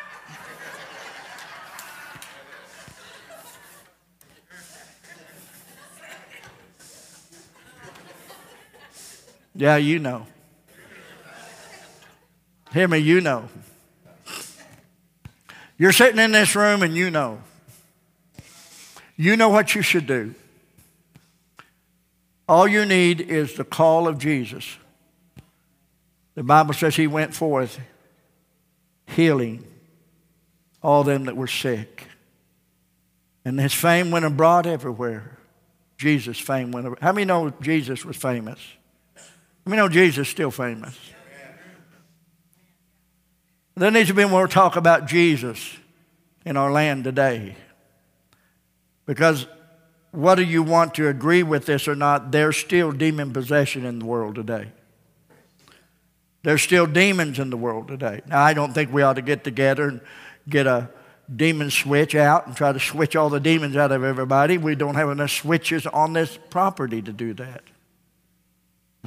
Yeah, 9.56 9.78
you 9.78 10.00
know. 10.00 10.28
Hear 12.74 12.88
me, 12.88 12.98
you 12.98 13.22
know. 13.22 13.48
You're 15.78 15.94
sitting 15.94 16.20
in 16.20 16.34
this 16.34 16.56
room 16.56 16.84
and 16.84 16.96
you 16.96 17.10
know. 17.10 17.42
You 19.16 19.38
know 19.38 19.50
what 19.50 19.76
you 19.76 19.82
should 19.82 20.08
do. 20.08 20.36
All 22.48 22.68
you 22.68 22.86
need 22.86 23.22
is 23.22 23.56
the 23.56 23.64
call 23.64 24.08
of 24.08 24.18
Jesus. 24.18 24.78
The 26.36 26.44
Bible 26.44 26.74
says 26.74 26.96
he 26.96 27.08
went 27.08 27.34
forth 27.34 27.80
healing 29.08 29.66
all 30.84 31.04
them 31.04 31.26
that 31.26 31.36
were 31.36 31.48
sick. 31.48 32.08
And 33.44 33.60
his 33.60 33.74
fame 33.74 34.12
went 34.12 34.26
abroad 34.26 34.68
everywhere. 34.68 35.38
Jesus' 35.98 36.40
fame 36.40 36.72
went 36.72 36.88
abroad. 36.88 37.02
How 37.02 37.12
many 37.12 37.26
know 37.26 37.52
Jesus 37.62 38.04
was 38.04 38.18
famous? 38.18 38.60
We 39.66 39.76
know 39.76 39.90
Jesus 39.90 40.28
is 40.28 40.32
still 40.32 40.52
famous. 40.52 40.98
There 43.76 43.92
needs 43.92 44.10
to 44.10 44.14
be 44.14 44.26
more 44.26 44.48
talk 44.48 44.76
about 44.76 45.06
Jesus 45.06 45.78
in 46.46 46.56
our 46.56 46.72
land 46.72 47.04
today. 47.04 47.56
Because 49.06 49.48
whether 50.12 50.42
you 50.42 50.64
want 50.64 50.96
to 50.96 51.10
agree 51.10 51.44
with 51.44 51.66
this 51.66 51.88
or 51.88 51.96
not, 51.96 52.32
there's 52.32 52.56
still 52.56 52.92
demon 52.92 53.34
possession 53.34 53.86
in 53.86 54.00
the 54.00 54.06
world 54.06 54.36
today. 54.36 54.72
There's 56.44 56.62
still 56.62 56.86
demons 56.86 57.40
in 57.40 57.50
the 57.50 57.58
world 57.58 57.88
today. 57.88 58.22
Now, 58.28 58.44
I 58.44 58.54
don't 58.54 58.72
think 58.72 58.94
we 58.94 59.02
ought 59.02 59.14
to 59.14 59.22
get 59.22 59.44
together 59.44 59.88
and 59.88 60.02
get 60.48 60.68
a 60.68 60.90
demon 61.36 61.72
switch 61.72 62.14
out 62.14 62.46
and 62.46 62.56
try 62.56 62.72
to 62.72 62.80
switch 62.80 63.16
all 63.16 63.30
the 63.30 63.40
demons 63.40 63.76
out 63.76 63.92
of 63.92 64.04
everybody. 64.04 64.58
We 64.58 64.76
don't 64.76 64.96
have 64.96 65.10
enough 65.10 65.32
switches 65.32 65.88
on 65.88 66.14
this 66.14 66.38
property 66.52 67.02
to 67.02 67.12
do 67.12 67.34
that. 67.34 67.64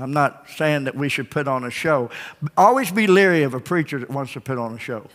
I'm 0.01 0.13
not 0.13 0.47
saying 0.57 0.85
that 0.85 0.95
we 0.95 1.09
should 1.09 1.31
put 1.31 1.49
on 1.49 1.65
a 1.65 1.71
show. 1.71 2.11
Always 2.57 2.91
be 2.91 3.07
leery 3.07 3.43
of 3.43 3.55
a 3.55 3.61
preacher 3.61 3.99
that 3.99 4.11
wants 4.11 4.33
to 4.35 4.41
put 4.41 4.59
on 4.59 4.75
a 4.75 4.79
show. 4.79 5.07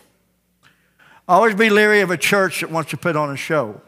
Always 1.27 1.55
be 1.55 1.69
leery 1.69 2.01
of 2.01 2.11
a 2.11 2.17
church 2.17 2.61
that 2.61 2.71
wants 2.71 2.91
to 2.91 2.97
put 2.97 3.15
on 3.15 3.31
a 3.31 3.38
show. 3.38 3.81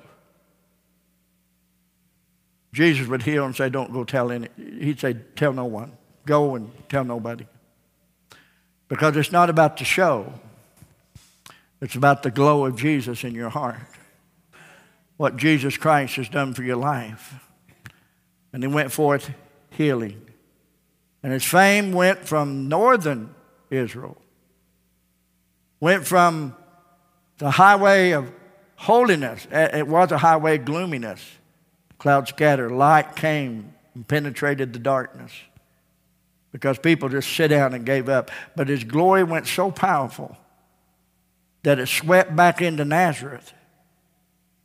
Jesus 2.71 3.07
would 3.07 3.23
heal 3.23 3.45
and 3.45 3.55
say, 3.55 3.69
Don't 3.69 3.91
go 3.91 4.03
tell 4.03 4.31
any. 4.31 4.49
He'd 4.57 4.99
say, 4.99 5.13
Tell 5.35 5.53
no 5.53 5.65
one. 5.65 5.93
Go 6.25 6.55
and 6.55 6.71
tell 6.89 7.03
nobody. 7.03 7.45
Because 8.87 9.17
it's 9.17 9.31
not 9.31 9.49
about 9.49 9.77
the 9.77 9.85
show, 9.85 10.33
it's 11.81 11.95
about 11.95 12.23
the 12.23 12.31
glow 12.31 12.65
of 12.65 12.75
Jesus 12.77 13.23
in 13.23 13.33
your 13.33 13.49
heart. 13.49 13.79
What 15.17 15.37
Jesus 15.37 15.77
Christ 15.77 16.17
has 16.17 16.27
done 16.27 16.53
for 16.53 16.63
your 16.63 16.75
life. 16.75 17.35
And 18.51 18.61
he 18.61 18.67
went 18.67 18.91
forth 18.91 19.31
healing. 19.69 20.24
And 21.25 21.33
his 21.33 21.43
fame 21.43 21.91
went 21.91 22.19
from 22.27 22.69
northern 22.69 23.33
Israel, 23.71 24.15
went 25.79 26.05
from 26.05 26.55
the 27.39 27.49
highway 27.49 28.11
of 28.11 28.31
holiness. 28.75 29.47
It 29.49 29.87
was 29.87 30.11
a 30.11 30.19
highway 30.19 30.59
of 30.59 30.65
gloominess. 30.65 31.19
Clouds 31.97 32.29
scattered, 32.29 32.71
light 32.71 33.15
came 33.15 33.73
and 33.95 34.07
penetrated 34.07 34.71
the 34.71 34.77
darkness 34.77 35.31
because 36.51 36.77
people 36.77 37.09
just 37.09 37.35
sit 37.35 37.47
down 37.47 37.73
and 37.73 37.87
gave 37.87 38.07
up. 38.07 38.29
But 38.55 38.67
his 38.67 38.83
glory 38.83 39.23
went 39.23 39.47
so 39.47 39.71
powerful 39.71 40.37
that 41.63 41.79
it 41.79 41.87
swept 41.87 42.35
back 42.35 42.61
into 42.61 42.85
Nazareth 42.85 43.51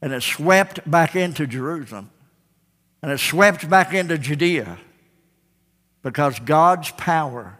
and 0.02 0.12
it 0.12 0.22
swept 0.22 0.90
back 0.90 1.16
into 1.16 1.46
Jerusalem 1.46 2.10
and 3.00 3.10
it 3.10 3.18
swept 3.18 3.70
back 3.70 3.94
into 3.94 4.18
Judea 4.18 4.76
because 6.02 6.38
God's 6.40 6.90
power 6.92 7.58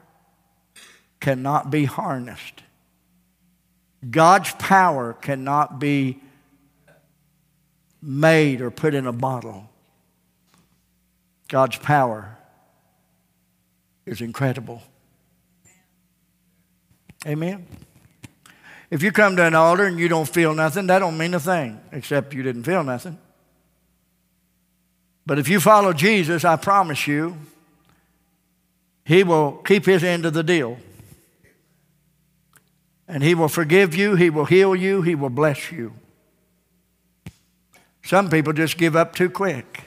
cannot 1.20 1.70
be 1.70 1.84
harnessed. 1.84 2.62
God's 4.09 4.53
power 4.53 5.12
cannot 5.12 5.78
be 5.78 6.20
made 8.03 8.61
or 8.61 8.70
put 8.70 8.95
in 8.95 9.07
a 9.07 9.12
bottle. 9.12 9.68
God's 11.49 11.76
power 11.76 12.38
is 14.07 14.20
incredible. 14.20 14.82
Amen. 17.26 17.66
If 18.91 19.03
you 19.03 19.12
come 19.12 19.36
to 19.36 19.45
an 19.45 19.55
altar 19.55 19.84
and 19.84 19.99
you 19.99 20.09
don't 20.09 20.28
feel 20.28 20.55
nothing, 20.55 20.86
that 20.86 21.01
don't 21.01 21.18
mean 21.18 21.34
a 21.34 21.41
thing, 21.41 21.80
except 21.93 22.34
you 22.34 22.43
didn't 22.43 22.64
feel 22.64 22.82
nothing. 22.82 23.18
But 25.26 25.38
if 25.38 25.49
you 25.49 25.61
follow 25.61 25.93
Jesus, 25.93 26.45
I 26.45 26.57
promise 26.57 27.07
you, 27.07 27.36
he 29.11 29.25
will 29.25 29.55
keep 29.65 29.87
his 29.87 30.05
end 30.05 30.25
of 30.25 30.35
the 30.35 30.45
deal. 30.45 30.79
And 33.09 33.25
he 33.25 33.35
will 33.35 33.49
forgive 33.49 33.93
you, 33.93 34.15
he 34.15 34.31
will 34.31 34.45
heal 34.45 34.77
you, 34.77 35.03
he 35.03 35.17
will 35.17 35.31
bless 35.31 35.73
you. 35.73 35.95
Some 38.05 38.31
people 38.31 38.53
just 38.53 38.79
give 38.79 38.95
up 38.95 39.17
too 39.17 39.29
quick. 39.29 39.83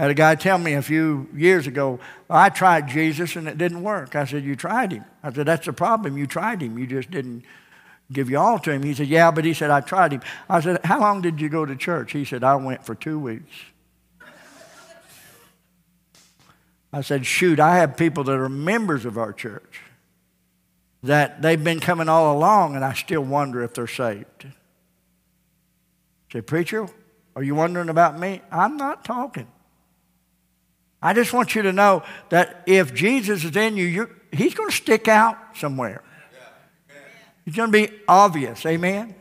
I 0.00 0.02
had 0.02 0.10
a 0.10 0.14
guy 0.14 0.34
tell 0.34 0.58
me 0.58 0.72
a 0.72 0.82
few 0.82 1.28
years 1.32 1.68
ago, 1.68 2.00
I 2.28 2.48
tried 2.48 2.88
Jesus 2.88 3.36
and 3.36 3.46
it 3.46 3.56
didn't 3.56 3.84
work. 3.84 4.16
I 4.16 4.24
said, 4.24 4.42
You 4.42 4.56
tried 4.56 4.90
him. 4.90 5.04
I 5.22 5.32
said, 5.32 5.46
That's 5.46 5.66
the 5.66 5.72
problem. 5.72 6.18
You 6.18 6.26
tried 6.26 6.60
him. 6.60 6.76
You 6.76 6.88
just 6.88 7.08
didn't 7.08 7.44
give 8.10 8.28
you 8.28 8.36
all 8.36 8.58
to 8.58 8.72
him. 8.72 8.82
He 8.82 8.94
said, 8.94 9.06
Yeah, 9.06 9.30
but 9.30 9.44
he 9.44 9.54
said, 9.54 9.70
I 9.70 9.80
tried 9.80 10.10
him. 10.12 10.22
I 10.48 10.60
said, 10.60 10.84
How 10.84 10.98
long 10.98 11.22
did 11.22 11.40
you 11.40 11.48
go 11.48 11.64
to 11.64 11.76
church? 11.76 12.10
He 12.10 12.24
said, 12.24 12.42
I 12.42 12.56
went 12.56 12.84
for 12.84 12.96
two 12.96 13.20
weeks. 13.20 13.54
I 16.92 17.00
said, 17.00 17.24
shoot, 17.24 17.58
I 17.58 17.76
have 17.76 17.96
people 17.96 18.24
that 18.24 18.38
are 18.38 18.48
members 18.48 19.04
of 19.06 19.16
our 19.16 19.32
church 19.32 19.80
that 21.02 21.42
they've 21.42 21.62
been 21.62 21.80
coming 21.80 22.08
all 22.08 22.36
along, 22.36 22.76
and 22.76 22.84
I 22.84 22.92
still 22.92 23.22
wonder 23.22 23.62
if 23.62 23.74
they're 23.74 23.86
saved. 23.86 24.46
Say, 26.32 26.40
preacher, 26.42 26.86
are 27.34 27.42
you 27.42 27.54
wondering 27.54 27.88
about 27.88 28.18
me? 28.18 28.40
I'm 28.50 28.76
not 28.76 29.04
talking. 29.04 29.48
I 31.00 31.14
just 31.14 31.32
want 31.32 31.54
you 31.54 31.62
to 31.62 31.72
know 31.72 32.04
that 32.28 32.62
if 32.66 32.94
Jesus 32.94 33.42
is 33.44 33.56
in 33.56 33.76
you, 33.76 34.08
he's 34.30 34.54
going 34.54 34.70
to 34.70 34.76
stick 34.76 35.08
out 35.08 35.36
somewhere. 35.56 36.02
He's 37.44 37.56
going 37.56 37.72
to 37.72 37.86
be 37.86 37.92
obvious. 38.06 38.64
Amen? 38.64 39.14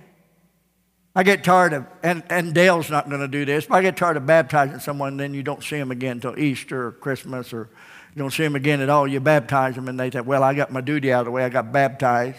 I 1.13 1.23
get 1.23 1.43
tired 1.43 1.73
of, 1.73 1.85
and, 2.03 2.23
and 2.29 2.53
Dale's 2.53 2.89
not 2.89 3.09
going 3.09 3.19
to 3.19 3.27
do 3.27 3.43
this, 3.43 3.65
but 3.65 3.75
I 3.75 3.81
get 3.81 3.97
tired 3.97 4.15
of 4.15 4.25
baptizing 4.25 4.79
someone, 4.79 5.17
then 5.17 5.33
you 5.33 5.43
don't 5.43 5.61
see 5.61 5.77
them 5.77 5.91
again 5.91 6.17
until 6.17 6.39
Easter 6.39 6.87
or 6.87 6.91
Christmas, 6.93 7.51
or 7.51 7.69
you 8.15 8.19
don't 8.19 8.31
see 8.31 8.43
them 8.43 8.55
again 8.55 8.79
at 8.79 8.89
all. 8.89 9.05
You 9.05 9.19
baptize 9.19 9.75
them, 9.75 9.89
and 9.89 9.99
they 9.99 10.09
say, 10.09 10.21
Well, 10.21 10.41
I 10.41 10.53
got 10.53 10.71
my 10.71 10.79
duty 10.79 11.11
out 11.11 11.21
of 11.21 11.25
the 11.25 11.31
way. 11.31 11.43
I 11.43 11.49
got 11.49 11.73
baptized, 11.73 12.37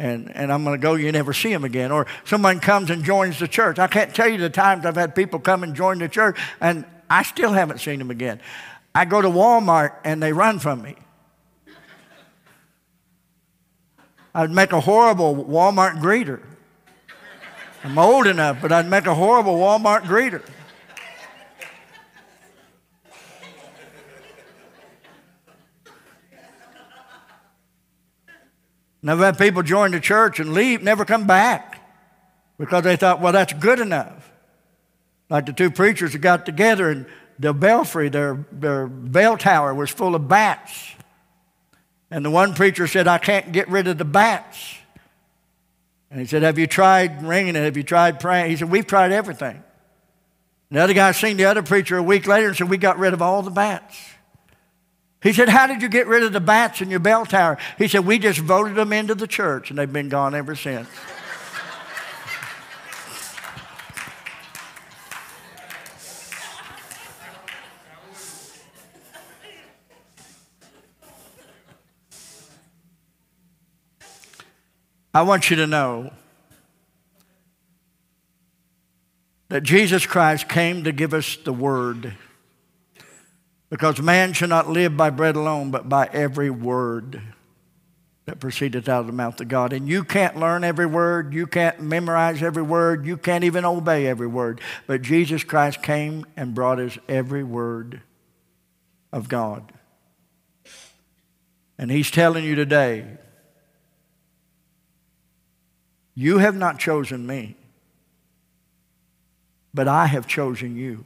and, 0.00 0.34
and 0.34 0.52
I'm 0.52 0.64
going 0.64 0.78
to 0.78 0.82
go. 0.82 0.94
You 0.94 1.12
never 1.12 1.32
see 1.32 1.52
them 1.52 1.64
again. 1.64 1.92
Or 1.92 2.06
someone 2.24 2.58
comes 2.58 2.90
and 2.90 3.04
joins 3.04 3.38
the 3.38 3.46
church. 3.46 3.78
I 3.78 3.86
can't 3.86 4.12
tell 4.12 4.28
you 4.28 4.38
the 4.38 4.50
times 4.50 4.84
I've 4.86 4.96
had 4.96 5.14
people 5.14 5.38
come 5.38 5.62
and 5.62 5.74
join 5.76 5.98
the 5.98 6.08
church, 6.08 6.36
and 6.60 6.84
I 7.08 7.22
still 7.22 7.52
haven't 7.52 7.78
seen 7.78 8.00
them 8.00 8.10
again. 8.10 8.40
I 8.92 9.04
go 9.04 9.22
to 9.22 9.28
Walmart, 9.28 9.98
and 10.04 10.20
they 10.20 10.32
run 10.32 10.58
from 10.58 10.82
me. 10.82 10.96
I'd 14.34 14.50
make 14.50 14.72
a 14.72 14.80
horrible 14.80 15.44
Walmart 15.44 16.00
greeter. 16.00 16.42
I'm 17.84 17.98
old 17.98 18.26
enough, 18.26 18.62
but 18.62 18.72
I'd 18.72 18.88
make 18.88 19.04
a 19.04 19.14
horrible 19.14 19.58
Walmart 19.58 20.04
greeter. 20.04 20.42
And 29.02 29.10
I've 29.10 29.18
had 29.18 29.36
people 29.36 29.62
join 29.62 29.90
the 29.90 30.00
church 30.00 30.40
and 30.40 30.54
leave, 30.54 30.82
never 30.82 31.04
come 31.04 31.26
back 31.26 31.86
because 32.58 32.84
they 32.84 32.96
thought, 32.96 33.20
well, 33.20 33.34
that's 33.34 33.52
good 33.52 33.78
enough. 33.78 34.32
Like 35.28 35.44
the 35.44 35.52
two 35.52 35.70
preachers 35.70 36.12
that 36.12 36.20
got 36.20 36.46
together 36.46 36.88
and 36.88 37.04
the 37.38 37.52
belfry, 37.52 38.08
their, 38.08 38.46
their 38.50 38.86
bell 38.86 39.36
tower 39.36 39.74
was 39.74 39.90
full 39.90 40.14
of 40.14 40.26
bats. 40.26 40.94
And 42.10 42.24
the 42.24 42.30
one 42.30 42.54
preacher 42.54 42.86
said, 42.86 43.06
I 43.06 43.18
can't 43.18 43.52
get 43.52 43.68
rid 43.68 43.88
of 43.88 43.98
the 43.98 44.06
bats. 44.06 44.78
And 46.14 46.20
he 46.20 46.28
said, 46.28 46.44
Have 46.44 46.60
you 46.60 46.68
tried 46.68 47.24
ringing 47.24 47.56
it? 47.56 47.64
Have 47.64 47.76
you 47.76 47.82
tried 47.82 48.20
praying? 48.20 48.48
He 48.48 48.56
said, 48.56 48.70
We've 48.70 48.86
tried 48.86 49.10
everything. 49.10 49.56
And 50.70 50.78
the 50.78 50.80
other 50.80 50.94
guy 50.94 51.10
seen 51.10 51.36
the 51.36 51.46
other 51.46 51.60
preacher 51.64 51.96
a 51.96 52.02
week 52.04 52.28
later 52.28 52.46
and 52.46 52.56
said, 52.56 52.70
We 52.70 52.76
got 52.76 53.00
rid 53.00 53.14
of 53.14 53.20
all 53.20 53.42
the 53.42 53.50
bats. 53.50 53.98
He 55.24 55.32
said, 55.32 55.48
How 55.48 55.66
did 55.66 55.82
you 55.82 55.88
get 55.88 56.06
rid 56.06 56.22
of 56.22 56.32
the 56.32 56.38
bats 56.38 56.80
in 56.80 56.88
your 56.88 57.00
bell 57.00 57.26
tower? 57.26 57.58
He 57.78 57.88
said, 57.88 58.06
We 58.06 58.20
just 58.20 58.38
voted 58.38 58.76
them 58.76 58.92
into 58.92 59.16
the 59.16 59.26
church, 59.26 59.70
and 59.70 59.78
they've 59.78 59.92
been 59.92 60.08
gone 60.08 60.36
ever 60.36 60.54
since. 60.54 60.86
I 75.14 75.22
want 75.22 75.48
you 75.48 75.54
to 75.56 75.66
know 75.68 76.12
that 79.48 79.62
Jesus 79.62 80.04
Christ 80.06 80.48
came 80.48 80.82
to 80.82 80.90
give 80.90 81.14
us 81.14 81.36
the 81.36 81.52
word. 81.52 82.14
Because 83.70 84.00
man 84.00 84.32
shall 84.32 84.48
not 84.48 84.68
live 84.68 84.96
by 84.96 85.10
bread 85.10 85.36
alone, 85.36 85.70
but 85.70 85.88
by 85.88 86.10
every 86.12 86.50
word 86.50 87.22
that 88.24 88.40
proceedeth 88.40 88.88
out 88.88 89.02
of 89.02 89.06
the 89.06 89.12
mouth 89.12 89.40
of 89.40 89.46
God. 89.46 89.72
And 89.72 89.88
you 89.88 90.02
can't 90.02 90.36
learn 90.36 90.64
every 90.64 90.86
word, 90.86 91.32
you 91.32 91.46
can't 91.46 91.78
memorize 91.80 92.42
every 92.42 92.62
word, 92.64 93.06
you 93.06 93.16
can't 93.16 93.44
even 93.44 93.64
obey 93.64 94.08
every 94.08 94.26
word. 94.26 94.60
But 94.88 95.02
Jesus 95.02 95.44
Christ 95.44 95.80
came 95.80 96.26
and 96.36 96.54
brought 96.54 96.80
us 96.80 96.98
every 97.08 97.44
word 97.44 98.02
of 99.12 99.28
God. 99.28 99.72
And 101.78 101.92
He's 101.92 102.10
telling 102.10 102.44
you 102.44 102.56
today 102.56 103.18
you 106.14 106.38
have 106.38 106.56
not 106.56 106.78
chosen 106.78 107.26
me, 107.26 107.56
but 109.72 109.88
I 109.88 110.06
have 110.06 110.26
chosen 110.26 110.76
you. 110.76 111.04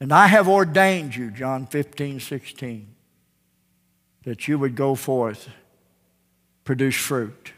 And 0.00 0.12
I 0.12 0.28
have 0.28 0.48
ordained 0.48 1.16
you, 1.16 1.30
John 1.30 1.66
15, 1.66 2.20
16, 2.20 2.94
that 4.24 4.48
you 4.48 4.58
would 4.58 4.76
go 4.76 4.94
forth, 4.94 5.48
produce 6.64 6.96
fruit, 6.96 7.52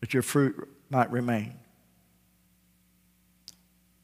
that 0.00 0.12
your 0.12 0.22
fruit 0.22 0.68
might 0.90 1.10
remain. 1.10 1.54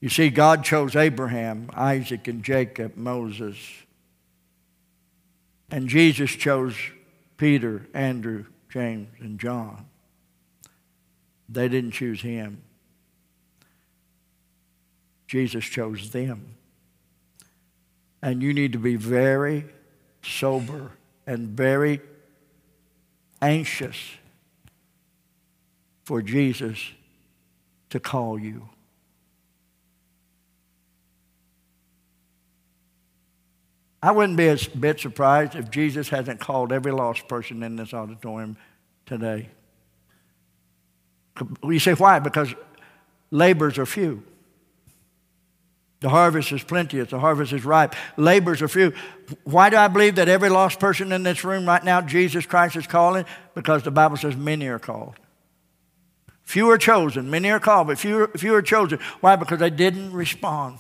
You 0.01 0.09
see, 0.09 0.31
God 0.31 0.65
chose 0.65 0.95
Abraham, 0.97 1.71
Isaac, 1.75 2.29
and 2.29 2.43
Jacob, 2.43 2.97
Moses. 2.97 3.57
And 5.71 5.89
Jesus 5.89 6.31
chose 6.31 6.77
Peter, 7.37 7.87
Andrew, 7.93 8.45
James, 8.69 9.09
and 9.21 9.39
John. 9.39 9.87
They 11.49 11.69
didn't 11.69 11.93
choose 11.93 12.21
him. 12.21 12.63
Jesus 15.27 15.65
chose 15.65 16.11
them. 16.11 16.55
And 18.23 18.43
you 18.43 18.53
need 18.53 18.73
to 18.73 18.79
be 18.79 18.97
very 18.97 19.67
sober 20.23 20.93
and 21.27 21.49
very 21.49 22.01
anxious 23.41 23.97
for 26.05 26.23
Jesus 26.23 26.79
to 27.91 28.01
call 28.01 28.39
you. 28.39 28.69
I 34.03 34.13
wouldn't 34.13 34.37
be 34.37 34.47
a 34.47 34.57
bit 34.79 35.01
surprised 35.01 35.57
if 35.57 35.71
Jesus 35.71 36.09
hasn't 36.09 36.39
called 36.39 36.73
every 36.73 36.93
lost 36.93 37.27
person 37.27 37.63
in 37.63 37.77
this 37.77 37.93
auditorium 37.93 38.57
today. 39.05 39.49
You 41.63 41.79
say, 41.79 41.95
why? 41.95 42.19
Because 42.19 42.55
labors 43.31 43.79
are 43.79 43.87
few. 43.87 44.23
The 46.01 46.11
harvest 46.11 46.53
is 46.53 46.63
plenteous, 46.63 47.11
the 47.11 47.19
harvest 47.19 47.53
is 47.53 47.65
ripe, 47.65 47.95
labors 48.19 48.61
are 48.61 48.69
few. 48.69 48.93
Why 49.45 49.71
do 49.71 49.77
I 49.77 49.89
believe 49.89 50.17
that 50.17 50.29
every 50.29 50.51
lost 50.51 50.79
person 50.79 51.11
in 51.11 51.23
this 51.23 51.43
room 51.43 51.67
right 51.67 51.83
now, 51.83 52.03
Jesus 52.03 52.45
Christ 52.45 52.77
is 52.77 52.87
calling? 52.87 53.25
Because 53.55 53.83
the 53.83 53.91
Bible 53.91 54.19
says 54.19 54.37
many 54.37 54.69
are 54.69 54.79
called. 54.79 55.15
Few 56.43 56.71
are 56.71 56.79
chosen, 56.79 57.31
many 57.31 57.51
are 57.51 57.59
called, 57.59 57.87
but 57.87 57.99
few, 57.99 58.27
few 58.37 58.55
are 58.55 58.63
chosen. 58.63 58.99
Why? 59.21 59.37
Because 59.37 59.59
they 59.59 59.71
didn't 59.71 60.13
respond. 60.13 60.79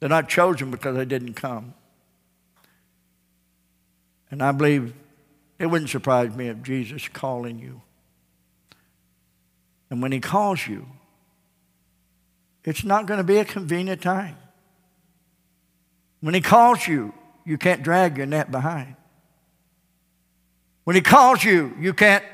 They're 0.00 0.08
not 0.08 0.28
chosen 0.28 0.70
because 0.70 0.96
they 0.96 1.04
didn't 1.04 1.34
come. 1.34 1.74
And 4.30 4.42
I 4.42 4.52
believe 4.52 4.94
it 5.58 5.66
wouldn't 5.66 5.90
surprise 5.90 6.34
me 6.34 6.48
if 6.48 6.62
Jesus 6.62 7.08
calling 7.08 7.58
you. 7.58 7.82
And 9.90 10.02
when 10.02 10.12
he 10.12 10.20
calls 10.20 10.66
you, 10.66 10.86
it's 12.64 12.84
not 12.84 13.06
going 13.06 13.18
to 13.18 13.24
be 13.24 13.38
a 13.38 13.44
convenient 13.44 14.02
time. 14.02 14.36
When 16.20 16.34
he 16.34 16.40
calls 16.40 16.86
you, 16.86 17.14
you 17.44 17.56
can't 17.56 17.82
drag 17.82 18.18
your 18.18 18.26
net 18.26 18.50
behind. 18.50 18.96
When 20.84 20.96
he 20.96 21.02
calls 21.02 21.44
you, 21.44 21.74
you 21.78 21.94
can't, 21.94 22.24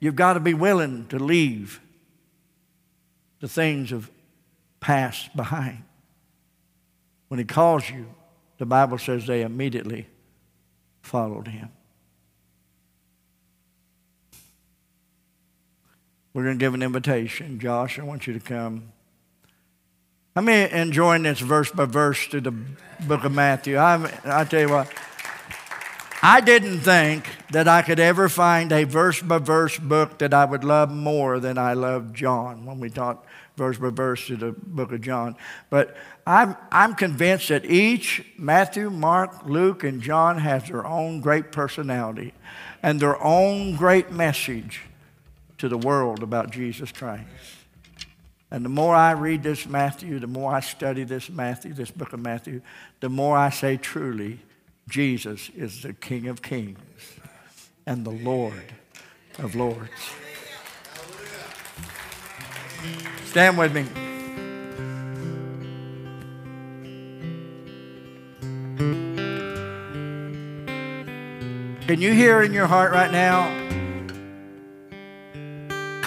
you've 0.00 0.16
got 0.16 0.34
to 0.34 0.40
be 0.40 0.54
willing 0.54 1.06
to 1.08 1.18
leave 1.18 1.80
the 3.40 3.48
things 3.48 3.92
of 3.92 4.10
past 4.80 5.34
behind. 5.36 5.82
When 7.28 7.38
he 7.38 7.44
calls 7.44 7.88
you, 7.88 8.06
the 8.58 8.66
Bible 8.66 8.98
says 8.98 9.26
they 9.26 9.42
immediately 9.42 10.08
followed 11.02 11.48
him. 11.48 11.70
We're 16.34 16.44
going 16.44 16.58
to 16.58 16.62
give 16.62 16.74
an 16.74 16.82
invitation. 16.82 17.58
Josh, 17.58 17.98
I 17.98 18.02
want 18.02 18.26
you 18.26 18.34
to 18.34 18.40
come. 18.40 18.92
I'm 20.36 20.48
enjoying 20.48 21.24
this 21.24 21.40
verse 21.40 21.72
by 21.72 21.86
verse 21.86 22.26
through 22.26 22.42
the 22.42 22.54
book 23.06 23.24
of 23.24 23.32
Matthew. 23.32 23.76
I, 23.76 24.08
I 24.24 24.44
tell 24.44 24.60
you 24.60 24.68
what, 24.68 24.92
I 26.22 26.40
didn't 26.40 26.80
think 26.80 27.28
that 27.50 27.66
I 27.66 27.82
could 27.82 27.98
ever 27.98 28.28
find 28.28 28.70
a 28.70 28.84
verse 28.84 29.20
by 29.20 29.38
verse 29.38 29.78
book 29.78 30.18
that 30.18 30.34
I 30.34 30.44
would 30.44 30.64
love 30.64 30.90
more 30.90 31.40
than 31.40 31.58
I 31.58 31.72
love 31.72 32.12
John 32.12 32.66
when 32.66 32.78
we 32.78 32.90
taught 32.90 33.24
verse 33.56 33.78
by 33.78 33.90
verse 33.90 34.26
through 34.26 34.36
the 34.36 34.52
book 34.52 34.92
of 34.92 35.00
John. 35.00 35.34
But 35.70 35.96
I'm, 36.26 36.56
I'm 36.70 36.94
convinced 36.94 37.48
that 37.48 37.64
each, 37.64 38.24
Matthew, 38.36 38.90
Mark, 38.90 39.46
Luke, 39.46 39.82
and 39.82 40.00
John, 40.00 40.38
has 40.38 40.68
their 40.68 40.86
own 40.86 41.20
great 41.20 41.52
personality 41.52 42.34
and 42.82 43.00
their 43.00 43.20
own 43.22 43.76
great 43.76 44.12
message 44.12 44.82
to 45.58 45.68
the 45.68 45.78
world 45.78 46.22
about 46.22 46.50
Jesus 46.50 46.90
Christ. 46.92 47.26
And 48.50 48.64
the 48.64 48.70
more 48.70 48.94
I 48.94 49.12
read 49.12 49.42
this 49.42 49.66
Matthew, 49.66 50.18
the 50.18 50.26
more 50.26 50.54
I 50.54 50.60
study 50.60 51.04
this 51.04 51.28
Matthew, 51.28 51.74
this 51.74 51.90
book 51.90 52.12
of 52.12 52.20
Matthew, 52.20 52.62
the 53.00 53.10
more 53.10 53.36
I 53.36 53.50
say 53.50 53.76
truly, 53.76 54.40
Jesus 54.88 55.50
is 55.54 55.82
the 55.82 55.92
King 55.92 56.28
of 56.28 56.40
Kings 56.40 56.78
and 57.86 58.04
the 58.06 58.10
Lord 58.10 58.72
of 59.38 59.54
Lords. 59.54 59.90
Stand 63.26 63.58
with 63.58 63.74
me. 63.74 63.84
Can 71.86 72.00
you 72.00 72.12
hear 72.12 72.42
in 72.42 72.52
your 72.52 72.66
heart 72.66 72.92
right 72.92 73.10
now? 73.10 73.67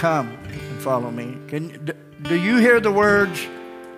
Come 0.02 0.30
and 0.50 0.82
follow 0.82 1.12
me. 1.12 1.38
Can, 1.48 1.94
do 2.24 2.34
you 2.34 2.58
hear 2.58 2.80
the 2.80 2.92
words? 2.92 3.48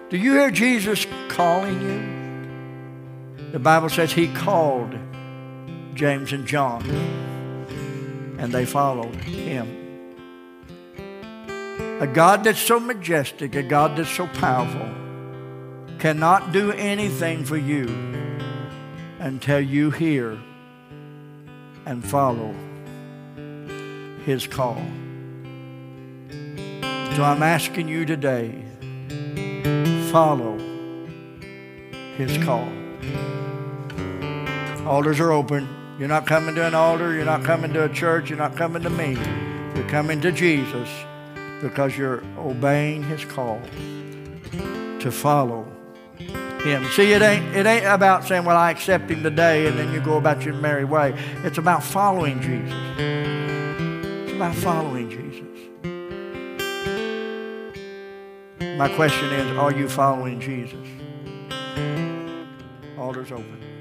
Do 0.10 0.18
you 0.18 0.34
hear 0.34 0.52
Jesus 0.52 1.08
calling 1.30 1.82
you? 1.82 3.52
The 3.54 3.60
Bible 3.60 3.88
says 3.88 4.12
he 4.12 4.28
called 4.28 4.94
James 5.94 6.34
and 6.34 6.46
John, 6.46 6.84
and 8.38 8.52
they 8.52 8.66
followed 8.66 9.16
him. 9.16 9.66
A 12.02 12.08
God 12.08 12.44
that's 12.44 12.60
so 12.60 12.82
majestic, 12.82 13.56
a 13.56 13.64
God 13.64 13.96
that's 13.96 14.10
so 14.10 14.28
powerful, 14.28 14.90
cannot 16.00 16.52
do 16.52 16.74
anything 16.74 17.46
for 17.46 17.56
you 17.56 17.88
until 19.20 19.62
you 19.62 19.90
hear 19.90 20.38
and 21.86 22.04
follow 22.04 22.54
his 24.26 24.46
call. 24.48 24.86
So 27.16 27.24
I'm 27.24 27.44
asking 27.44 27.88
you 27.88 28.06
today, 28.06 28.56
follow 30.12 30.58
his 32.18 32.44
call. 32.44 32.68
Altars 34.88 35.20
are 35.20 35.32
open. 35.32 35.70
You're 36.00 36.08
not 36.08 36.26
coming 36.26 36.56
to 36.56 36.66
an 36.66 36.74
altar. 36.74 37.14
You're 37.14 37.24
not 37.24 37.44
coming 37.44 37.72
to 37.74 37.84
a 37.86 37.90
church. 37.90 38.32
You're 38.32 38.40
not 38.40 38.56
coming 38.56 38.82
to 38.82 38.90
me. 38.90 39.16
You're 39.76 39.88
coming 39.90 40.22
to 40.22 40.32
Jesus 40.32 40.90
because 41.62 41.96
you're 41.96 42.24
obeying 42.36 43.04
his 43.04 43.26
call 43.26 43.62
to 45.00 45.12
follow 45.12 45.68
him. 46.18 46.84
See, 46.94 47.14
it 47.14 47.22
ain't, 47.22 47.56
it 47.56 47.68
ain't 47.68 47.86
about 47.86 48.26
saying, 48.26 48.44
well, 48.44 48.58
I 48.58 48.72
accept 48.72 49.12
him 49.12 49.22
today 49.22 49.68
and 49.68 49.78
then 49.78 49.94
you 49.94 50.02
go 50.02 50.18
about 50.18 50.44
your 50.44 50.56
merry 50.56 50.84
way. 50.84 51.14
It's 51.44 51.60
about 51.60 51.84
following 51.84 52.42
Jesus. 52.42 52.74
It's 52.98 54.34
about 54.34 54.56
following 54.56 55.03
My 58.78 58.90
question 58.96 59.32
is, 59.32 59.56
are 59.56 59.72
you 59.72 59.88
following 59.88 60.40
Jesus? 60.40 60.88
Altar's 62.98 63.32
open. 63.32 63.73